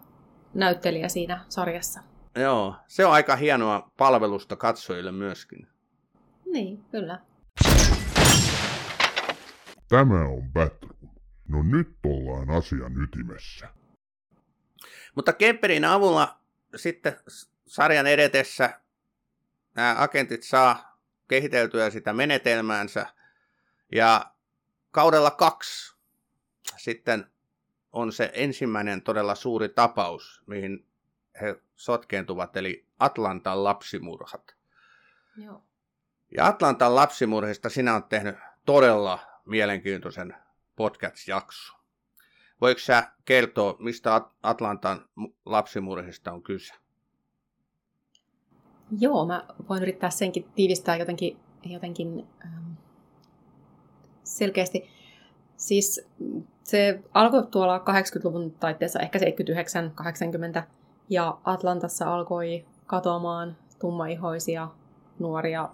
näyttelijä 0.54 1.08
siinä 1.08 1.44
sarjassa. 1.48 2.00
Joo, 2.36 2.74
se 2.88 3.06
on 3.06 3.12
aika 3.12 3.36
hienoa 3.36 3.90
palvelusta 3.96 4.56
katsojille 4.56 5.12
myöskin. 5.12 5.66
Niin, 6.52 6.84
kyllä. 6.90 7.20
Tämä 9.88 10.28
on 10.28 10.52
Batroom. 10.52 10.94
No 11.48 11.62
nyt 11.62 11.96
ollaan 12.04 12.50
asian 12.50 13.02
ytimessä. 13.02 13.68
Mutta 15.14 15.32
Kemperin 15.32 15.84
avulla 15.84 16.38
sitten 16.76 17.16
sarjan 17.66 18.06
edetessä 18.06 18.80
nämä 19.74 19.94
agentit 19.98 20.42
saa 20.42 20.93
kehiteltyä 21.28 21.90
sitä 21.90 22.12
menetelmäänsä. 22.12 23.06
Ja 23.92 24.32
kaudella 24.90 25.30
kaksi 25.30 25.96
sitten 26.76 27.30
on 27.92 28.12
se 28.12 28.30
ensimmäinen 28.34 29.02
todella 29.02 29.34
suuri 29.34 29.68
tapaus, 29.68 30.42
mihin 30.46 30.86
he 31.40 31.56
sotkeentuvat, 31.76 32.56
eli 32.56 32.86
Atlantan 32.98 33.64
lapsimurhat. 33.64 34.56
Joo. 35.36 35.64
Ja 36.36 36.46
Atlantan 36.46 36.94
lapsimurhista 36.94 37.68
sinä 37.68 37.94
on 37.94 38.04
tehnyt 38.04 38.36
todella 38.66 39.18
mielenkiintoisen 39.44 40.34
podcast-jakso. 40.76 41.74
Voiko 42.60 42.80
sä 42.80 43.12
kertoa, 43.24 43.76
mistä 43.78 44.20
Atlantan 44.42 45.08
lapsimurhista 45.44 46.32
on 46.32 46.42
kyse? 46.42 46.74
Joo, 48.98 49.26
mä 49.26 49.44
voin 49.68 49.82
yrittää 49.82 50.10
senkin 50.10 50.46
tiivistää 50.54 50.96
jotenkin, 50.96 51.36
jotenkin 51.64 52.26
ähm, 52.44 52.70
selkeästi. 54.24 54.90
Siis 55.56 56.06
se 56.62 57.00
alkoi 57.14 57.46
tuolla 57.46 57.78
80-luvun 57.78 58.50
taitteessa, 58.50 59.00
ehkä 59.00 59.18
79-80, 59.18 60.62
ja 61.10 61.38
Atlantassa 61.44 62.14
alkoi 62.14 62.64
katoamaan 62.86 63.56
tummaihoisia 63.78 64.68
nuoria, 65.18 65.68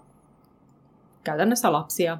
käytännössä 1.23 1.71
lapsia. 1.71 2.17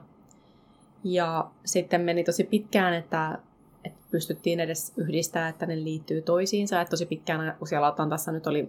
Ja 1.04 1.52
sitten 1.66 2.02
meni 2.02 2.24
tosi 2.24 2.44
pitkään, 2.44 2.94
että, 2.94 3.38
että 3.84 4.00
pystyttiin 4.12 4.60
edes 4.60 4.94
yhdistämään, 4.98 5.50
että 5.50 5.66
ne 5.66 5.84
liittyy 5.84 6.22
toisiinsa. 6.22 6.82
Että 6.82 6.90
tosi 6.90 7.06
pitkään, 7.06 7.58
siellä 7.66 7.88
Atlantassa 7.88 8.32
nyt 8.32 8.48
oli 8.48 8.68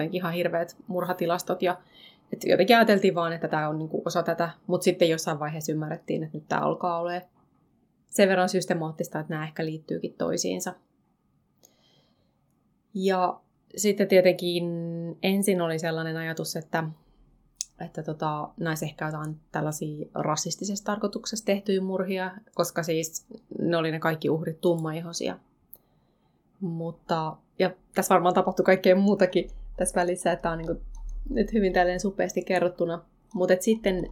muutenkin 0.00 0.18
ihan 0.18 0.32
hirveät 0.32 0.76
murhatilastot 0.86 1.62
ja 1.62 1.78
että 2.32 2.48
jotenkin 2.48 2.76
ajateltiin 2.76 3.14
vaan, 3.14 3.32
että 3.32 3.48
tämä 3.48 3.68
on 3.68 3.78
niinku 3.78 4.02
osa 4.04 4.22
tätä, 4.22 4.50
mutta 4.66 4.84
sitten 4.84 5.08
jossain 5.08 5.38
vaiheessa 5.38 5.72
ymmärrettiin, 5.72 6.22
että 6.22 6.38
nyt 6.38 6.48
tämä 6.48 6.60
alkaa 6.60 7.00
olemaan 7.00 7.22
sen 8.10 8.28
verran 8.28 8.48
systemaattista, 8.48 9.20
että 9.20 9.32
nämä 9.32 9.44
ehkä 9.44 9.64
liittyykin 9.64 10.14
toisiinsa. 10.18 10.74
Ja 12.94 13.40
sitten 13.76 14.08
tietenkin 14.08 14.64
ensin 15.22 15.60
oli 15.60 15.78
sellainen 15.78 16.16
ajatus, 16.16 16.56
että, 16.56 16.84
että 17.80 18.02
tota, 18.02 18.48
näissä 18.56 18.86
ehkä 18.86 19.06
jotain 19.06 19.36
tällaisia 19.52 20.06
rasistisessa 20.14 20.84
tarkoituksessa 20.84 21.44
tehtyjä 21.44 21.80
murhia, 21.80 22.30
koska 22.54 22.82
siis 22.82 23.26
ne 23.58 23.76
oli 23.76 23.90
ne 23.90 23.98
kaikki 23.98 24.30
uhrit 24.30 24.60
tummaihosia. 24.60 25.38
Mutta, 26.60 27.36
ja 27.58 27.70
tässä 27.94 28.14
varmaan 28.14 28.34
tapahtui 28.34 28.64
kaikkea 28.64 28.96
muutakin 28.96 29.50
tässä 29.80 30.00
välissä, 30.00 30.32
että 30.32 30.42
tämä 30.42 30.52
on 30.52 30.58
niin 30.58 30.66
kuin, 30.66 30.80
nyt 31.30 31.52
hyvin 31.52 31.72
tälleen 31.72 32.00
supeasti 32.00 32.42
kerrottuna. 32.42 33.04
Mutta 33.34 33.54
sitten 33.60 34.10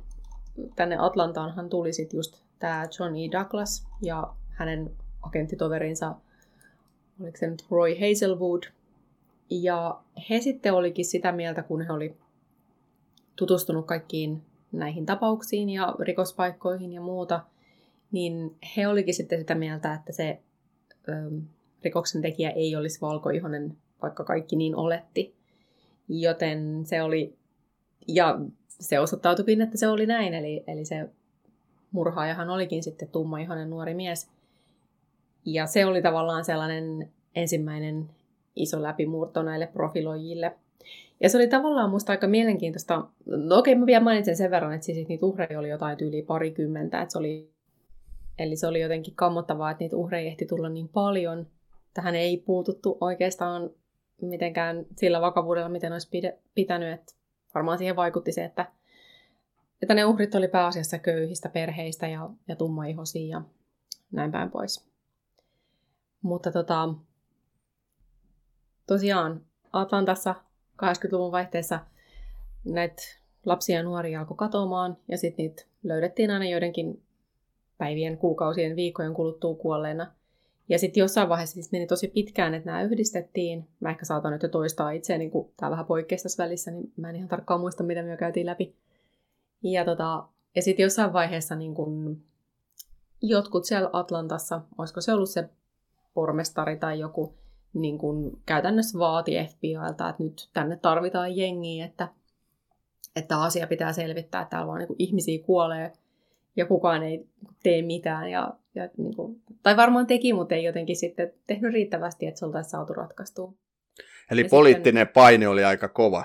tänne 0.77 0.97
Atlantaanhan 0.99 1.69
tuli 1.69 1.93
sitten 1.93 2.19
just 2.19 2.43
tämä 2.59 2.89
John 2.99 3.17
E. 3.17 3.39
Douglas 3.39 3.87
ja 4.03 4.35
hänen 4.49 4.91
agenttitoverinsa, 5.23 6.15
oliko 7.21 7.37
se 7.37 7.51
nyt 7.51 7.67
Roy 7.71 7.95
Hazelwood. 7.95 8.63
Ja 9.51 10.01
he 10.31 10.41
sitten 10.41 10.75
olikin 10.75 11.05
sitä 11.05 11.33
mieltä, 11.33 11.63
kun 11.63 11.83
he 11.83 11.93
oli 11.93 12.17
tutustunut 13.37 13.87
kaikkiin 13.87 14.43
näihin 14.73 15.07
tapauksiin 15.07 15.71
ja 15.71 15.95
rikospaikkoihin 16.01 16.93
ja 16.93 17.01
muuta, 17.01 17.41
niin 18.13 18.57
he 18.77 18.89
olikin 18.89 19.15
sitten 19.15 19.39
sitä 19.39 19.55
mieltä, 19.55 19.95
että 19.95 20.13
se 20.13 20.41
ö, 21.09 21.13
rikoksen 21.85 22.23
tekijä 22.23 22.51
ei 22.51 22.77
olisi 22.77 23.01
valkoihonen, 23.01 23.77
vaikka 24.03 24.25
kaikki 24.25 24.57
niin 24.57 24.77
oletti. 24.77 25.38
Joten 26.09 26.87
se 26.87 27.03
oli, 27.03 27.35
ja 28.09 28.41
se 28.69 29.01
osoittautuikin, 29.01 29.61
että 29.61 29.79
se 29.79 29.89
oli 29.89 30.07
näin, 30.07 30.35
eli, 30.35 30.65
eli 30.67 30.85
se 30.85 31.09
murhaajahan 31.93 32.51
olikin 32.51 32.83
sitten 32.83 33.09
tummaihoinen 33.09 33.71
nuori 33.71 33.95
mies. 33.95 34.31
Ja 35.45 35.67
se 35.67 35.87
oli 35.87 36.03
tavallaan 36.03 36.45
sellainen 36.45 37.09
ensimmäinen 37.35 38.11
iso 38.57 38.83
läpimurto 38.83 39.43
näille 39.43 39.67
profiloijille. 39.67 40.57
Ja 41.21 41.29
se 41.29 41.37
oli 41.37 41.49
tavallaan 41.49 41.91
musta 41.91 42.13
aika 42.13 42.27
mielenkiintoista. 42.27 43.05
No 43.27 43.59
okei, 43.59 43.75
mä 43.75 43.87
vielä 43.87 44.05
mainitsen 44.05 44.37
sen 44.37 44.51
verran, 44.51 44.73
että 44.73 44.85
siis 44.85 45.09
niitä 45.09 45.27
uhreja 45.27 45.59
oli 45.59 45.69
jotain 45.69 45.99
yli 46.01 46.23
parikymmentä. 46.23 47.03
Että 47.03 47.13
se 47.13 47.19
oli, 47.19 47.51
eli 48.39 48.57
se 48.57 48.67
oli 48.67 48.81
jotenkin 48.81 49.15
kammottavaa, 49.15 49.71
että 49.71 49.85
niitä 49.85 49.97
uhreja 49.97 50.27
ehti 50.27 50.47
tulla 50.47 50.69
niin 50.69 50.89
paljon. 50.89 51.47
Tähän 51.95 52.15
ei 52.15 52.37
puututtu 52.37 52.99
oikeastaan 53.01 53.71
mitenkään 54.21 54.87
sillä 54.97 55.21
vakavuudella, 55.21 55.69
miten 55.69 55.93
olisi 55.93 56.09
pitänyt. 56.55 56.95
Että 56.95 57.13
varmaan 57.55 57.79
siihen 57.79 57.97
vaikutti 57.97 58.33
se, 58.33 58.45
että 58.45 58.67
että 59.83 59.95
ne 59.95 60.05
uhrit 60.05 60.35
oli 60.35 60.49
pääasiassa 60.49 60.99
köyhistä 60.99 61.49
perheistä 61.49 62.09
ja, 62.09 62.31
ja 62.49 62.57
tummaihosia 62.57 63.27
ja 63.27 63.43
näin 64.13 64.33
päin 64.33 64.51
pois. 64.51 64.89
Mutta 66.23 66.53
tota, 66.53 66.89
tosiaan 68.87 69.41
Atlantassa 69.73 70.35
80-luvun 70.85 71.33
vaihteessa 71.33 71.81
näitä 72.65 73.03
lapsia 73.47 73.77
ja 73.77 73.83
nuoria 73.83 74.21
alkoi 74.21 74.37
katoamaan 74.37 74.97
ja 75.09 75.19
sitten 75.19 75.45
niitä 75.47 75.63
löydettiin 75.83 76.31
aina 76.31 76.49
joidenkin 76.49 77.03
päivien, 77.79 78.19
kuukausien, 78.19 78.77
viikkojen 78.77 79.15
kuluttua 79.15 79.55
kuolleena. 79.55 80.13
Ja 80.69 80.79
sitten 80.79 81.01
jossain 81.01 81.29
vaiheessa 81.29 81.55
siis 81.55 81.73
meni 81.73 81.87
tosi 81.87 82.09
pitkään, 82.09 82.55
että 82.55 82.67
nämä 82.67 82.83
yhdistettiin. 82.83 83.69
Mä 83.81 83.91
ehkä 83.91 84.05
saatan 84.05 84.33
nyt 84.33 84.43
jo 84.43 84.49
toistaa 84.49 84.91
itseäni, 84.91 85.31
kun 85.31 85.51
tämä 85.57 85.71
vähän 85.71 85.87
poikkeaa 85.87 86.23
tässä 86.23 86.43
välissä, 86.43 86.71
niin 86.71 86.93
mä 86.97 87.11
en 87.11 87.17
ihan 87.17 87.29
tarkkaan 87.29 87.61
muista, 87.61 87.83
mitä 87.83 88.03
me 88.03 88.11
jo 88.11 88.17
käytiin 88.17 88.47
läpi. 88.47 88.77
Ja, 89.63 89.85
tota, 89.85 90.29
ja 90.55 90.63
sitten 90.63 90.83
jossain 90.83 91.13
vaiheessa 91.13 91.55
niin 91.55 91.75
kun 91.75 92.23
jotkut 93.23 93.65
siellä 93.65 93.91
Atlantassa, 93.93 94.61
olisiko 94.79 95.01
se 95.01 95.13
ollut 95.13 95.31
se 95.31 95.49
pormestari 96.15 96.77
tai 96.77 96.99
joku, 96.99 97.35
niin 97.75 97.99
kun 97.99 98.41
käytännössä 98.47 98.99
vaati 98.99 99.33
FBIlta, 99.51 100.09
että 100.09 100.23
nyt 100.23 100.49
tänne 100.53 100.77
tarvitaan 100.77 101.37
jengiä, 101.37 101.85
että, 101.85 102.09
että 103.17 103.43
asia 103.43 103.67
pitää 103.67 103.93
selvittää, 103.93 104.43
että 104.43 104.51
täällä 104.51 104.67
vaan 104.67 104.79
niin 104.79 104.97
ihmisiä 104.99 105.45
kuolee 105.45 105.93
ja 106.57 106.67
kukaan 106.67 107.03
ei 107.03 107.27
tee 107.63 107.83
mitään. 107.83 108.31
Ja, 108.31 108.55
ja 108.79 108.89
niin 108.97 109.17
kuin, 109.17 109.43
tai 109.63 109.77
varmaan 109.77 110.07
teki, 110.07 110.33
mutta 110.33 110.55
ei 110.55 110.65
jotenkin 110.65 110.97
sitten 110.97 111.33
tehnyt 111.47 111.73
riittävästi, 111.73 112.27
että 112.27 112.39
se 112.39 112.47
oltaisiin 112.47 112.71
saatu 112.71 112.93
ratkaistua. 112.93 113.53
Eli 114.31 114.41
ja 114.41 114.49
poliittinen 114.51 115.07
sitten, 115.07 115.15
paine 115.15 115.49
oli 115.49 115.65
aika 115.65 115.89
kova. 115.89 116.25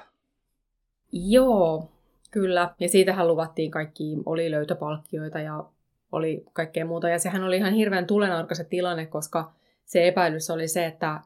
Joo, 1.12 1.90
Kyllä, 2.34 2.76
ja 2.80 2.90
siitähän 2.90 3.28
luvattiin 3.28 3.72
kaikki, 3.72 4.18
oli 4.26 4.52
löytöpalkkioita 4.52 5.40
ja 5.40 5.66
oli 6.12 6.46
kaikkea 6.54 6.86
muuta. 6.86 7.10
Ja 7.10 7.20
sehän 7.20 7.44
oli 7.44 7.58
ihan 7.58 7.74
hirveän 7.74 8.08
tulenarka 8.08 8.56
tilanne, 8.70 9.06
koska 9.06 9.52
se 9.86 10.08
epäilys 10.08 10.50
oli 10.50 10.68
se, 10.68 10.86
että 10.86 11.22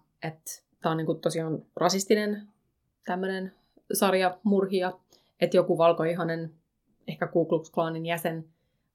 tämä 0.81 0.91
on 0.91 0.97
niin 0.97 1.05
kuin 1.05 1.19
tosiaan 1.19 1.59
rasistinen 1.75 2.47
tämmöinen 3.05 3.51
sarja 3.93 4.37
murhia, 4.43 4.91
että 5.41 5.57
joku 5.57 5.77
valkoihanen, 5.77 6.51
ehkä 7.07 7.27
Ku 7.27 7.45
Klux 7.45 7.71
Klanin 7.71 8.05
jäsen, 8.05 8.45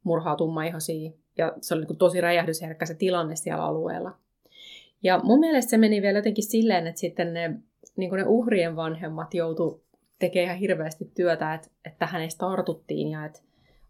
murhaa 0.04 0.36
tummaihosia. 0.36 1.10
Ja 1.38 1.52
se 1.60 1.74
oli 1.74 1.84
niin 1.84 1.98
tosi 1.98 2.20
räjähdysherkkä 2.20 2.86
se 2.86 2.94
tilanne 2.94 3.36
siellä 3.36 3.64
alueella. 3.64 4.18
Ja 5.02 5.20
mun 5.24 5.40
mielestä 5.40 5.70
se 5.70 5.78
meni 5.78 6.02
vielä 6.02 6.18
jotenkin 6.18 6.44
silleen, 6.44 6.86
että 6.86 7.00
sitten 7.00 7.34
ne 7.34 7.54
niin 7.96 8.14
ne 8.14 8.24
uhrien 8.26 8.76
vanhemmat 8.76 9.34
joutu 9.34 9.84
tekemään 10.18 10.46
ihan 10.46 10.58
hirveästi 10.58 11.10
työtä, 11.14 11.54
että, 11.54 11.68
että 11.84 12.06
hänestä 12.06 12.38
tartuttiin 12.38 13.08
ja 13.08 13.24
että 13.24 13.40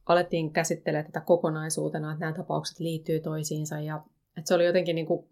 alettiin 0.07 0.53
käsittelemään 0.53 1.07
tätä 1.07 1.21
kokonaisuutena, 1.21 2.13
että 2.13 2.25
nämä 2.25 2.37
tapaukset 2.37 2.81
liittyy 2.81 3.21
toisiinsa 3.21 3.81
ja 3.81 4.03
että 4.37 4.49
se 4.49 4.55
oli 4.55 4.67
jotenkin 4.67 4.95
niin 4.95 5.07
kuin 5.07 5.27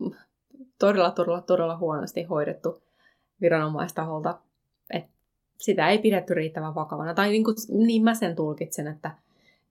todella, 0.78 1.10
todella, 1.10 1.40
todella 1.40 1.78
huonosti 1.78 2.22
hoidettu 2.22 2.82
viranomaistaholta. 3.40 4.38
Että 4.90 5.10
sitä 5.58 5.88
ei 5.88 5.98
pidetty 5.98 6.34
riittävän 6.34 6.74
vakavana. 6.74 7.14
Tai 7.14 7.28
niin, 7.28 7.44
kuin, 7.44 7.56
niin 7.86 8.02
mä 8.02 8.14
sen 8.14 8.36
tulkitsen, 8.36 8.86
että, 8.86 9.10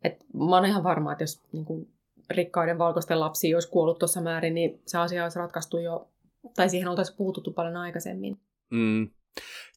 että 0.03 0.25
mä 0.33 0.55
oon 0.55 0.65
ihan 0.65 0.83
varma, 0.83 1.11
että 1.11 1.23
jos 1.23 1.41
niin 1.51 1.65
kuin 1.65 1.87
rikkaiden 2.29 2.77
valkoisten 2.77 3.19
lapsi 3.19 3.53
olisi 3.53 3.69
kuollut 3.69 3.99
tuossa 3.99 4.21
määrin, 4.21 4.53
niin 4.53 4.81
se 4.85 4.97
asia 4.97 5.23
olisi 5.23 5.39
ratkaistu 5.39 5.77
jo, 5.77 6.09
tai 6.55 6.69
siihen 6.69 6.87
oltaisiin 6.87 7.17
puututtu 7.17 7.53
paljon 7.53 7.77
aikaisemmin. 7.77 8.41
Mm. 8.69 9.09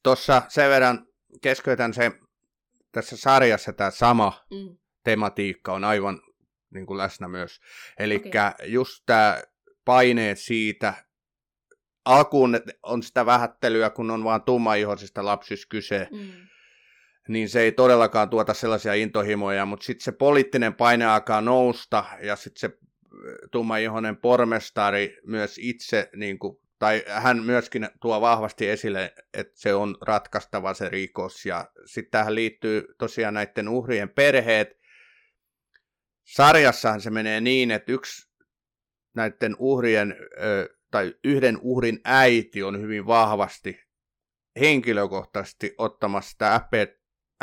Tuossa 0.02 0.42
sen 0.48 0.70
verran 0.70 1.06
keskeytän 1.42 1.94
se, 1.94 2.12
tässä 2.92 3.16
sarjassa 3.16 3.72
tämä 3.72 3.90
sama 3.90 4.32
mm. 4.50 4.76
tematiikka 5.04 5.72
on 5.72 5.84
aivan 5.84 6.20
niin 6.70 6.86
kuin 6.86 6.98
läsnä 6.98 7.28
myös. 7.28 7.60
Eli 7.98 8.16
okay. 8.16 8.66
just 8.66 9.02
tämä 9.06 9.42
paineet 9.84 10.38
siitä, 10.38 10.94
alkuun 12.04 12.60
on 12.82 13.02
sitä 13.02 13.26
vähättelyä, 13.26 13.90
kun 13.90 14.10
on 14.10 14.24
vaan 14.24 14.42
tummaihoisista 14.42 15.24
lapsista 15.24 15.66
kyse, 15.68 16.08
mm. 16.10 16.32
Niin 17.28 17.48
se 17.48 17.60
ei 17.60 17.72
todellakaan 17.72 18.30
tuota 18.30 18.54
sellaisia 18.54 18.94
intohimoja, 18.94 19.66
mutta 19.66 19.84
sitten 19.84 20.04
se 20.04 20.12
poliittinen 20.12 20.74
paine 20.74 21.04
alkaa 21.04 21.40
nousta, 21.40 22.04
ja 22.22 22.36
sitten 22.36 22.60
se 22.60 22.78
tummaihoinen 23.50 24.16
pormestari 24.16 25.18
myös 25.26 25.58
itse 25.58 26.10
niin 26.16 26.38
kuin 26.38 26.62
tai 26.78 27.04
hän 27.08 27.42
myöskin 27.42 27.88
tuo 28.00 28.20
vahvasti 28.20 28.68
esille, 28.68 29.14
että 29.34 29.52
se 29.54 29.74
on 29.74 29.96
ratkaistava 30.00 30.74
se 30.74 30.88
rikos. 30.88 31.46
Ja 31.46 31.70
sitten 31.84 32.10
tähän 32.10 32.34
liittyy 32.34 32.84
tosiaan 32.98 33.34
näiden 33.34 33.68
uhrien 33.68 34.08
perheet. 34.08 34.68
Sarjassahan 36.24 37.00
se 37.00 37.10
menee 37.10 37.40
niin, 37.40 37.70
että 37.70 37.92
yksi 37.92 38.30
näiden 39.14 39.56
uhrien 39.58 40.16
tai 40.90 41.14
yhden 41.24 41.58
uhrin 41.60 42.00
äiti 42.04 42.62
on 42.62 42.80
hyvin 42.80 43.06
vahvasti 43.06 43.80
henkilökohtaisesti 44.60 45.74
ottamassa 45.78 46.30
sitä 46.30 46.54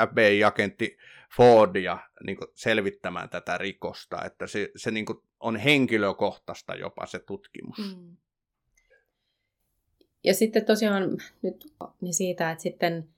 FBI-agentti 0.08 0.98
Fordia 1.38 1.98
niin 2.26 2.38
selvittämään 2.56 3.30
tätä 3.30 3.58
rikosta, 3.58 4.26
että 4.26 4.48
se, 4.48 4.72
se 4.76 4.92
niin 4.92 5.06
on 5.40 5.56
henkilökohtaista 5.56 6.76
jopa 6.76 7.06
se 7.06 7.20
tutkimus. 7.20 7.78
Mm. 7.78 8.18
Ja 10.24 10.34
sitten 10.34 10.66
tosiaan 10.66 11.18
nyt 11.42 11.74
niin 12.02 12.14
siitä, 12.14 12.52
että 12.52 12.62
sitten 12.62 13.10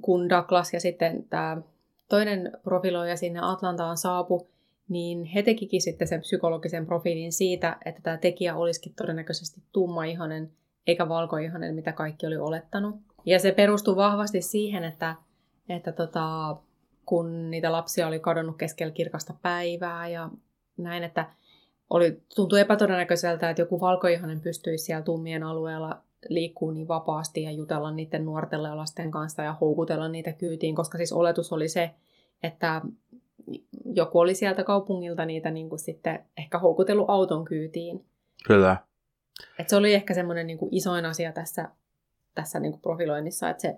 kun 0.00 0.28
Douglas 0.28 0.72
ja 0.72 0.80
sitten 0.80 1.24
tämä 1.30 1.62
toinen 2.08 2.52
profiloija 2.62 3.16
sinne 3.16 3.40
Atlantaan 3.42 3.96
saapu, 3.96 4.48
niin 4.88 5.24
he 5.24 5.42
tekikin 5.42 5.82
sitten 5.82 6.08
sen 6.08 6.20
psykologisen 6.20 6.86
profiilin 6.86 7.32
siitä, 7.32 7.76
että 7.84 8.00
tämä 8.02 8.16
tekijä 8.16 8.56
olisikin 8.56 8.94
todennäköisesti 8.94 9.62
tummaihonen 9.72 10.52
eikä 10.86 11.08
valkoihonen, 11.08 11.74
mitä 11.74 11.92
kaikki 11.92 12.26
oli 12.26 12.36
olettanut. 12.36 12.96
Ja 13.24 13.38
se 13.38 13.52
perustuu 13.52 13.96
vahvasti 13.96 14.42
siihen, 14.42 14.84
että, 14.84 15.16
että 15.70 15.92
tota, 15.92 16.56
kun 17.06 17.50
niitä 17.50 17.72
lapsia 17.72 18.06
oli 18.06 18.20
kadonnut 18.20 18.56
keskellä 18.56 18.92
kirkasta 18.92 19.34
päivää 19.42 20.08
ja 20.08 20.30
näin, 20.76 21.04
että 21.04 21.30
oli, 21.90 22.22
tuntui 22.36 22.60
epätodennäköiseltä, 22.60 23.50
että 23.50 23.62
joku 23.62 23.80
valkoihonen 23.80 24.40
pystyisi 24.40 24.84
siellä 24.84 25.02
tummien 25.02 25.42
alueella 25.42 26.02
liikkuu 26.28 26.70
niin 26.70 26.88
vapaasti 26.88 27.42
ja 27.42 27.50
jutella 27.50 27.90
niiden 27.90 28.24
nuorten 28.24 28.60
ja 28.60 28.76
lasten 28.76 29.10
kanssa 29.10 29.42
ja 29.42 29.56
houkutella 29.60 30.08
niitä 30.08 30.32
kyytiin, 30.32 30.74
koska 30.74 30.98
siis 30.98 31.12
oletus 31.12 31.52
oli 31.52 31.68
se, 31.68 31.90
että 32.42 32.80
joku 33.84 34.18
oli 34.18 34.34
sieltä 34.34 34.64
kaupungilta 34.64 35.24
niitä 35.24 35.50
niin 35.50 35.68
kuin 35.68 35.78
sitten 35.78 36.24
ehkä 36.38 36.58
houkutellut 36.58 37.10
auton 37.10 37.44
kyytiin. 37.44 38.04
Kyllä. 38.46 38.76
Et 39.58 39.68
se 39.68 39.76
oli 39.76 39.94
ehkä 39.94 40.14
semmoinen 40.14 40.46
niin 40.46 40.58
kuin 40.58 40.74
isoin 40.74 41.04
asia 41.04 41.32
tässä, 41.32 41.68
tässä 42.34 42.60
niin 42.60 42.72
kuin 42.72 42.82
profiloinnissa, 42.82 43.50
että 43.50 43.60
se, 43.60 43.76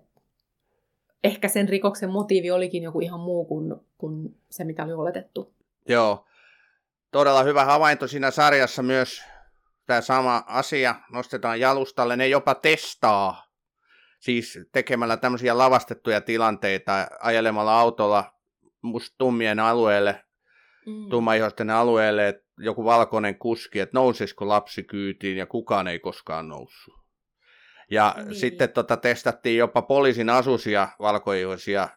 ehkä 1.24 1.48
sen 1.48 1.68
rikoksen 1.68 2.10
motiivi 2.10 2.50
olikin 2.50 2.82
joku 2.82 3.00
ihan 3.00 3.20
muu 3.20 3.44
kuin, 3.44 3.74
kuin 3.98 4.36
se, 4.50 4.64
mitä 4.64 4.84
oli 4.84 4.92
oletettu. 4.92 5.54
Joo, 5.88 6.26
todella 7.10 7.42
hyvä 7.42 7.64
havainto 7.64 8.06
siinä 8.06 8.30
sarjassa 8.30 8.82
myös 8.82 9.22
tämä 9.86 10.00
sama 10.00 10.44
asia 10.46 10.94
nostetaan 11.12 11.60
jalustalle. 11.60 12.16
Ne 12.16 12.28
jopa 12.28 12.54
testaa, 12.54 13.46
siis 14.20 14.58
tekemällä 14.72 15.16
tämmöisiä 15.16 15.58
lavastettuja 15.58 16.20
tilanteita, 16.20 17.06
ajelemalla 17.20 17.80
autolla 17.80 18.34
tummien 19.18 19.60
alueelle, 19.60 20.24
mm. 20.86 21.10
tummaihoisten 21.10 21.70
alueelle, 21.70 22.28
että 22.28 22.42
joku 22.58 22.84
valkoinen 22.84 23.38
kuski, 23.38 23.80
että 23.80 23.98
nousisiko 23.98 24.48
lapsi 24.48 24.82
kyytiin 24.82 25.36
ja 25.36 25.46
kukaan 25.46 25.88
ei 25.88 25.98
koskaan 25.98 26.48
noussut. 26.48 27.01
Ja 27.92 28.14
niin. 28.16 28.34
sitten 28.34 28.72
tota, 28.72 28.96
testattiin 28.96 29.58
jopa 29.58 29.82
poliisin 29.82 30.30
asusia 30.30 30.88
valkoihoisia 30.98 31.88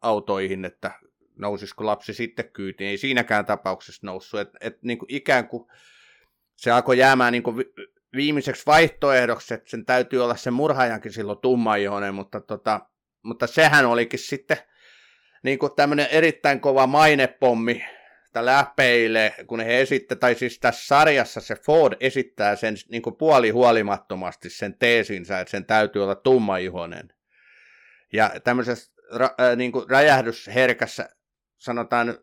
autoihin, 0.00 0.64
että 0.64 0.90
nousisiko 1.36 1.86
lapsi 1.86 2.14
sitten 2.14 2.52
kyytiin. 2.52 2.90
Ei 2.90 2.98
siinäkään 2.98 3.46
tapauksessa 3.46 4.06
noussut. 4.06 4.40
Et, 4.40 4.48
et, 4.60 4.82
niin 4.82 4.98
kuin 4.98 5.14
ikään 5.14 5.48
kuin 5.48 5.68
se 6.56 6.70
alkoi 6.70 6.98
jäämään 6.98 7.32
niin 7.32 7.42
kuin 7.42 7.64
viimeiseksi 8.16 8.66
vaihtoehdoksi, 8.66 9.54
että 9.54 9.70
sen 9.70 9.84
täytyy 9.84 10.24
olla 10.24 10.36
se 10.36 10.50
murhaajankin 10.50 11.12
silloin 11.12 11.38
tummaihoinen, 11.38 12.14
mutta, 12.14 12.40
tota, 12.40 12.80
mutta 13.24 13.46
sehän 13.46 13.86
olikin 13.86 14.18
sitten 14.18 14.56
niin 15.44 15.58
kuin 15.58 15.74
tämmöinen 15.76 16.06
erittäin 16.10 16.60
kova 16.60 16.86
mainepommi 16.86 17.84
läpeille, 18.40 19.34
kun 19.46 19.60
he 19.60 19.80
esittävät, 19.80 20.20
tai 20.20 20.34
siis 20.34 20.58
tässä 20.58 20.86
sarjassa 20.86 21.40
se 21.40 21.54
Ford 21.54 21.96
esittää 22.00 22.56
sen 22.56 22.74
niin 22.88 23.02
kuin 23.02 23.16
puoli 23.16 23.50
huolimattomasti 23.50 24.50
sen 24.50 24.78
teesinsä, 24.78 25.40
että 25.40 25.50
sen 25.50 25.64
täytyy 25.64 26.02
olla 26.02 26.14
tummaihoinen. 26.14 27.12
Ja 28.12 28.30
tämmöisessä 28.44 28.92
ra, 29.14 29.30
äh, 29.40 29.56
niin 29.56 29.72
kuin 29.72 29.90
räjähdysherkässä 29.90 31.08
sanotaan 31.58 32.18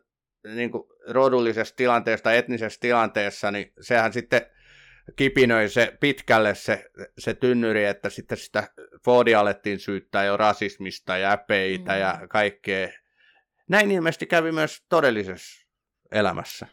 niin 0.54 0.70
kuin 0.70 0.84
rodullisessa 1.08 1.76
tilanteessa 1.76 2.24
tai 2.24 2.36
etnisessä 2.36 2.80
tilanteessa, 2.80 3.50
niin 3.50 3.72
sehän 3.80 4.12
sitten 4.12 4.46
kipinöi 5.16 5.68
se 5.68 5.96
pitkälle 6.00 6.54
se, 6.54 6.90
se 7.18 7.34
tynnyri, 7.34 7.84
että 7.84 8.10
sitten 8.10 8.38
sitä 8.38 8.68
Fordia 9.04 9.40
alettiin 9.40 9.78
syyttää 9.78 10.24
jo 10.24 10.36
rasismista 10.36 11.16
ja 11.16 11.32
äpeitä 11.32 11.92
mm. 11.92 12.00
ja 12.00 12.20
kaikkea. 12.28 12.88
Näin 13.68 13.90
ilmeisesti 13.90 14.26
kävi 14.26 14.52
myös 14.52 14.84
todellisessa 14.88 15.69
elämässä. 16.12 16.66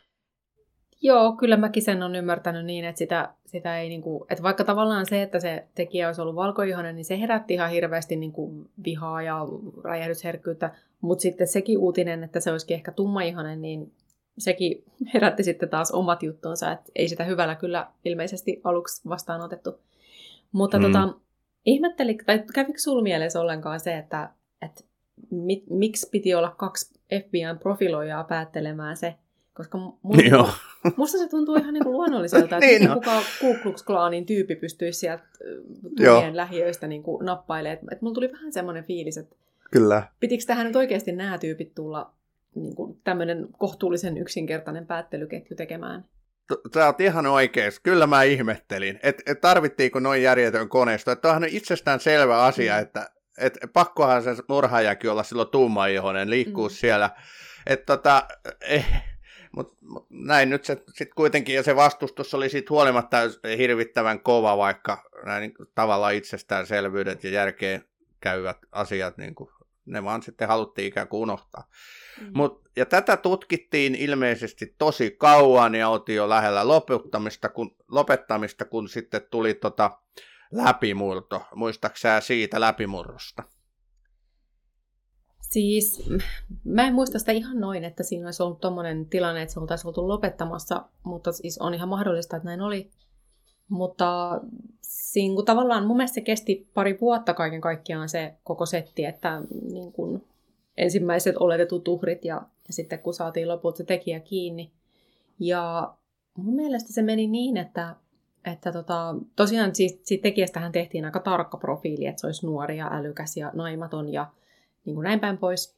Joo, 1.01 1.35
kyllä 1.35 1.57
mäkin 1.57 1.83
sen 1.83 2.03
on 2.03 2.15
ymmärtänyt 2.15 2.65
niin, 2.65 2.85
että, 2.85 2.99
sitä, 2.99 3.33
sitä 3.45 3.79
ei 3.79 3.89
niinku, 3.89 4.25
että 4.29 4.43
vaikka 4.43 4.63
tavallaan 4.63 5.05
se, 5.05 5.21
että 5.21 5.39
se 5.39 5.67
tekijä 5.75 6.07
olisi 6.07 6.21
ollut 6.21 6.35
valkoihoinen, 6.35 6.95
niin 6.95 7.05
se 7.05 7.19
herätti 7.19 7.53
ihan 7.53 7.69
hirveästi 7.69 8.15
niinku 8.15 8.69
vihaa 8.85 9.21
ja 9.21 9.39
räjähdysherkkyyttä, 9.83 10.75
mutta 11.01 11.21
sitten 11.21 11.47
sekin 11.47 11.77
uutinen, 11.77 12.23
että 12.23 12.39
se 12.39 12.51
olisikin 12.51 12.75
ehkä 12.75 12.91
tummaihoinen, 12.91 13.61
niin 13.61 13.93
sekin 14.37 14.83
herätti 15.13 15.43
sitten 15.43 15.69
taas 15.69 15.91
omat 15.91 16.23
juttuunsa, 16.23 16.71
että 16.71 16.91
ei 16.95 17.07
sitä 17.07 17.23
hyvällä 17.23 17.55
kyllä 17.55 17.87
ilmeisesti 18.05 18.61
aluksi 18.63 19.09
vastaanotettu. 19.09 19.79
Mutta 20.51 20.77
hmm. 20.77 20.85
tota, 20.85 21.13
ihmetteli, 21.65 22.17
tai 22.25 22.43
kävikö 22.53 22.79
sinulla 22.79 23.03
mielessä 23.03 23.41
ollenkaan 23.41 23.79
se, 23.79 23.97
että, 23.97 24.29
että 24.61 24.83
mit, 25.31 25.63
miksi 25.69 26.09
piti 26.09 26.35
olla 26.35 26.55
kaksi 26.57 26.99
FBI-profiloijaa 27.13 28.23
päättelemään 28.23 28.97
se, 28.97 29.15
koska 29.57 29.77
musta, 29.77 30.23
Joo. 30.29 30.49
musta 30.95 31.17
se 31.17 31.27
tuntuu 31.27 31.55
ihan 31.55 31.73
niinku 31.73 31.91
luonnolliselta, 31.91 32.55
että 32.55 32.67
niin 32.67 32.85
no. 32.85 32.93
kuka 32.93 33.21
Ku 33.39 33.55
Klux 33.63 33.83
Klanin 33.83 34.25
tyyppi 34.25 34.55
pystyisi 34.55 34.99
sieltä 34.99 35.23
tulien 35.97 36.37
lähiöistä 36.37 36.87
niinku 36.87 37.19
nappailemaan. 37.23 37.73
Et, 37.73 37.91
et 37.91 38.01
mulla 38.01 38.13
tuli 38.13 38.31
vähän 38.31 38.53
semmoinen 38.53 38.83
fiilis, 38.83 39.17
että 39.17 39.35
Kyllä. 39.71 40.03
pitikö 40.19 40.43
tähän 40.47 40.65
nyt 40.65 40.75
oikeasti 40.75 41.11
nämä 41.11 41.37
tyypit 41.37 41.75
tulla 41.75 42.13
niinku, 42.55 42.99
tämmöinen 43.03 43.47
kohtuullisen 43.57 44.17
yksinkertainen 44.17 44.87
päättelyketju 44.87 45.55
tekemään? 45.55 46.05
Sä 46.73 46.85
oot 46.85 47.01
ihan 47.01 47.25
oikees. 47.25 47.79
Kyllä 47.79 48.07
mä 48.07 48.23
ihmettelin, 48.23 48.99
että 49.03 49.31
et 49.31 49.41
tarvittiinko 49.41 49.99
noin 49.99 50.23
järjetön 50.23 50.69
koneisto. 50.69 51.11
Että 51.11 51.27
onhan 51.27 51.49
itsestään 51.49 51.99
selvä 51.99 52.43
asia, 52.43 52.73
mm. 52.73 52.81
että 52.81 53.09
et 53.37 53.57
pakkohan 53.73 54.23
se 54.23 54.35
murhaajakin 54.49 55.11
olla 55.11 55.23
silloin 55.23 55.49
tummaihoinen, 55.49 56.29
liikkuu 56.29 56.67
mm. 56.67 56.73
siellä. 56.73 57.09
Että 57.65 57.85
tota, 57.85 58.23
eh, 58.61 58.85
mutta 59.51 59.75
mut 59.81 60.07
näin 60.09 60.49
nyt 60.49 60.65
se 60.65 60.75
sitten 60.87 61.15
kuitenkin, 61.15 61.55
ja 61.55 61.63
se 61.63 61.75
vastustus 61.75 62.33
oli 62.33 62.49
sitten 62.49 62.69
huolimatta 62.69 63.17
hirvittävän 63.57 64.19
kova, 64.19 64.57
vaikka 64.57 65.03
näin 65.25 65.41
niin 65.41 65.67
tavallaan 65.75 66.13
itsestäänselvyydet 66.13 67.23
ja 67.23 67.29
järkeen 67.29 67.85
käyvät 68.19 68.57
asiat, 68.71 69.17
niin 69.17 69.35
kuin, 69.35 69.49
ne 69.85 70.03
vaan 70.03 70.23
sitten 70.23 70.47
haluttiin 70.47 70.87
ikään 70.87 71.07
kuin 71.07 71.21
unohtaa. 71.21 71.69
Mm. 72.21 72.31
Mut, 72.33 72.61
ja 72.75 72.85
tätä 72.85 73.17
tutkittiin 73.17 73.95
ilmeisesti 73.95 74.75
tosi 74.77 75.11
kauan 75.11 75.75
ja 75.75 75.89
oltiin 75.89 76.15
jo 76.15 76.29
lähellä 76.29 76.67
lopettamista, 76.67 77.49
kun, 77.49 77.75
lopettamista, 77.87 78.65
kun 78.65 78.89
sitten 78.89 79.21
tuli 79.31 79.53
tota, 79.53 79.99
läpimurto. 80.51 81.45
Muistaaksä 81.55 82.19
siitä 82.19 82.59
läpimurrosta? 82.59 83.43
Siis 85.41 86.09
mä 86.63 86.87
en 86.87 86.93
muista 86.93 87.19
sitä 87.19 87.31
ihan 87.31 87.59
noin, 87.59 87.83
että 87.83 88.03
siinä 88.03 88.27
olisi 88.27 88.43
ollut 88.43 88.61
tommonen 88.61 89.05
tilanne, 89.05 89.41
että 89.41 89.53
se 89.53 89.59
oltaisiin 89.59 89.87
oltu 89.87 90.07
lopettamassa, 90.07 90.85
mutta 91.03 91.31
siis 91.31 91.57
on 91.57 91.73
ihan 91.73 91.89
mahdollista, 91.89 92.37
että 92.37 92.47
näin 92.49 92.61
oli. 92.61 92.89
Mutta 93.69 94.41
siinä 94.81 95.35
kun 95.35 95.45
tavallaan 95.45 95.87
mun 95.87 95.97
mielestä 95.97 96.15
se 96.15 96.21
kesti 96.21 96.69
pari 96.73 96.97
vuotta 97.01 97.33
kaiken 97.33 97.61
kaikkiaan 97.61 98.09
se 98.09 98.33
koko 98.43 98.65
setti, 98.65 99.05
että 99.05 99.41
niin 99.71 99.91
kun 99.91 100.23
ensimmäiset 100.77 101.37
oletetut 101.37 101.87
uhrit 101.87 102.25
ja, 102.25 102.41
ja 102.67 102.73
sitten 102.73 102.99
kun 102.99 103.13
saatiin 103.13 103.47
lopulta 103.47 103.77
se 103.77 103.83
tekijä 103.83 104.19
kiinni. 104.19 104.71
Ja 105.39 105.93
mun 106.37 106.55
mielestä 106.55 106.93
se 106.93 107.01
meni 107.01 107.27
niin, 107.27 107.57
että, 107.57 107.95
että 108.45 108.71
tota, 108.71 109.15
tosiaan 109.35 109.75
siitä, 109.75 109.99
siitä 110.03 110.23
tekijästähän 110.23 110.71
tehtiin 110.71 111.05
aika 111.05 111.19
tarkka 111.19 111.57
profiili, 111.57 112.05
että 112.05 112.21
se 112.21 112.27
olisi 112.27 112.45
nuori 112.45 112.77
ja 112.77 112.89
älykäs 112.91 113.37
ja 113.37 113.51
naimaton 113.53 114.13
ja 114.13 114.31
niin 114.87 114.95
kuin 114.95 115.03
näin 115.03 115.19
päin 115.19 115.37
pois. 115.37 115.77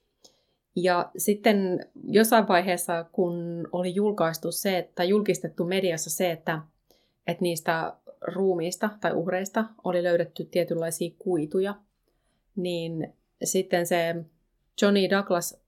Ja 0.76 1.12
sitten 1.18 1.86
jossain 2.04 2.48
vaiheessa, 2.48 3.06
kun 3.12 3.68
oli 3.72 3.96
julkaistu 3.96 4.52
se, 4.52 4.90
tai 4.96 5.10
julkistettu 5.10 5.66
mediassa 5.66 6.10
se, 6.10 6.32
että, 6.32 6.62
että 7.28 7.42
niistä 7.42 7.94
ruumiista 8.22 8.90
tai 9.02 9.14
uhreista 9.14 9.66
oli 9.84 10.04
löydetty 10.04 10.46
tietynlaisia 10.46 11.12
kuituja, 11.20 11.76
niin 12.56 13.14
sitten 13.44 13.88
se 13.88 14.16
Johnny 14.82 15.10
Douglas 15.10 15.62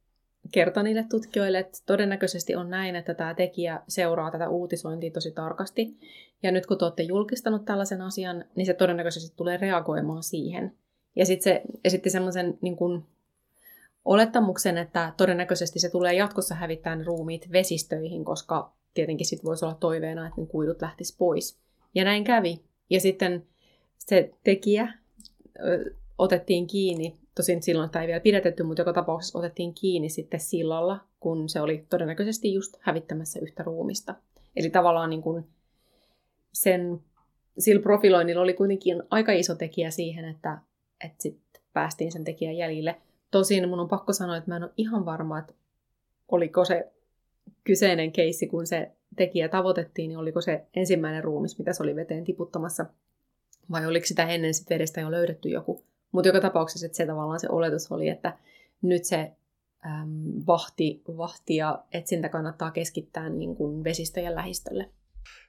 kertoi 0.51 0.83
niille 0.83 1.05
tutkijoille, 1.09 1.59
että 1.59 1.77
todennäköisesti 1.85 2.55
on 2.55 2.69
näin, 2.69 2.95
että 2.95 3.13
tämä 3.13 3.33
tekijä 3.33 3.81
seuraa 3.87 4.31
tätä 4.31 4.49
uutisointia 4.49 5.11
tosi 5.11 5.31
tarkasti. 5.31 5.97
Ja 6.43 6.51
nyt 6.51 6.65
kun 6.65 6.77
te 6.77 6.85
olette 6.85 7.03
julkistanut 7.03 7.65
tällaisen 7.65 8.01
asian, 8.01 8.45
niin 8.55 8.65
se 8.65 8.73
todennäköisesti 8.73 9.37
tulee 9.37 9.57
reagoimaan 9.57 10.23
siihen. 10.23 10.75
Ja 11.15 11.25
sitten 11.25 11.43
se 11.43 11.61
esitti 11.83 12.09
semmoisen 12.09 12.57
niin 12.61 12.77
olettamuksen, 14.05 14.77
että 14.77 15.13
todennäköisesti 15.17 15.79
se 15.79 15.89
tulee 15.89 16.13
jatkossa 16.13 16.55
hävittää 16.55 16.95
ne 16.95 17.03
ruumiit 17.03 17.51
vesistöihin, 17.51 18.25
koska 18.25 18.73
tietenkin 18.93 19.27
sitten 19.27 19.45
voisi 19.45 19.65
olla 19.65 19.75
toiveena, 19.75 20.27
että 20.27 20.41
ne 20.41 20.47
kuidut 20.47 20.81
lähtis 20.81 21.17
pois. 21.17 21.59
Ja 21.95 22.03
näin 22.03 22.23
kävi. 22.23 22.63
Ja 22.89 22.99
sitten 22.99 23.45
se 23.97 24.33
tekijä 24.43 24.93
otettiin 26.17 26.67
kiinni, 26.67 27.17
tosin 27.35 27.63
silloin 27.63 27.87
sitä 27.89 28.01
ei 28.01 28.07
vielä 28.07 28.19
pidätetty, 28.19 28.63
mutta 28.63 28.81
joka 28.81 28.93
tapauksessa 28.93 29.39
otettiin 29.39 29.73
kiinni 29.73 30.09
sitten 30.09 30.39
sillalla, 30.39 30.99
kun 31.19 31.49
se 31.49 31.61
oli 31.61 31.85
todennäköisesti 31.89 32.53
just 32.53 32.77
hävittämässä 32.79 33.39
yhtä 33.39 33.63
ruumista. 33.63 34.15
Eli 34.55 34.69
tavallaan 34.69 35.09
niin 35.09 35.21
kuin 35.21 35.47
sen, 36.53 36.99
sillä 37.57 37.81
profiloinnilla 37.81 38.41
oli 38.41 38.53
kuitenkin 38.53 39.03
aika 39.09 39.31
iso 39.31 39.55
tekijä 39.55 39.91
siihen, 39.91 40.25
että, 40.25 40.57
että 41.03 41.21
sitten 41.21 41.61
päästiin 41.73 42.11
sen 42.11 42.23
tekijän 42.23 42.57
jäljille– 42.57 42.95
Tosin 43.31 43.69
mun 43.69 43.79
on 43.79 43.89
pakko 43.89 44.13
sanoa, 44.13 44.37
että 44.37 44.51
mä 44.51 44.55
en 44.55 44.63
ole 44.63 44.71
ihan 44.77 45.05
varma, 45.05 45.39
että 45.39 45.53
oliko 46.27 46.65
se 46.65 46.91
kyseinen 47.63 48.11
keissi, 48.11 48.47
kun 48.47 48.67
se 48.67 48.91
tekijä 49.15 49.49
tavoitettiin, 49.49 50.07
niin 50.07 50.17
oliko 50.17 50.41
se 50.41 50.65
ensimmäinen 50.75 51.23
ruumis, 51.23 51.57
mitä 51.57 51.73
se 51.73 51.83
oli 51.83 51.95
veteen 51.95 52.23
tiputtamassa, 52.23 52.85
vai 53.71 53.85
oliko 53.85 54.05
sitä 54.05 54.23
ennen 54.23 54.53
sit 54.53 54.69
vedestä 54.69 55.01
jo 55.01 55.11
löydetty 55.11 55.49
joku. 55.49 55.83
Mutta 56.11 56.27
joka 56.27 56.41
tapauksessa 56.41 56.85
että 56.85 56.97
se 56.97 57.05
tavallaan 57.05 57.39
se 57.39 57.47
oletus 57.49 57.91
oli, 57.91 58.09
että 58.09 58.37
nyt 58.81 59.05
se 59.05 59.31
äm, 59.85 60.11
vahti, 60.47 61.01
vahti 61.17 61.55
ja 61.55 61.83
etsintä 61.93 62.29
kannattaa 62.29 62.71
keskittää 62.71 63.29
niin 63.29 63.55
kuin 63.55 63.83
vesistöjen 63.83 64.35
lähistölle. 64.35 64.89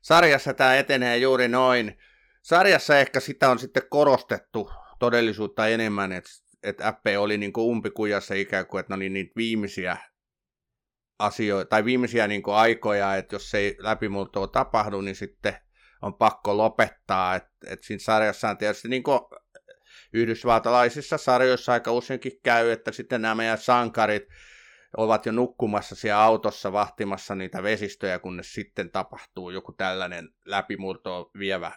Sarjassa 0.02 0.54
tämä 0.54 0.76
etenee 0.76 1.16
juuri 1.18 1.48
noin. 1.48 1.98
Sarjassa 2.42 2.98
ehkä 2.98 3.20
sitä 3.20 3.50
on 3.50 3.58
sitten 3.58 3.82
korostettu 3.88 4.70
todellisuutta 4.98 5.68
enemmän, 5.68 6.12
että 6.12 6.30
että 6.62 6.88
Apple 6.88 7.18
oli 7.18 7.38
niin 7.38 7.52
kuin 7.52 7.64
umpikujassa 7.64 8.34
ikään 8.34 8.66
kuin, 8.66 8.80
että 8.80 8.92
ne 8.92 8.96
oli 8.96 9.08
niitä 9.08 9.32
viimeisiä 9.36 9.96
asioita, 11.18 11.68
tai 11.68 11.84
viimeisiä 11.84 12.28
niin 12.28 12.42
kuin 12.42 12.54
aikoja, 12.54 13.16
että 13.16 13.34
jos 13.34 13.54
ei 13.54 13.76
läpimurtoa 13.78 14.46
tapahdu, 14.46 15.00
niin 15.00 15.16
sitten 15.16 15.56
on 16.02 16.14
pakko 16.14 16.56
lopettaa. 16.56 17.34
Että 17.34 17.50
et 17.66 17.82
siinä 17.82 17.98
sarjassa 17.98 18.48
on 18.48 18.58
tietysti 18.58 18.88
niin 18.88 19.02
kuin 19.02 19.20
yhdysvaltalaisissa 20.12 21.18
sarjoissa 21.18 21.72
aika 21.72 21.92
useinkin 21.92 22.40
käy, 22.42 22.70
että 22.70 22.92
sitten 22.92 23.22
nämä 23.22 23.34
meidän 23.34 23.58
sankarit 23.58 24.22
ovat 24.96 25.26
jo 25.26 25.32
nukkumassa 25.32 25.94
siellä 25.94 26.22
autossa 26.22 26.72
vahtimassa 26.72 27.34
niitä 27.34 27.62
vesistöjä, 27.62 28.18
kunnes 28.18 28.52
sitten 28.52 28.90
tapahtuu 28.90 29.50
joku 29.50 29.72
tällainen 29.72 30.28
läpimurtoa 30.44 31.30
vievä 31.38 31.72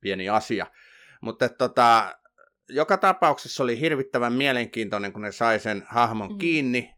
pieni 0.00 0.28
asia. 0.28 0.66
Mutta 1.20 1.48
tota, 1.48 2.18
joka 2.72 2.96
tapauksessa 2.96 3.62
oli 3.62 3.80
hirvittävän 3.80 4.32
mielenkiintoinen, 4.32 5.12
kun 5.12 5.22
ne 5.22 5.32
sai 5.32 5.60
sen 5.60 5.84
hahmon 5.86 6.32
mm. 6.32 6.38
kiinni. 6.38 6.94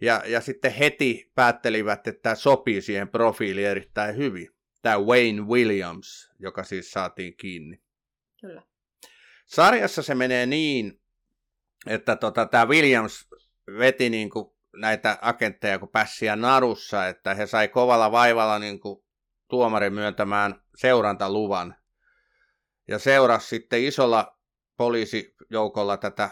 Ja, 0.00 0.22
ja 0.26 0.40
sitten 0.40 0.72
heti 0.72 1.30
päättelivät, 1.34 2.06
että 2.06 2.22
tämä 2.22 2.34
sopii 2.34 2.82
siihen 2.82 3.08
profiiliin 3.08 3.66
erittäin 3.66 4.16
hyvin. 4.16 4.48
Tämä 4.82 4.98
Wayne 4.98 5.42
Williams, 5.42 6.30
joka 6.38 6.64
siis 6.64 6.90
saatiin 6.90 7.36
kiinni. 7.36 7.82
Kyllä. 8.40 8.62
Sarjassa 9.46 10.02
se 10.02 10.14
menee 10.14 10.46
niin, 10.46 11.00
että 11.86 12.16
tota, 12.16 12.46
tämä 12.46 12.68
Williams 12.68 13.28
veti 13.78 14.10
niin 14.10 14.30
kuin 14.30 14.54
näitä 14.76 15.18
agentteja 15.20 15.78
kuin 15.78 15.90
pässiä 15.90 16.36
narussa, 16.36 17.08
että 17.08 17.34
he 17.34 17.46
sai 17.46 17.68
kovalla 17.68 18.12
vaivalla 18.12 18.58
niin 18.58 18.80
kuin 18.80 19.04
tuomarin 19.48 19.92
myöntämään 19.92 20.62
seurantaluvan. 20.76 21.76
Ja 22.88 22.98
seurasi 22.98 23.48
sitten 23.48 23.84
isolla 23.84 24.38
poliisijoukolla 24.76 25.96
tätä, 25.96 26.30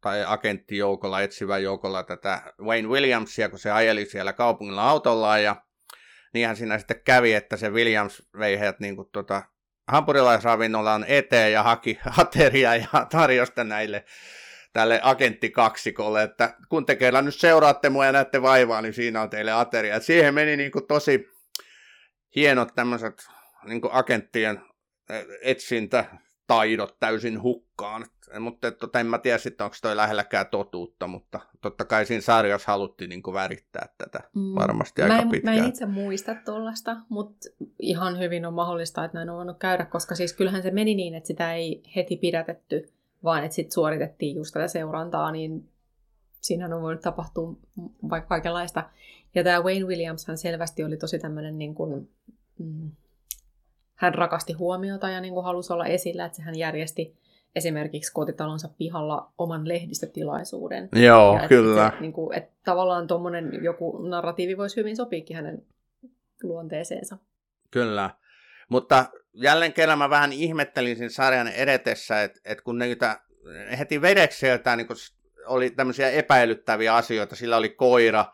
tai 0.00 0.24
agenttijoukolla, 0.26 1.20
etsivän 1.20 1.62
joukolla 1.62 2.02
tätä 2.02 2.52
Wayne 2.60 2.88
Williamsia, 2.88 3.48
kun 3.48 3.58
se 3.58 3.70
ajeli 3.70 4.06
siellä 4.06 4.32
kaupungilla 4.32 4.88
autollaan, 4.88 5.42
ja 5.42 5.62
niinhän 6.34 6.56
siinä 6.56 6.78
sitten 6.78 7.00
kävi, 7.04 7.34
että 7.34 7.56
se 7.56 7.70
Williams 7.70 8.22
vei 8.38 8.58
heidät 8.58 8.80
niin 8.80 8.96
kuin 8.96 9.08
tuota, 9.12 9.42
hampurilaisravinnolaan 9.88 11.04
eteen 11.08 11.52
ja 11.52 11.62
haki 11.62 11.98
ateria 12.18 12.76
ja 12.76 13.06
tarjosta 13.10 13.64
näille 13.64 14.04
tälle 14.72 15.00
agenttikaksikolle, 15.02 16.22
että 16.22 16.56
kun 16.68 16.86
te 16.86 16.96
kerran 16.96 17.24
nyt 17.24 17.34
seuraatte 17.34 17.90
mua 17.90 18.06
ja 18.06 18.12
näette 18.12 18.42
vaivaa, 18.42 18.82
niin 18.82 18.94
siinä 18.94 19.22
on 19.22 19.30
teille 19.30 19.52
ateria. 19.52 19.96
Et 19.96 20.02
siihen 20.02 20.34
meni 20.34 20.56
niin 20.56 20.72
kuin 20.72 20.86
tosi 20.86 21.28
hienot 22.36 22.74
tämmöiset 22.74 23.28
niin 23.64 23.80
agenttien 23.90 24.60
etsintä 25.42 26.04
taidot 26.48 26.96
täysin 27.00 27.42
hukkaan. 27.42 28.06
Mutta 28.40 28.70
tota, 28.70 29.00
en 29.00 29.06
mä 29.06 29.18
tiedä 29.18 29.38
sitten, 29.38 29.64
onko 29.64 29.76
toi 29.82 29.96
lähelläkään 29.96 30.46
totuutta, 30.46 31.06
mutta 31.06 31.40
totta 31.60 31.84
kai 31.84 32.06
siinä 32.06 32.20
sarjassa 32.20 32.72
haluttiin 32.72 33.08
niin 33.08 33.22
värittää 33.32 33.88
tätä 33.98 34.20
mm. 34.34 34.54
varmasti 34.54 35.02
aika 35.02 35.14
mä 35.14 35.22
en, 35.22 35.28
pitkään. 35.28 35.56
Mä 35.56 35.62
en 35.62 35.68
itse 35.68 35.86
muista 35.86 36.34
tuollaista, 36.44 36.96
mutta 37.08 37.48
ihan 37.78 38.18
hyvin 38.18 38.46
on 38.46 38.54
mahdollista, 38.54 39.04
että 39.04 39.18
näin 39.18 39.30
on 39.30 39.36
voinut 39.36 39.58
käydä, 39.58 39.84
koska 39.84 40.14
siis 40.14 40.32
kyllähän 40.32 40.62
se 40.62 40.70
meni 40.70 40.94
niin, 40.94 41.14
että 41.14 41.26
sitä 41.26 41.54
ei 41.54 41.82
heti 41.96 42.16
pidätetty, 42.16 42.92
vaan 43.24 43.44
että 43.44 43.54
sitten 43.54 43.72
suoritettiin 43.72 44.36
just 44.36 44.52
tätä 44.52 44.68
seurantaa, 44.68 45.32
niin 45.32 45.68
siinä 46.40 46.76
on 46.76 46.82
voinut 46.82 47.02
tapahtua 47.02 47.56
vaikka 48.10 48.28
kaikenlaista. 48.28 48.90
Ja 49.34 49.44
tämä 49.44 49.60
Wayne 49.60 49.86
Williams 49.86 50.26
hän 50.26 50.38
selvästi 50.38 50.84
oli 50.84 50.96
tosi 50.96 51.18
tämmöinen 51.18 51.58
niin 51.58 51.74
kuin, 51.74 52.10
mm, 52.58 52.90
hän 53.98 54.14
rakasti 54.14 54.52
huomiota 54.52 55.08
ja 55.08 55.20
niin 55.20 55.34
kuin 55.34 55.44
halusi 55.44 55.72
olla 55.72 55.86
esillä, 55.86 56.24
että 56.24 56.42
hän 56.42 56.58
järjesti 56.58 57.16
esimerkiksi 57.56 58.12
kotitalonsa 58.12 58.68
pihalla 58.78 59.32
oman 59.38 59.68
lehdistötilaisuuden. 59.68 60.88
Joo, 60.94 61.38
ja 61.42 61.48
kyllä. 61.48 61.86
Että, 61.86 62.00
niin 62.00 62.12
kuin, 62.12 62.38
että 62.38 62.52
tavallaan 62.64 63.06
tuommoinen 63.06 63.64
joku 63.64 63.98
narratiivi 64.08 64.56
voisi 64.56 64.76
hyvin 64.76 64.96
sopiikin 64.96 65.36
hänen 65.36 65.62
luonteeseensa. 66.42 67.18
Kyllä, 67.70 68.10
mutta 68.68 69.04
jälleen 69.32 69.72
kerran 69.72 69.98
mä 69.98 70.10
vähän 70.10 70.32
ihmettelin 70.32 70.96
sen 70.96 71.10
sarjan 71.10 71.48
edetessä, 71.48 72.22
että, 72.22 72.40
että 72.44 72.64
kun 72.64 72.78
niitä 72.78 73.20
heti 73.78 74.02
vedekseltä 74.02 74.76
niin 74.76 74.86
oli 75.46 75.70
tämmöisiä 75.70 76.10
epäilyttäviä 76.10 76.94
asioita, 76.94 77.36
sillä 77.36 77.56
oli 77.56 77.68
koira 77.68 78.24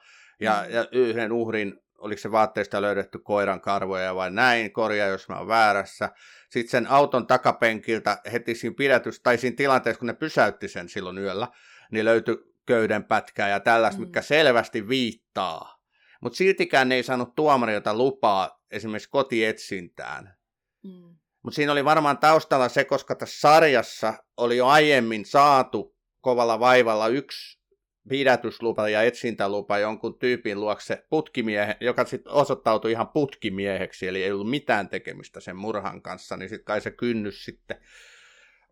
ja, 0.41 0.65
mm. 0.67 0.75
ja 0.75 0.87
yhden 0.93 1.33
uhrin 1.33 1.84
oliko 2.05 2.21
se 2.21 2.31
vaatteista 2.31 2.83
löydetty 2.83 3.19
koiran 3.19 3.61
karvoja 3.61 4.15
vai 4.15 4.31
näin, 4.31 4.73
korjaa 4.73 5.09
jos 5.09 5.29
mä 5.29 5.39
oon 5.39 5.49
väärässä. 5.49 6.11
Sitten 6.51 6.71
sen 6.71 6.91
auton 6.91 7.27
takapenkiltä 7.27 8.19
heti 8.33 8.55
siinä 8.55 8.75
pidätys, 8.79 9.21
tai 9.21 9.39
siinä 9.39 9.57
tilanteessa, 9.57 9.99
kun 9.99 10.07
ne 10.07 10.15
pysäytti 10.15 10.69
sen 10.69 10.89
silloin 10.89 11.19
yöllä, 11.19 11.49
niin 11.93 12.05
löytyi 12.05 12.37
köyden 12.67 13.05
pätkää 13.05 13.49
ja 13.49 13.61
tällaista, 13.61 14.01
mm. 14.01 14.07
mikä 14.07 14.23
selvästi 14.23 14.89
viittaa. 14.89 15.83
Mutta 16.21 16.37
siltikään 16.37 16.89
ne 16.89 16.95
ei 16.95 17.03
saanut 17.03 17.35
tuomarilta 17.35 17.95
lupaa 17.95 18.63
esimerkiksi 18.71 19.11
kotietsintään. 19.11 20.35
Mm. 20.83 21.17
Mutta 21.43 21.57
siinä 21.57 21.73
oli 21.73 21.85
varmaan 21.85 22.19
taustalla 22.19 22.69
se, 22.69 22.85
koska 22.85 23.15
tässä 23.15 23.41
sarjassa 23.41 24.15
oli 24.37 24.57
jo 24.57 24.67
aiemmin 24.67 25.25
saatu 25.25 25.97
kovalla 26.21 26.61
vaivalla 26.61 27.09
yksi 27.09 27.64
pidätyslupa 28.09 28.89
ja 28.89 29.03
etsintälupa 29.03 29.79
jonkun 29.79 30.19
tyypin 30.19 30.61
luokse 30.61 31.07
putkimiehe, 31.11 31.77
joka 31.81 32.05
sitten 32.05 32.33
osoittautui 32.33 32.91
ihan 32.93 33.09
putkimieheksi, 33.09 34.09
eli 34.09 34.25
ei 34.25 34.33
ollut 34.33 34.51
mitään 34.51 34.89
tekemistä 34.89 35.41
sen 35.41 35.57
murhan 35.57 36.03
kanssa, 36.03 36.37
niin 36.37 36.49
sitten 36.49 36.65
kai 36.65 36.81
se 36.81 36.91
kynnys 36.91 37.45
sitten 37.45 37.77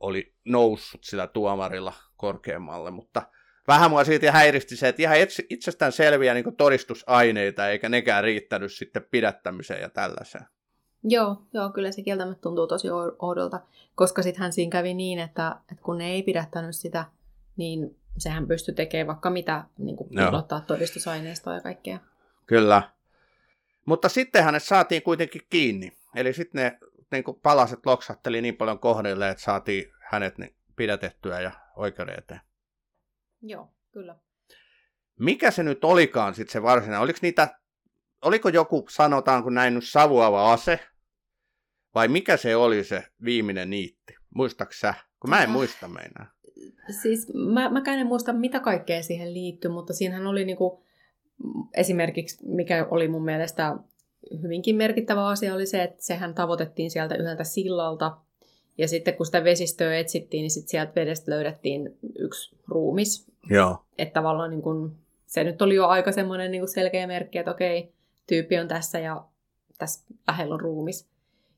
oli 0.01 0.35
noussut 0.45 1.05
sillä 1.05 1.26
tuomarilla 1.26 1.93
korkeammalle, 2.16 2.91
mutta 2.91 3.22
vähän 3.68 3.91
mua 3.91 4.05
siitä 4.05 4.33
häiristi 4.33 4.76
se, 4.76 4.89
että 4.89 5.03
ihan 5.03 5.16
itsestään 5.51 5.93
selviä 5.93 6.35
niin 6.35 6.57
todistusaineita, 6.57 7.68
eikä 7.68 7.89
nekään 7.89 8.24
riittänyt 8.24 8.72
sitten 8.72 9.07
pidättämiseen 9.11 9.80
ja 9.80 9.89
tällaiseen. 9.89 10.45
Joo, 11.05 11.43
joo, 11.55 11.70
kyllä 11.70 11.93
se 11.93 12.03
kieltämättä 12.03 12.43
tuntuu 12.43 12.66
tosi 12.66 12.89
oudolta, 13.18 13.61
koska 13.95 14.22
sittenhän 14.22 14.53
siinä 14.53 14.70
kävi 14.70 14.95
niin, 14.95 15.18
että, 15.18 15.57
että 15.72 15.85
kun 15.85 15.99
ne 15.99 16.11
ei 16.11 16.22
pidättänyt 16.22 16.76
sitä, 16.76 17.05
niin 17.57 17.97
sehän 18.19 18.49
pystyi 18.49 18.75
tekemään 18.75 19.07
vaikka 19.07 19.31
mitä, 19.31 19.65
niin 19.79 19.97
kuin 19.97 20.09
piilottaa 20.09 20.61
todistusaineistoa 20.61 21.55
ja 21.55 21.61
kaikkea. 21.61 21.99
Kyllä. 22.47 22.83
Mutta 23.85 24.09
sitten 24.09 24.45
hänet 24.45 24.63
saatiin 24.63 25.03
kuitenkin 25.03 25.43
kiinni. 25.51 25.93
Eli 26.15 26.33
sitten 26.33 26.63
ne 26.63 26.79
niin 27.11 27.25
kuin 27.25 27.41
palaset 27.43 27.87
loksatteli 27.87 28.43
niin 28.43 28.57
paljon 28.57 28.79
kohdille, 28.79 29.31
että 29.31 29.43
saatiin 29.43 29.93
hänet 30.01 30.39
niin 30.39 30.55
pidätettyä 30.77 31.41
ja 31.41 31.51
oikeuden 31.77 32.19
eteen. 32.19 32.41
Joo, 33.43 33.73
kyllä. 33.93 34.17
Mikä 35.19 35.51
se 35.51 35.63
nyt 35.63 35.85
olikaan 35.85 36.35
sitten 36.35 36.53
se 36.53 36.63
varsinainen? 36.63 37.01
Oliko 37.01 37.19
niitä, 37.23 37.59
oliko 38.23 38.49
joku, 38.49 38.87
sanotaanko 38.89 39.51
näin, 39.51 39.75
nyt 39.75 39.85
savuava 39.85 40.53
ase? 40.53 40.89
Vai 41.95 42.09
mikä 42.09 42.37
se 42.37 42.57
oli 42.57 42.85
se 42.85 43.07
viimeinen 43.25 43.71
niitti? 43.71 44.15
Muistatko 44.35 44.73
sä? 44.73 44.95
Kun 45.21 45.31
mä 45.31 45.43
en 45.43 45.51
muista 45.51 45.89
meinaa. 45.89 46.27
Siis 47.03 47.35
mä, 47.35 47.69
mä 47.69 47.83
en 47.87 48.07
muista, 48.07 48.33
mitä 48.33 48.61
kaikkea 48.61 49.03
siihen 49.03 49.35
liittyy, 49.35 49.71
mutta 49.71 49.93
siinähän 49.93 50.27
oli 50.27 50.45
niinku, 50.45 50.83
esimerkiksi, 51.75 52.47
mikä 52.47 52.87
oli 52.91 53.09
mun 53.09 53.25
mielestä 53.25 53.77
hyvinkin 54.43 54.77
merkittävä 54.77 55.27
asia, 55.27 55.55
oli 55.55 55.67
se, 55.67 55.83
että 55.83 56.05
sehän 56.05 56.35
tavoitettiin 56.35 56.91
sieltä 56.91 57.15
yhdeltä 57.15 57.45
sillalta. 57.45 58.17
Ja 58.79 58.89
sitten 58.89 59.15
kun 59.15 59.27
sitä 59.27 59.45
vesistöä 59.45 59.99
etsittiin, 59.99 60.43
niin 60.43 60.51
sitten 60.51 60.71
sieltä 60.71 60.93
vedestä 60.95 61.31
löydettiin 61.31 61.99
yksi 62.19 62.57
ruumis. 62.69 63.27
Joo. 63.51 63.85
Että 63.99 64.13
tavallaan 64.13 64.51
niin 64.51 64.63
kun, 64.63 64.97
se 65.27 65.45
nyt 65.45 65.63
oli 65.63 65.75
jo 65.75 65.87
aika 65.87 66.13
semmoinen 66.13 66.51
niin 66.51 66.69
selkeä 66.69 67.07
merkki, 67.07 67.39
että 67.39 67.51
okei, 67.51 67.93
tyyppi 68.27 68.59
on 68.59 68.69
tässä 68.69 68.99
ja 68.99 69.25
tässä 69.79 70.05
lähellä 70.29 70.55
on 70.55 70.61
ruumis. 70.61 71.12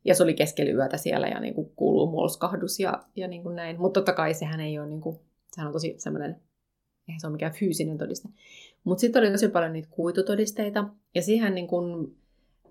Ja 0.05 0.15
se 0.15 0.23
oli 0.23 0.35
keskellä 0.35 0.73
yötä 0.73 0.97
siellä 0.97 1.27
ja 1.27 1.41
niin 1.41 1.55
kuin 1.55 1.73
kuuluu 1.77 2.11
molskahdus 2.11 2.81
ja, 2.81 3.03
ja 3.17 3.29
niin 3.29 3.43
kuin 3.43 3.57
näin. 3.57 3.81
Mutta 3.81 4.01
totta 4.01 4.13
kai 4.13 4.35
sehän 4.35 4.61
ei 4.61 4.79
ole, 4.79 4.87
niin 4.87 5.01
kuin, 5.01 5.19
sehän 5.53 5.67
on 5.67 5.73
tosi 5.73 5.95
semmoinen, 5.99 6.41
eihän 7.09 7.21
se 7.21 7.27
ole 7.27 7.33
mikään 7.33 7.53
fyysinen 7.53 7.99
todiste. 7.99 8.29
Mutta 8.85 9.01
sitten 9.01 9.23
oli 9.23 9.31
tosi 9.31 9.49
paljon 9.49 9.73
niitä 9.73 9.89
kuitutodisteita. 9.91 10.85
Ja 11.15 11.23
siihen 11.23 11.55
niin 11.55 11.67
kuin, 11.67 12.17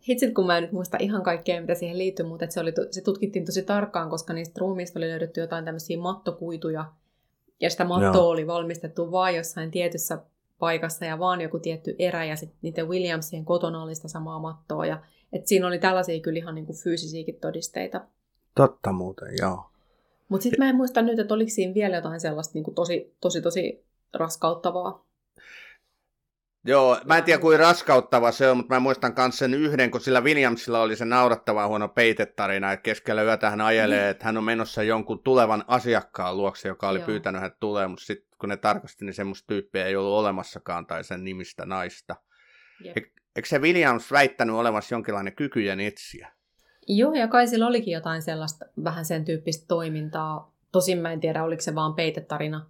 hitsit 0.07 0.33
kun 0.33 0.45
mä 0.45 0.57
en 0.57 0.63
nyt 0.63 0.71
muista 0.71 0.97
ihan 0.99 1.23
kaikkea, 1.23 1.61
mitä 1.61 1.75
siihen 1.75 1.97
liittyy, 1.97 2.25
mutta 2.25 2.45
se, 2.49 2.59
oli, 2.59 2.73
se 2.91 3.01
tutkittiin 3.01 3.45
tosi 3.45 3.63
tarkkaan, 3.63 4.09
koska 4.09 4.33
niistä 4.33 4.59
ruumiista 4.59 4.99
oli 4.99 5.09
löydetty 5.09 5.41
jotain 5.41 5.65
tämmöisiä 5.65 5.97
mattokuituja. 5.97 6.85
Ja 7.59 7.69
sitä 7.69 7.85
mattoa 7.85 8.21
Joo. 8.21 8.29
oli 8.29 8.47
valmistettu 8.47 9.11
vain 9.11 9.35
jossain 9.35 9.71
tietyssä 9.71 10.19
paikassa 10.59 11.05
ja 11.05 11.19
vaan 11.19 11.41
joku 11.41 11.59
tietty 11.59 11.95
erä. 11.99 12.25
Ja 12.25 12.35
sitten 12.35 12.59
niiden 12.61 12.89
Williamsien 12.89 13.45
kotona 13.45 13.83
oli 13.83 13.95
sitä 13.95 14.07
samaa 14.07 14.39
mattoa. 14.39 14.85
Ja 14.85 15.01
et 15.33 15.47
siinä 15.47 15.67
oli 15.67 15.79
tällaisia 15.79 16.19
kyllä 16.19 16.37
ihan 16.37 16.55
niin 16.55 16.65
kuin 16.65 16.77
fyysisiäkin 16.77 17.35
todisteita. 17.35 18.01
Totta 18.55 18.91
muuten, 18.91 19.33
joo. 19.41 19.69
Mutta 20.29 20.43
sitten 20.43 20.59
mä 20.59 20.69
en 20.69 20.75
muista 20.75 21.01
nyt, 21.01 21.19
että 21.19 21.33
oliko 21.33 21.49
siinä 21.49 21.73
vielä 21.73 21.95
jotain 21.95 22.19
sellaista 22.19 22.53
niin 22.53 22.63
kuin 22.63 22.75
tosi, 22.75 23.15
tosi, 23.21 23.41
tosi 23.41 23.83
raskauttavaa. 24.13 25.05
Joo, 26.65 26.97
mä 27.05 27.17
en 27.17 27.23
tiedä 27.23 27.41
kuin 27.41 27.59
raskauttava 27.59 28.31
se 28.31 28.49
on, 28.49 28.57
mutta 28.57 28.75
mä 28.75 28.79
muistan 28.79 29.13
myös 29.17 29.37
sen 29.37 29.53
yhden, 29.53 29.91
kun 29.91 30.01
sillä 30.01 30.21
Williamsilla 30.21 30.81
oli 30.81 30.95
se 30.95 31.05
naurattava 31.05 31.67
huono 31.67 31.87
peitetarina, 31.87 32.71
että 32.71 32.83
keskellä 32.83 33.23
yötä 33.23 33.49
hän 33.49 33.61
ajelee, 33.61 34.03
mm. 34.03 34.11
että 34.11 34.25
hän 34.25 34.37
on 34.37 34.43
menossa 34.43 34.83
jonkun 34.83 35.23
tulevan 35.23 35.63
asiakkaan 35.67 36.37
luokse, 36.37 36.67
joka 36.67 36.89
oli 36.89 36.99
Joo. 36.99 37.05
pyytänyt 37.05 37.41
hän 37.41 37.51
tulee, 37.59 37.87
mutta 37.87 38.05
sitten 38.05 38.37
kun 38.39 38.49
ne 38.49 38.57
tarkasti, 38.57 39.05
niin 39.05 39.13
semmoista 39.13 39.47
tyyppiä 39.47 39.85
ei 39.85 39.95
ollut 39.95 40.19
olemassakaan 40.19 40.85
tai 40.85 41.03
sen 41.03 41.23
nimistä 41.23 41.65
naista. 41.65 42.15
Jep. 42.83 42.97
Eikö 43.35 43.49
se 43.49 43.59
Williams 43.59 44.11
väittänyt 44.11 44.55
olemassa 44.55 44.95
jonkinlainen 44.95 45.35
kykyjen 45.35 45.79
etsiä? 45.79 46.31
Joo, 46.87 47.13
ja 47.13 47.27
kai 47.27 47.47
sillä 47.47 47.67
olikin 47.67 47.93
jotain 47.93 48.21
sellaista 48.21 48.65
vähän 48.83 49.05
sen 49.05 49.25
tyyppistä 49.25 49.65
toimintaa. 49.67 50.53
Tosin 50.71 50.97
mä 50.97 51.11
en 51.11 51.19
tiedä, 51.19 51.43
oliko 51.43 51.61
se 51.61 51.75
vaan 51.75 51.93
peitetarina. 51.93 52.65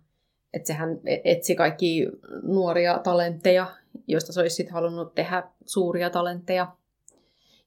Että 0.54 0.68
sehän 0.68 1.00
e- 1.06 1.22
etsi 1.24 1.56
kaikki 1.56 2.08
nuoria 2.44 3.00
talentteja, 3.00 3.68
joista 4.08 4.34
se 4.34 4.40
olisi 4.40 4.56
sitten 4.56 4.74
halunnut 4.74 5.16
tehdä 5.16 5.44
suuria 5.66 6.10
talentteja. 6.10 6.76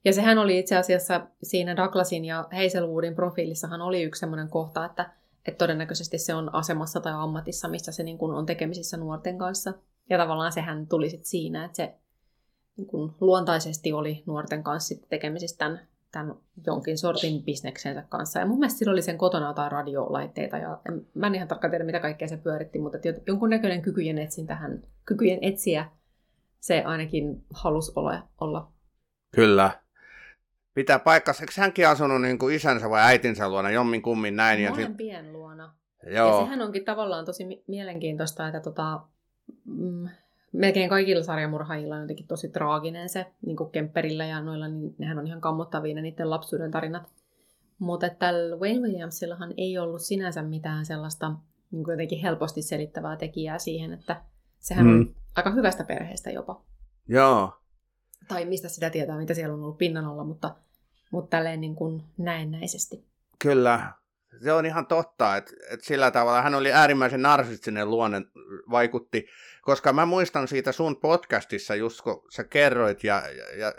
Ja 0.05 0.13
sehän 0.13 0.37
oli 0.37 0.59
itse 0.59 0.75
asiassa 0.75 1.27
siinä 1.43 1.75
Douglasin 1.75 2.25
ja 2.25 2.47
Hazelwoodin 2.51 3.15
profiilissahan 3.15 3.81
oli 3.81 4.03
yksi 4.03 4.19
sellainen 4.19 4.49
kohta, 4.49 4.85
että, 4.85 5.09
että 5.45 5.57
todennäköisesti 5.57 6.17
se 6.17 6.33
on 6.33 6.55
asemassa 6.55 6.99
tai 6.99 7.13
ammatissa, 7.15 7.67
missä 7.67 7.91
se 7.91 8.03
niin 8.03 8.17
kuin 8.17 8.35
on 8.35 8.45
tekemisissä 8.45 8.97
nuorten 8.97 9.37
kanssa. 9.37 9.73
Ja 10.09 10.17
tavallaan 10.17 10.51
sehän 10.51 10.87
tuli 10.87 11.09
sitten 11.09 11.29
siinä, 11.29 11.65
että 11.65 11.75
se 11.75 11.93
niin 12.77 12.87
kuin 12.87 13.11
luontaisesti 13.21 13.93
oli 13.93 14.23
nuorten 14.25 14.63
kanssa 14.63 14.95
tekemisissä 15.09 15.57
tämän, 15.57 15.87
tämän 16.11 16.35
jonkin 16.65 16.97
sortin 16.97 17.43
bisneksensä 17.43 18.03
kanssa. 18.09 18.39
Ja 18.39 18.45
mun 18.45 18.59
mielestä 18.59 18.77
sillä 18.77 18.91
oli 18.91 19.01
sen 19.01 19.17
kotona 19.17 19.47
jotain 19.47 19.71
radiolaitteita. 19.71 20.57
Ja 20.57 20.79
en, 20.89 21.07
mä 21.13 21.27
en 21.27 21.35
ihan 21.35 21.47
tarkkaan 21.47 21.71
tiedä, 21.71 21.85
mitä 21.85 21.99
kaikkea 21.99 22.27
se 22.27 22.37
pyöritti, 22.37 22.79
mutta 22.79 22.97
jonkunnäköinen 23.27 23.81
kykyjen 23.81 24.17
etsin 24.17 24.47
tähän, 24.47 24.81
kykyjen 25.05 25.39
etsiä 25.41 25.85
se 26.59 26.83
ainakin 26.85 27.45
halusi 27.53 27.91
olla. 27.95 28.27
olla. 28.41 28.71
Kyllä. 29.35 29.71
Pitää 30.73 30.99
paikkansa. 30.99 31.43
Eikö 31.43 31.53
hänkin 31.57 31.87
asunut 31.87 32.21
niin 32.21 32.39
kuin 32.39 32.55
isänsä 32.55 32.89
vai 32.89 33.01
äitinsä 33.01 33.49
luona, 33.49 33.71
jommin 33.71 34.01
kummin 34.01 34.35
näin? 34.35 34.63
Ja 34.63 34.75
sit... 34.75 34.87
luona. 35.31 35.75
Joo. 36.05 36.39
Ja 36.39 36.45
sehän 36.45 36.61
onkin 36.61 36.85
tavallaan 36.85 37.25
tosi 37.25 37.63
mielenkiintoista, 37.67 38.47
että 38.47 38.59
tota, 38.59 39.01
mm, 39.65 40.09
melkein 40.57 40.89
kaikilla 40.89 41.23
sarjamurhaajilla 41.23 41.95
on 41.95 42.01
jotenkin 42.01 42.27
tosi 42.27 42.49
traaginen 42.49 43.09
se, 43.09 43.25
niin 43.45 43.57
kuin 43.57 43.71
Kemperillä 43.71 44.25
ja 44.25 44.41
noilla, 44.41 44.67
niin 44.67 44.95
nehän 44.97 45.19
on 45.19 45.27
ihan 45.27 45.41
kammottavia 45.41 45.95
ne 45.95 46.01
niiden 46.01 46.29
lapsuuden 46.29 46.71
tarinat. 46.71 47.11
Mutta 47.79 48.09
tällä 48.09 48.55
Wayne 48.55 48.79
Williamsillahan 48.79 49.53
ei 49.57 49.77
ollut 49.77 50.01
sinänsä 50.01 50.43
mitään 50.43 50.85
sellaista 50.85 51.33
niin 51.71 51.83
kuin 51.83 51.93
jotenkin 51.93 52.21
helposti 52.21 52.61
selittävää 52.61 53.17
tekijää 53.17 53.59
siihen, 53.59 53.93
että 53.93 54.21
sehän 54.59 54.85
mm. 54.85 54.91
on 54.93 55.15
aika 55.35 55.51
hyvästä 55.51 55.83
perheestä 55.83 56.31
jopa. 56.31 56.61
Joo. 57.07 57.53
Tai 58.27 58.45
mistä 58.45 58.69
sitä 58.69 58.89
tietää, 58.89 59.17
mitä 59.17 59.33
siellä 59.33 59.53
on 59.53 59.63
ollut 59.63 59.77
pinnan 59.77 60.05
alla, 60.05 60.23
mutta, 60.23 60.55
mutta 61.11 61.29
tälleen 61.29 61.61
niin 61.61 61.75
kuin 61.75 62.03
näennäisesti. 62.17 63.05
Kyllä, 63.39 63.91
se 64.43 64.51
on 64.51 64.65
ihan 64.65 64.87
totta, 64.87 65.37
että, 65.37 65.51
että 65.69 65.85
sillä 65.85 66.11
tavalla 66.11 66.41
hän 66.41 66.55
oli 66.55 66.73
äärimmäisen 66.73 67.21
narsistinen 67.21 67.89
luonne, 67.89 68.21
vaikutti, 68.71 69.27
koska 69.61 69.93
mä 69.93 70.05
muistan 70.05 70.47
siitä 70.47 70.71
sun 70.71 70.97
podcastissa, 70.97 71.75
just 71.75 72.01
kun 72.01 72.25
sä 72.29 72.43
kerroit, 72.43 73.03
ja, 73.03 73.23
ja, 73.37 73.57
ja 73.57 73.73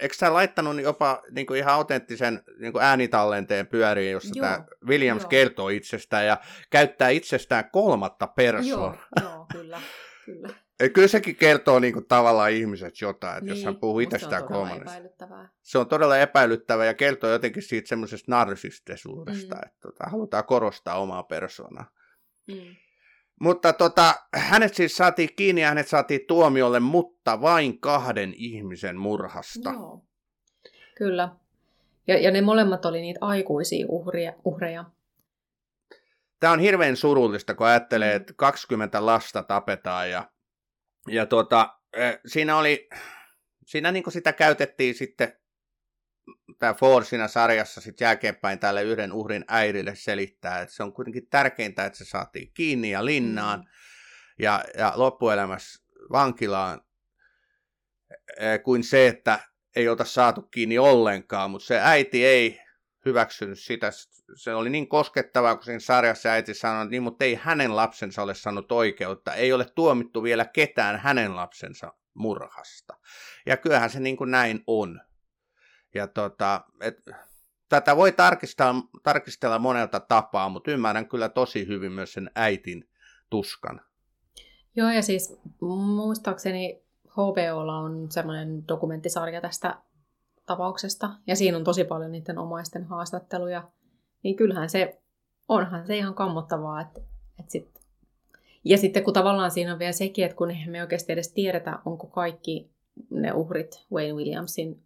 eikö 0.00 0.14
sä 0.14 0.32
laittanut 0.32 0.80
jopa 0.80 1.22
niin 1.30 1.46
kuin 1.46 1.58
ihan 1.58 1.74
autenttisen 1.74 2.42
niin 2.58 2.72
kuin 2.72 2.84
äänitallenteen 2.84 3.66
pyöriin, 3.66 4.12
jossa 4.12 4.32
joo, 4.34 4.46
tämä 4.46 4.64
Williams 4.86 5.22
joo. 5.22 5.28
kertoo 5.28 5.68
itsestään 5.68 6.26
ja 6.26 6.36
käyttää 6.70 7.08
itsestään 7.08 7.70
kolmatta 7.70 8.26
persoonaa. 8.26 9.06
Joo, 9.20 9.30
joo, 9.30 9.46
kyllä, 9.52 9.80
kyllä. 10.24 10.63
Et 10.80 10.92
kyllä 10.92 11.08
sekin 11.08 11.36
kertoo 11.36 11.78
niinku 11.78 12.00
tavallaan 12.00 12.50
ihmiset 12.50 13.00
jotain, 13.00 13.38
että 13.38 13.44
niin, 13.44 13.56
jos 13.56 13.64
hän 13.64 13.76
puhuu 13.76 14.00
itsestään 14.00 14.44
kolmannesta. 14.44 15.28
Se 15.62 15.78
on 15.78 15.88
todella 15.88 16.18
epäilyttävää 16.18 16.86
ja 16.86 16.94
kertoo 16.94 17.30
jotenkin 17.30 17.62
siitä 17.62 17.88
semmoisesta 17.88 18.30
narsistisuudesta, 18.30 19.54
mm. 19.54 19.60
että 19.66 19.78
tota, 19.80 20.04
halutaan 20.10 20.44
korostaa 20.44 21.00
omaa 21.00 21.22
persoonaa. 21.22 21.90
Mm. 22.48 22.76
Mutta 23.40 23.72
tota, 23.72 24.14
hänet 24.34 24.74
siis 24.74 24.96
saatiin 24.96 25.28
kiinni 25.36 25.60
ja 25.60 25.68
hänet 25.68 25.88
saatiin 25.88 26.20
tuomiolle, 26.28 26.80
mutta 26.80 27.40
vain 27.40 27.80
kahden 27.80 28.34
ihmisen 28.36 28.96
murhasta. 28.96 29.70
Joo, 29.70 30.04
kyllä. 30.96 31.28
Ja, 32.06 32.18
ja 32.18 32.30
ne 32.30 32.40
molemmat 32.40 32.84
oli 32.84 33.00
niitä 33.00 33.18
aikuisia 33.22 33.86
uhria, 33.88 34.32
uhreja. 34.44 34.84
Tämä 36.40 36.52
on 36.52 36.60
hirveän 36.60 36.96
surullista, 36.96 37.54
kun 37.54 37.66
ajattelee, 37.66 38.10
mm. 38.12 38.16
että 38.16 38.32
20 38.36 39.06
lasta 39.06 39.42
tapetaan 39.42 40.10
ja 40.10 40.33
ja 41.08 41.26
tuota, 41.26 41.78
siinä 42.26 42.56
oli, 42.56 42.88
siinä 43.66 43.92
niin 43.92 44.04
sitä 44.08 44.32
käytettiin 44.32 44.94
sitten 44.94 45.32
tämä 46.58 46.74
Ford 46.74 47.04
siinä 47.04 47.28
sarjassa 47.28 47.80
sitten 47.80 48.06
jälkeenpäin 48.06 48.58
tälle 48.58 48.82
yhden 48.82 49.12
uhrin 49.12 49.44
äidille 49.48 49.94
selittää, 49.94 50.60
että 50.60 50.74
se 50.74 50.82
on 50.82 50.92
kuitenkin 50.92 51.28
tärkeintä, 51.28 51.84
että 51.84 51.98
se 51.98 52.04
saatiin 52.04 52.50
kiinni 52.54 52.90
ja 52.90 53.04
linnaan 53.04 53.60
mm. 53.60 53.66
ja, 54.38 54.64
ja 54.78 54.92
loppuelämässä 54.96 55.84
vankilaan 56.12 56.80
kuin 58.64 58.84
se, 58.84 59.06
että 59.06 59.38
ei 59.76 59.88
ota 59.88 60.04
saatu 60.04 60.42
kiinni 60.42 60.78
ollenkaan, 60.78 61.50
mutta 61.50 61.66
se 61.66 61.80
äiti 61.80 62.26
ei 62.26 62.60
hyväksynyt 63.04 63.58
sitä. 63.58 63.90
Se 64.34 64.54
oli 64.54 64.70
niin 64.70 64.88
koskettavaa, 64.88 65.54
kun 65.54 65.64
siinä 65.64 65.80
sarjassa 65.80 66.28
äiti 66.28 66.54
sanoi, 66.54 66.82
että 66.82 66.90
niin, 66.90 67.02
mutta 67.02 67.24
ei 67.24 67.34
hänen 67.42 67.76
lapsensa 67.76 68.22
ole 68.22 68.34
saanut 68.34 68.72
oikeutta. 68.72 69.34
Ei 69.34 69.52
ole 69.52 69.64
tuomittu 69.74 70.22
vielä 70.22 70.44
ketään 70.44 70.98
hänen 70.98 71.36
lapsensa 71.36 71.92
murhasta. 72.14 72.96
Ja 73.46 73.56
kyllähän 73.56 73.90
se 73.90 74.00
niin 74.00 74.16
kuin 74.16 74.30
näin 74.30 74.64
on. 74.66 75.00
Ja 75.94 76.06
tota, 76.06 76.64
et, 76.80 76.98
tätä 77.68 77.96
voi 77.96 78.12
tarkistella, 78.12 78.74
tarkistella 79.02 79.58
monelta 79.58 80.00
tapaa, 80.00 80.48
mutta 80.48 80.70
ymmärrän 80.70 81.08
kyllä 81.08 81.28
tosi 81.28 81.66
hyvin 81.66 81.92
myös 81.92 82.12
sen 82.12 82.30
äitin 82.34 82.88
tuskan. 83.30 83.80
Joo, 84.76 84.90
ja 84.90 85.02
siis 85.02 85.40
muistaakseni 85.96 86.84
HBOlla 87.08 87.78
on 87.78 88.10
semmoinen 88.10 88.68
dokumenttisarja 88.68 89.40
tästä 89.40 89.78
tapauksesta, 90.46 91.10
ja 91.26 91.36
siinä 91.36 91.56
on 91.56 91.64
tosi 91.64 91.84
paljon 91.84 92.12
niiden 92.12 92.38
omaisten 92.38 92.84
haastatteluja, 92.84 93.68
niin 94.22 94.36
kyllähän 94.36 94.70
se, 94.70 95.00
onhan 95.48 95.86
se 95.86 95.96
ihan 95.96 96.14
kammottavaa, 96.14 96.80
että, 96.80 97.00
että 97.40 97.52
sit... 97.52 97.80
ja 98.64 98.78
sitten 98.78 99.04
kun 99.04 99.14
tavallaan 99.14 99.50
siinä 99.50 99.72
on 99.72 99.78
vielä 99.78 99.92
sekin, 99.92 100.24
että 100.24 100.36
kun 100.36 100.52
me 100.70 100.82
oikeasti 100.82 101.12
edes 101.12 101.32
tiedetä, 101.32 101.78
onko 101.84 102.06
kaikki 102.06 102.70
ne 103.10 103.32
uhrit 103.32 103.86
Wayne 103.92 104.12
Williamsin 104.12 104.82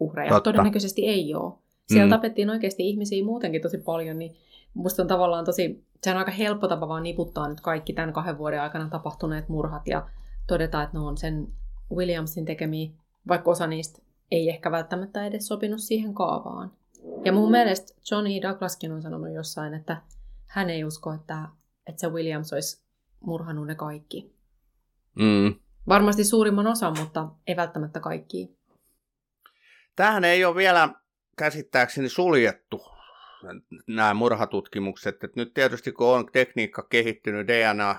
uhreja, 0.00 0.28
Totta. 0.28 0.52
todennäköisesti 0.52 1.06
ei 1.06 1.34
ole. 1.34 1.52
Siellä 1.88 2.06
mm. 2.06 2.10
tapettiin 2.10 2.50
oikeasti 2.50 2.88
ihmisiä 2.88 3.24
muutenkin 3.24 3.62
tosi 3.62 3.78
paljon, 3.78 4.18
niin 4.18 4.36
musta 4.74 5.02
on 5.02 5.08
tavallaan 5.08 5.44
tosi, 5.44 5.84
se 6.02 6.10
on 6.10 6.16
aika 6.16 6.30
helppo 6.30 6.68
tapa 6.68 6.88
vaan 6.88 7.02
niputtaa 7.02 7.48
nyt 7.48 7.60
kaikki 7.60 7.92
tämän 7.92 8.12
kahden 8.12 8.38
vuoden 8.38 8.62
aikana 8.62 8.88
tapahtuneet 8.88 9.48
murhat 9.48 9.86
ja 9.86 10.08
todeta, 10.46 10.82
että 10.82 10.98
ne 10.98 11.04
on 11.04 11.16
sen 11.16 11.48
Williamsin 11.96 12.44
tekemiä, 12.44 12.90
vaikka 13.28 13.50
osa 13.50 13.66
niistä 13.66 14.02
ei 14.32 14.48
ehkä 14.48 14.70
välttämättä 14.70 15.26
edes 15.26 15.46
sopinut 15.46 15.80
siihen 15.80 16.14
kaavaan. 16.14 16.72
Ja 17.24 17.32
mun 17.32 17.50
mielestä 17.50 17.94
Johnny 18.10 18.42
Douglaskin 18.42 18.92
on 18.92 19.02
sanonut 19.02 19.34
jossain, 19.34 19.74
että 19.74 20.02
hän 20.46 20.70
ei 20.70 20.84
usko, 20.84 21.12
että, 21.12 21.48
että 21.86 22.00
se 22.00 22.08
Williams 22.08 22.52
olisi 22.52 22.82
murhannut 23.20 23.66
ne 23.66 23.74
kaikki. 23.74 24.34
Mm. 25.14 25.54
Varmasti 25.88 26.24
suurimman 26.24 26.66
osan, 26.66 26.98
mutta 26.98 27.28
ei 27.46 27.56
välttämättä 27.56 28.00
kaikki. 28.00 28.56
Tähän 29.96 30.24
ei 30.24 30.44
ole 30.44 30.56
vielä 30.56 30.88
käsittääkseni 31.38 32.08
suljettu 32.08 32.82
nämä 33.86 34.14
murhatutkimukset. 34.14 35.24
Et 35.24 35.36
nyt 35.36 35.54
tietysti 35.54 35.92
kun 35.92 36.06
on 36.06 36.26
tekniikka 36.32 36.82
kehittynyt, 36.82 37.48
DNA 37.48 37.96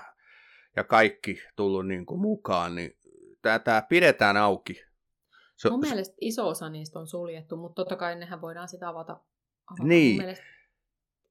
ja 0.76 0.84
kaikki 0.84 1.42
tullut 1.56 1.86
niin 1.86 2.06
kuin 2.06 2.20
mukaan, 2.20 2.74
niin 2.74 2.96
tämä 3.42 3.82
pidetään 3.88 4.36
auki. 4.36 4.84
Se, 5.56 5.70
Mun 5.70 5.80
mielestä 5.80 6.14
iso 6.20 6.48
osa 6.48 6.68
niistä 6.68 6.98
on 6.98 7.06
suljettu, 7.06 7.56
mutta 7.56 7.74
totta 7.74 7.96
kai 7.96 8.16
nehän 8.16 8.40
voidaan 8.40 8.68
sitä 8.68 8.88
avata. 8.88 9.12
avata. 9.12 9.84
Niin. 9.84 10.22
Mun 10.22 10.34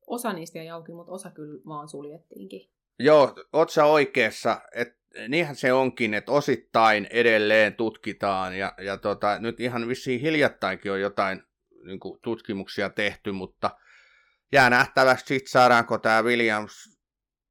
osa 0.07 0.33
niistä 0.33 0.57
jäi 0.57 0.69
auki, 0.69 0.91
mutta 0.91 1.11
osa 1.11 1.31
kyllä 1.31 1.61
vaan 1.65 1.89
suljettiinkin. 1.89 2.69
Joo, 2.99 3.35
oot 3.53 3.69
sä 3.69 3.85
oikeassa, 3.85 4.61
että 4.75 5.03
niinhän 5.27 5.55
se 5.55 5.73
onkin, 5.73 6.13
että 6.13 6.31
osittain 6.31 7.07
edelleen 7.09 7.73
tutkitaan 7.73 8.57
ja, 8.57 8.73
ja 8.81 8.97
tota, 8.97 9.39
nyt 9.39 9.59
ihan 9.59 9.87
vissiin 9.87 10.21
hiljattainkin 10.21 10.91
on 10.91 11.01
jotain 11.01 11.43
niin 11.85 11.99
kuin, 11.99 12.19
tutkimuksia 12.21 12.89
tehty, 12.89 13.31
mutta 13.31 13.77
jää 14.51 14.69
nähtävästi 14.69 15.27
sitten 15.27 15.51
saadaanko 15.51 15.97
tämä 15.97 16.23
Williams 16.23 16.99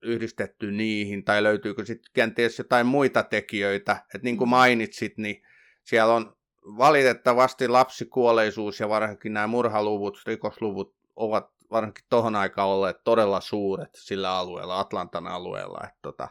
yhdistetty 0.03 0.73
niihin 0.73 1.25
tai 1.25 1.43
löytyykö 1.43 1.85
sitten 1.85 2.12
kenties 2.12 2.59
jotain 2.59 2.87
muita 2.87 3.23
tekijöitä, 3.23 3.93
että 4.14 4.25
niin 4.25 4.37
kuin 4.37 4.49
mm. 4.49 4.51
mainitsit, 4.51 5.18
niin 5.18 5.43
siellä 5.83 6.14
on 6.14 6.37
valitettavasti 6.67 7.69
lapsikuolleisuus 7.69 8.81
ja 8.81 8.89
varsinkin 8.89 9.33
nämä 9.33 9.47
murhaluvut, 9.47 10.23
rikosluvut 10.27 10.95
ovat 11.17 11.51
varsinkin 11.71 12.05
tuohon 12.11 12.37
aikaan 12.37 12.69
olleet 12.69 13.05
todella 13.05 13.41
suuret 13.41 13.91
sillä 13.95 14.37
alueella, 14.37 14.81
Atlantan 14.81 15.27
alueella. 15.27 15.81
Että 15.85 15.99
tota, 16.03 16.29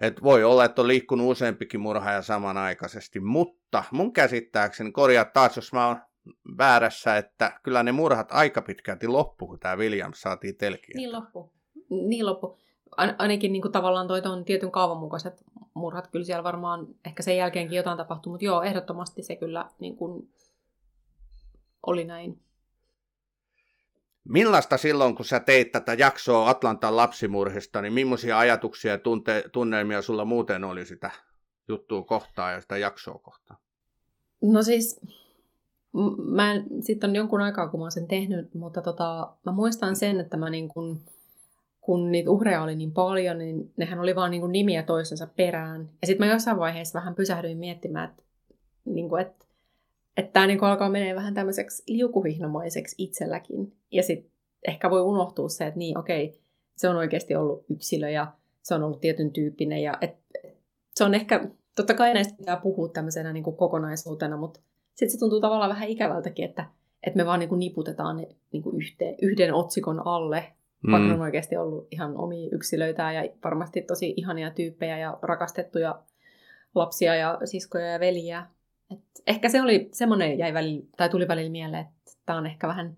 et 0.00 0.22
voi 0.22 0.44
olla, 0.44 0.64
että 0.64 0.82
on 0.82 0.88
liikkunut 0.88 1.30
useampikin 1.30 1.80
murhaaja 1.80 2.22
samanaikaisesti, 2.22 3.20
mutta 3.20 3.84
mun 3.90 4.12
käsittääkseni, 4.12 4.92
korjaa 4.92 5.24
taas, 5.24 5.56
jos 5.56 5.72
mä 5.72 5.86
oon 5.86 5.96
väärässä, 6.58 7.16
että 7.16 7.60
kyllä 7.62 7.82
ne 7.82 7.92
murhat 7.92 8.28
aika 8.32 8.62
pitkälti 8.62 9.08
loppu, 9.08 9.46
kun 9.46 9.60
tämä 9.60 9.76
Williams 9.76 10.20
saatiin 10.20 10.56
telkiä. 10.56 10.94
Niin 10.96 11.12
loppu. 11.12 11.52
Niin 11.90 12.26
loppu. 12.26 12.58
Ainakin 12.96 13.52
niin 13.52 13.62
kuin 13.62 13.72
tavallaan 13.72 14.08
toi 14.08 14.22
on 14.24 14.44
tietyn 14.44 14.70
kaavan 14.70 14.96
mukaiset 14.96 15.44
murhat. 15.74 16.08
Kyllä 16.08 16.24
siellä 16.24 16.44
varmaan 16.44 16.86
ehkä 17.06 17.22
sen 17.22 17.36
jälkeenkin 17.36 17.76
jotain 17.76 17.98
tapahtui, 17.98 18.30
mutta 18.30 18.44
joo, 18.44 18.62
ehdottomasti 18.62 19.22
se 19.22 19.36
kyllä 19.36 19.70
niin 19.78 19.96
kuin 19.96 20.28
oli 21.86 22.04
näin. 22.04 22.40
Millaista 24.28 24.76
silloin, 24.76 25.14
kun 25.14 25.24
sä 25.24 25.40
teit 25.40 25.72
tätä 25.72 25.94
jaksoa 25.94 26.50
Atlantan 26.50 26.96
lapsimurhista, 26.96 27.82
niin 27.82 27.92
millaisia 27.92 28.38
ajatuksia 28.38 28.92
ja 28.92 28.98
tunte- 28.98 29.48
tunnelmia 29.52 30.02
sulla 30.02 30.24
muuten 30.24 30.64
oli 30.64 30.86
sitä 30.86 31.10
juttua 31.68 32.02
kohtaa 32.02 32.52
ja 32.52 32.60
sitä 32.60 32.78
jaksoa 32.78 33.18
kohtaan? 33.18 33.60
No 34.42 34.62
siis, 34.62 35.00
mä 36.18 36.54
sitten 36.80 37.10
on 37.10 37.16
jonkun 37.16 37.40
aikaa, 37.40 37.68
kun 37.68 37.80
mä 37.80 37.84
oon 37.84 37.92
sen 37.92 38.08
tehnyt, 38.08 38.54
mutta 38.54 38.82
tota, 38.82 39.34
mä 39.46 39.52
muistan 39.52 39.96
sen, 39.96 40.20
että 40.20 40.36
mä 40.36 40.50
niin 40.50 40.68
kun, 40.68 41.00
kun 41.84 42.12
niitä 42.12 42.30
uhreja 42.30 42.62
oli 42.62 42.76
niin 42.76 42.92
paljon, 42.92 43.38
niin 43.38 43.72
nehän 43.76 44.00
oli 44.00 44.16
vaan 44.16 44.30
niin 44.30 44.40
kuin 44.40 44.52
nimiä 44.52 44.82
toisensa 44.82 45.26
perään. 45.36 45.90
Ja 46.02 46.06
sitten 46.06 46.26
mä 46.26 46.32
jossain 46.32 46.58
vaiheessa 46.58 46.98
vähän 46.98 47.14
pysähdyin 47.14 47.58
miettimään, 47.58 48.10
että, 48.10 48.22
niin 48.84 49.08
kuin, 49.08 49.22
että 49.22 49.44
että 50.16 50.32
tämä 50.32 50.46
niin 50.46 50.64
alkaa 50.64 50.90
menee 50.90 51.14
vähän 51.14 51.34
tämmöiseksi 51.34 51.82
liukuhihnomaiseksi 51.86 52.94
itselläkin. 52.98 53.72
Ja 53.90 54.02
sitten 54.02 54.30
ehkä 54.68 54.90
voi 54.90 55.02
unohtua 55.02 55.48
se, 55.48 55.66
että 55.66 55.78
niin 55.78 55.98
okei, 55.98 56.40
se 56.76 56.88
on 56.88 56.96
oikeasti 56.96 57.34
ollut 57.34 57.64
yksilö 57.70 58.10
ja 58.10 58.32
se 58.62 58.74
on 58.74 58.82
ollut 58.82 59.00
tietyn 59.00 59.32
tyyppinen. 59.32 59.82
Ja 59.82 59.98
et, 60.00 60.16
se 60.94 61.04
on 61.04 61.14
ehkä, 61.14 61.48
totta 61.76 61.94
kai 61.94 62.14
näistä 62.14 62.34
pitää 62.36 62.56
puhua 62.56 62.88
tämmöisenä 62.88 63.32
niin 63.32 63.44
kuin 63.44 63.56
kokonaisuutena, 63.56 64.36
mutta 64.36 64.60
sitten 64.94 65.10
se 65.10 65.18
tuntuu 65.18 65.40
tavallaan 65.40 65.70
vähän 65.70 65.88
ikävältäkin, 65.88 66.44
että, 66.44 66.66
että 67.06 67.16
me 67.16 67.26
vaan 67.26 67.40
niin 67.40 67.48
kuin 67.48 67.58
niputetaan 67.58 68.16
ne 68.16 68.28
niin 68.52 68.62
kuin 68.62 68.76
yhteen, 68.76 69.14
yhden 69.22 69.54
otsikon 69.54 70.06
alle, 70.06 70.52
mm. 70.86 70.92
vaikka 70.92 71.14
on 71.14 71.20
oikeasti 71.20 71.56
ollut 71.56 71.88
ihan 71.90 72.16
omia 72.16 72.48
yksilöitä 72.52 73.12
ja 73.12 73.30
varmasti 73.44 73.82
tosi 73.82 74.14
ihania 74.16 74.50
tyyppejä 74.50 74.98
ja 74.98 75.18
rakastettuja 75.22 76.02
lapsia 76.74 77.14
ja 77.14 77.38
siskoja 77.44 77.86
ja 77.86 78.00
veliä. 78.00 78.46
Et 78.90 79.00
ehkä 79.26 79.48
se 79.48 79.62
oli 79.62 79.88
semmoinen, 79.92 80.38
jäi 80.38 80.54
välillä, 80.54 80.86
tai 80.96 81.08
tuli 81.08 81.28
välillä 81.28 81.50
mieleen, 81.50 81.82
että 81.82 82.12
tämä 82.26 82.38
on 82.38 82.46
ehkä 82.46 82.68
vähän 82.68 82.96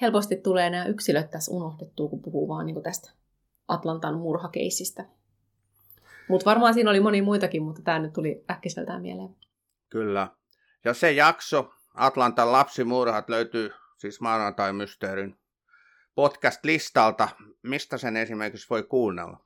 helposti 0.00 0.36
tulee 0.36 0.70
nämä 0.70 0.86
yksilöt 0.86 1.30
tässä 1.30 1.52
unohdettua, 1.52 2.08
kun 2.08 2.22
puhuu 2.22 2.48
vaan 2.48 2.66
niin 2.66 2.82
tästä 2.82 3.10
Atlantan 3.68 4.18
murhakeisistä. 4.18 5.04
Mutta 6.28 6.44
varmaan 6.44 6.74
siinä 6.74 6.90
oli 6.90 7.00
moni 7.00 7.22
muitakin, 7.22 7.62
mutta 7.62 7.82
tämä 7.82 7.98
nyt 7.98 8.12
tuli 8.12 8.44
äkkiseltään 8.50 9.02
mieleen. 9.02 9.36
Kyllä. 9.88 10.28
Ja 10.84 10.94
se 10.94 11.12
jakso, 11.12 11.70
Atlantan 11.94 12.52
lapsimurhat, 12.52 13.28
löytyy 13.28 13.70
siis 13.96 14.20
maanantai-mysteerin 14.20 15.37
podcast-listalta. 16.18 17.28
Mistä 17.62 17.98
sen 17.98 18.16
esimerkiksi 18.16 18.66
voi 18.70 18.82
kuunnella? 18.82 19.40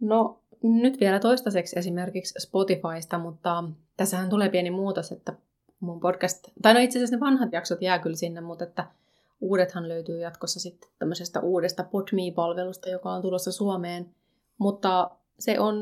No, 0.00 0.40
nyt 0.62 1.00
vielä 1.00 1.20
toistaiseksi 1.20 1.78
esimerkiksi 1.78 2.34
Spotifysta, 2.38 3.18
mutta 3.18 3.64
tässähän 3.96 4.30
tulee 4.30 4.48
pieni 4.48 4.70
muutos, 4.70 5.12
että 5.12 5.32
mun 5.80 6.00
podcast, 6.00 6.48
tai 6.62 6.74
no 6.74 6.80
itse 6.80 6.98
asiassa 6.98 7.16
ne 7.16 7.20
vanhat 7.20 7.52
jaksot 7.52 7.82
jää 7.82 7.98
kyllä 7.98 8.16
sinne, 8.16 8.40
mutta 8.40 8.64
että 8.64 8.86
uudethan 9.40 9.88
löytyy 9.88 10.20
jatkossa 10.20 10.60
sitten 10.60 10.90
tämmöisestä 10.98 11.40
uudesta 11.40 11.84
PodMe-palvelusta, 11.84 12.88
joka 12.88 13.12
on 13.12 13.22
tulossa 13.22 13.52
Suomeen. 13.52 14.14
Mutta 14.58 15.10
se 15.38 15.60
on 15.60 15.76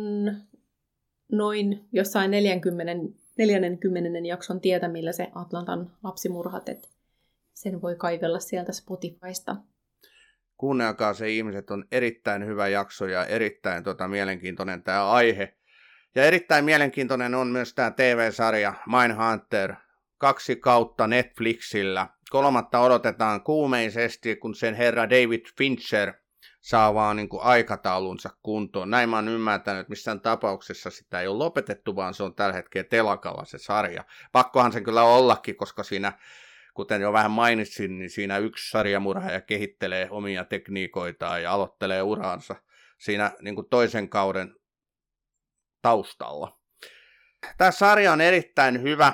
noin 1.33 1.89
jossain 1.93 2.31
40, 2.31 3.15
40 3.39 4.29
jakson 4.29 4.61
tietä, 4.61 4.89
millä 4.89 5.13
se 5.13 5.31
Atlantan 5.35 5.91
lapsimurhat, 6.05 6.69
että 6.69 6.89
sen 7.55 7.83
voi 7.83 7.97
kaivella 7.97 8.41
sieltä 8.41 8.73
Spotifysta. 8.73 9.57
Kuunnelkaa 10.61 11.15
se 11.15 11.31
ihmiset, 11.31 11.71
on 11.71 11.85
erittäin 11.93 12.47
hyvä 12.47 12.69
jakso 12.69 13.07
ja 13.07 13.27
erittäin 13.27 13.85
tota, 13.85 14.09
mielenkiintoinen 14.09 14.83
tämä 14.83 15.11
aihe. 15.11 15.55
Ja 16.15 16.25
erittäin 16.25 16.65
mielenkiintoinen 16.65 17.35
on 17.35 17.47
myös 17.47 17.75
tämä 17.75 17.91
TV-sarja 17.91 18.75
Mindhunter, 18.87 19.75
kaksi 20.19 20.57
kautta 20.57 21.07
Netflixillä. 21.07 22.07
Kolmatta 22.31 22.81
odotetaan 22.81 23.43
kuumeisesti, 23.43 24.37
kun 24.37 24.55
sen 24.55 24.75
herra 24.75 25.11
David 25.11 25.47
Fincher 25.59 26.13
saa 26.61 26.95
vaan 26.95 27.17
niin 27.17 27.29
kuin 27.29 27.43
aikataulunsa 27.43 28.31
kuntoon. 28.43 28.91
Näin 28.91 29.09
mä 29.09 29.17
oon 29.17 29.29
ymmärtänyt, 29.29 29.81
että 29.81 29.91
missään 29.91 30.21
tapauksessa 30.21 30.91
sitä 30.91 31.21
ei 31.21 31.29
ole 31.29 31.39
lopetettu, 31.39 31.97
vaan 31.97 32.15
se 32.15 32.23
on 32.23 32.35
tällä 32.35 32.55
hetkellä 32.55 32.89
telakalla 32.89 33.45
se 33.45 33.59
sarja. 33.59 34.05
Pakkohan 34.33 34.73
sen 34.73 34.85
kyllä 34.85 35.03
ollakin, 35.03 35.57
koska 35.57 35.83
siinä, 35.83 36.13
kuten 36.81 37.01
jo 37.01 37.13
vähän 37.13 37.31
mainitsin, 37.31 37.99
niin 37.99 38.11
siinä 38.11 38.39
yksi 38.39 38.71
sarjamurhaaja 38.71 39.41
kehittelee 39.41 40.09
omia 40.11 40.45
tekniikoitaan 40.45 41.43
ja 41.43 41.53
aloittelee 41.53 42.03
uraansa 42.03 42.57
siinä 42.99 43.33
niin 43.43 43.55
kuin 43.55 43.69
toisen 43.71 44.09
kauden 44.09 44.55
taustalla. 45.83 46.59
Tämä 47.59 47.71
sarja 47.71 48.13
on 48.13 48.21
erittäin 48.21 48.83
hyvä. 48.83 49.13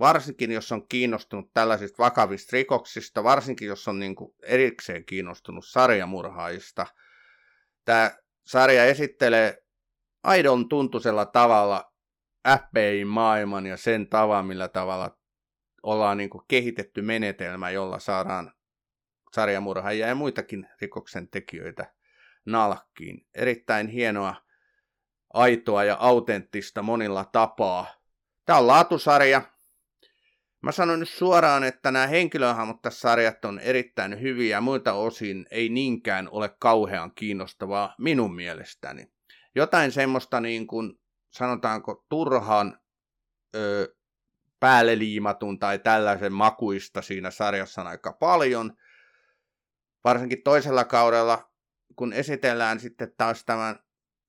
varsinkin 0.00 0.52
jos 0.52 0.72
on 0.72 0.88
kiinnostunut 0.88 1.52
tällaisista 1.54 2.02
vakavista 2.02 2.56
rikoksista, 2.56 3.24
varsinkin 3.24 3.68
jos 3.68 3.88
on 3.88 3.98
niin 3.98 4.14
kuin 4.14 4.34
erikseen 4.42 5.04
kiinnostunut 5.04 5.64
sarjamurhaajista. 5.66 6.86
Tämä 7.84 8.10
sarja 8.46 8.84
esittelee 8.84 9.58
aidon 10.24 10.68
tuntuisella 10.68 11.26
tavalla 11.26 11.92
FBI-maailman 12.48 13.66
ja 13.66 13.76
sen 13.76 14.08
tavan, 14.08 14.46
millä 14.46 14.68
tavalla 14.68 15.17
ollaan 15.82 16.16
niin 16.16 16.30
kuin 16.30 16.44
kehitetty 16.48 17.02
menetelmä, 17.02 17.70
jolla 17.70 17.98
saadaan 17.98 18.52
sarjamurhaajia 19.34 20.06
ja 20.06 20.14
muitakin 20.14 20.68
rikoksen 20.80 21.28
tekijöitä 21.28 21.92
nalkkiin. 22.46 23.26
Erittäin 23.34 23.88
hienoa, 23.88 24.34
aitoa 25.34 25.84
ja 25.84 25.96
autenttista 26.00 26.82
monilla 26.82 27.24
tapaa. 27.24 27.86
Tämä 28.44 28.58
on 28.58 28.66
laatusarja. 28.66 29.42
Mä 30.60 30.72
sanon 30.72 31.00
nyt 31.00 31.08
suoraan, 31.08 31.64
että 31.64 31.90
nämä 31.90 32.06
henkilöhahmot 32.06 32.82
tässä 32.82 33.00
sarjat 33.00 33.44
on 33.44 33.58
erittäin 33.58 34.20
hyviä, 34.20 34.60
muilta 34.60 34.92
osin 34.92 35.46
ei 35.50 35.68
niinkään 35.68 36.28
ole 36.30 36.48
kauhean 36.58 37.12
kiinnostavaa 37.14 37.94
minun 37.98 38.34
mielestäni. 38.34 39.12
Jotain 39.54 39.92
semmoista 39.92 40.40
niin 40.40 40.66
kuin, 40.66 41.00
sanotaanko 41.30 42.04
turhan 42.08 42.78
ö, 43.56 43.94
päälle 44.60 44.98
liimatun 44.98 45.58
tai 45.58 45.78
tällaisen 45.78 46.32
makuista 46.32 47.02
siinä 47.02 47.30
sarjassa 47.30 47.80
on 47.80 47.86
aika 47.86 48.12
paljon. 48.12 48.72
Varsinkin 50.04 50.42
toisella 50.42 50.84
kaudella, 50.84 51.52
kun 51.96 52.12
esitellään 52.12 52.80
sitten 52.80 53.12
taas 53.16 53.44
tämän 53.44 53.78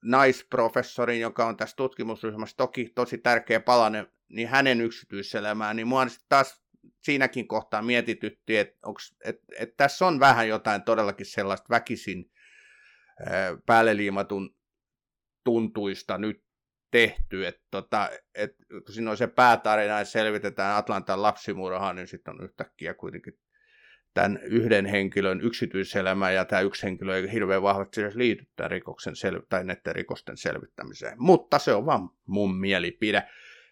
naisprofessorin, 0.04 1.20
joka 1.20 1.46
on 1.46 1.58
tässä 1.58 1.76
tutkimusryhmässä 1.76 2.58
toki 2.58 2.92
tosi 2.96 3.18
tärkeä 3.18 3.60
palanen, 3.60 4.08
niin 4.30 4.48
hänen 4.48 4.82
yksityiselämään, 4.82 5.76
niin 5.76 5.88
mua 5.88 6.06
taas 6.30 6.62
siinäkin 7.04 7.48
kohtaa 7.48 7.82
mietitytti, 7.82 8.58
että 8.58 8.78
et, 9.24 9.36
et 9.60 9.78
tässä 9.78 10.08
on 10.08 10.20
vähän 10.20 10.48
jotain 10.48 10.82
todellakin 10.82 11.26
sellaista 11.26 11.70
väkisin 11.70 12.32
päälle 13.66 13.98
liimatun 13.98 14.56
tuntuista 15.44 16.18
nyt 16.18 16.49
tehty, 16.92 17.48
että 17.48 17.62
tota, 17.72 18.10
et, 18.36 18.56
kun 18.70 18.94
siinä 18.94 19.12
on 19.12 19.18
se 19.18 19.28
päätarina, 19.28 20.00
että 20.00 20.12
selvitetään 20.12 20.78
Atlantan 20.78 21.22
lapsimurhaa, 21.22 21.94
niin 21.94 22.08
sitten 22.08 22.34
on 22.34 22.44
yhtäkkiä 22.44 22.94
kuitenkin 22.94 23.40
tämän 24.14 24.40
yhden 24.44 24.86
henkilön 24.86 25.42
yksityiselämä 25.42 26.32
ja 26.32 26.46
tämä 26.46 26.62
yksi 26.62 26.84
henkilö 26.84 27.18
ei 27.18 27.32
hirveän 27.32 27.62
vahvasti 27.62 28.02
edes 28.02 28.16
liity 28.16 28.48
tämän 28.56 28.72
rikoksen 28.72 29.14
sel- 29.14 29.46
tai 29.50 29.64
näiden 29.64 29.96
rikosten 29.96 30.38
selvittämiseen. 30.38 31.16
Mutta 31.18 31.60
se 31.60 31.74
on 31.74 31.86
vaan 31.86 32.10
mun 32.26 32.56
mielipide. 32.56 33.24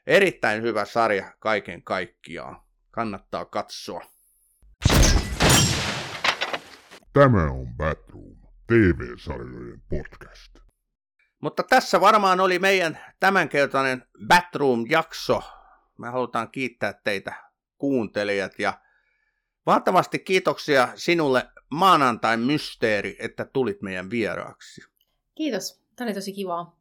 Erittäin 0.08 0.62
hyvä 0.62 0.86
sarja 0.86 1.34
kaiken 1.40 1.84
kaikkiaan. 1.84 2.62
Kannattaa 2.92 3.46
katsoa. 3.46 4.04
Tämä 7.14 7.52
on 7.52 7.68
Batroom, 7.78 8.38
TV-sarjojen 8.68 9.82
podcast. 9.90 10.67
Mutta 11.40 11.64
tässä 11.64 12.02
varmaan 12.02 12.40
oli 12.40 12.60
meidän 12.60 13.00
tämänkertainen 13.20 14.04
Batroom-jakso. 14.28 15.44
Me 15.98 16.08
halutaan 16.10 16.52
kiittää 16.52 16.94
teitä 16.94 17.34
kuuntelijat 17.78 18.60
ja 18.60 18.82
valtavasti 19.66 20.20
kiitoksia 20.20 20.88
sinulle 20.96 21.50
maanantai 21.70 22.38
mysteeri, 22.38 23.16
että 23.20 23.46
tulit 23.46 23.82
meidän 23.82 24.10
vieraaksi. 24.10 24.82
Kiitos, 25.36 25.82
tämä 25.96 26.06
oli 26.08 26.14
tosi 26.14 26.34
kivaa. 26.34 26.80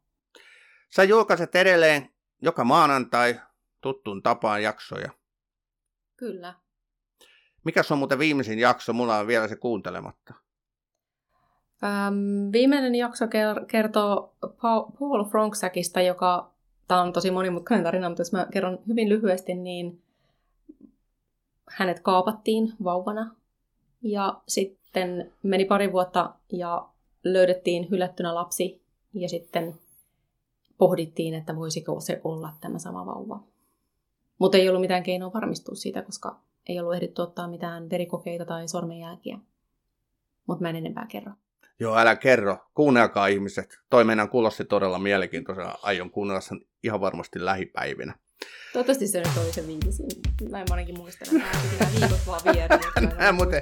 Sä 0.89 1.03
julkaiset 1.03 1.55
edelleen 1.55 2.09
joka 2.41 2.63
maanantai 2.63 3.39
tuttuun 3.81 4.23
tapaan 4.23 4.63
jaksoja. 4.63 5.11
Kyllä. 6.17 6.53
Mikä 7.63 7.81
on 7.91 7.97
muuten 7.97 8.19
viimeisin 8.19 8.59
jakso? 8.59 8.93
Mulla 8.93 9.17
on 9.17 9.27
vielä 9.27 9.47
se 9.47 9.55
kuuntelematta. 9.55 10.33
Ähm, 11.83 12.51
viimeinen 12.51 12.95
jakso 12.95 13.25
kertoo 13.67 14.33
Paul 14.99 15.23
Fronksäkistä, 15.23 16.01
joka, 16.01 16.51
tämä 16.87 17.01
on 17.01 17.13
tosi 17.13 17.31
monimutkainen 17.31 17.83
tarina, 17.83 18.09
mutta 18.09 18.21
jos 18.21 18.31
mä 18.31 18.47
kerron 18.51 18.79
hyvin 18.87 19.09
lyhyesti, 19.09 19.53
niin 19.55 20.01
hänet 21.69 21.99
kaapattiin 21.99 22.73
vauvana 22.83 23.35
ja 24.01 24.41
sitten 24.47 25.31
meni 25.43 25.65
pari 25.65 25.91
vuotta 25.91 26.33
ja 26.51 26.89
löydettiin 27.23 27.87
hylättynä 27.89 28.35
lapsi 28.35 28.81
ja 29.13 29.29
sitten 29.29 29.75
pohdittiin, 30.77 31.33
että 31.33 31.55
voisiko 31.55 31.99
se 31.99 32.21
olla 32.23 32.53
tämä 32.61 32.79
sama 32.79 33.05
vauva. 33.05 33.43
Mutta 34.39 34.57
ei 34.57 34.69
ollut 34.69 34.81
mitään 34.81 35.03
keinoa 35.03 35.33
varmistua 35.33 35.75
siitä, 35.75 36.01
koska 36.01 36.39
ei 36.69 36.79
ollut 36.79 36.95
ehditty 36.95 37.21
ottaa 37.21 37.47
mitään 37.47 37.89
verikokeita 37.89 38.45
tai 38.45 38.67
sormenjälkiä. 38.67 39.39
Mutta 40.47 40.61
mä 40.61 40.69
en 40.69 40.75
enempää 40.75 41.07
kerro. 41.11 41.31
Joo, 41.79 41.97
älä 41.97 42.15
kerro. 42.15 42.57
Kuunnelkaa 42.73 43.27
ihmiset. 43.27 43.79
Toi 43.89 44.03
meidän 44.03 44.29
kuulosti 44.29 44.65
todella 44.65 44.99
mielenkiintoisena. 44.99 45.75
Aion 45.81 46.09
kuunnella 46.11 46.41
sen 46.41 46.61
ihan 46.83 47.01
varmasti 47.01 47.45
lähipäivinä. 47.45 48.15
Toivottavasti 48.73 49.07
se 49.07 49.17
nyt 49.17 49.37
oli 49.37 49.53
se 49.53 49.67
viimeisin. 49.67 50.05
Mä 50.49 50.61
en 50.61 50.67
ainakin 50.71 50.97
muista, 50.97 51.25
että 51.25 51.87
viikot 51.99 52.27
vaan 52.27 52.41
vieri. 52.53 52.75
Muuten, 53.33 53.61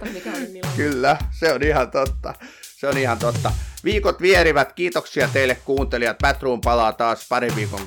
kyllä, 0.75 1.17
se 1.39 1.53
on 1.53 1.63
ihan 1.63 1.91
totta. 1.91 2.33
Se 2.61 2.87
on 2.87 2.97
ihan 2.97 3.19
totta. 3.19 3.51
Viikot 3.83 4.21
vierivät. 4.21 4.73
Kiitoksia 4.73 5.29
teille 5.33 5.57
kuuntelijat. 5.65 6.17
Batroom 6.17 6.61
palaa 6.61 6.93
taas 6.93 7.25
pari 7.29 7.49
viikon 7.55 7.81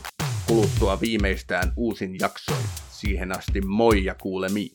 kuluttua 0.46 1.00
viimeistään 1.00 1.72
uusin 1.76 2.16
jaksoin. 2.20 2.64
Siihen 2.90 3.32
asti 3.38 3.60
moi 3.60 4.04
ja 4.04 4.14
kuulemiin. 4.14 4.72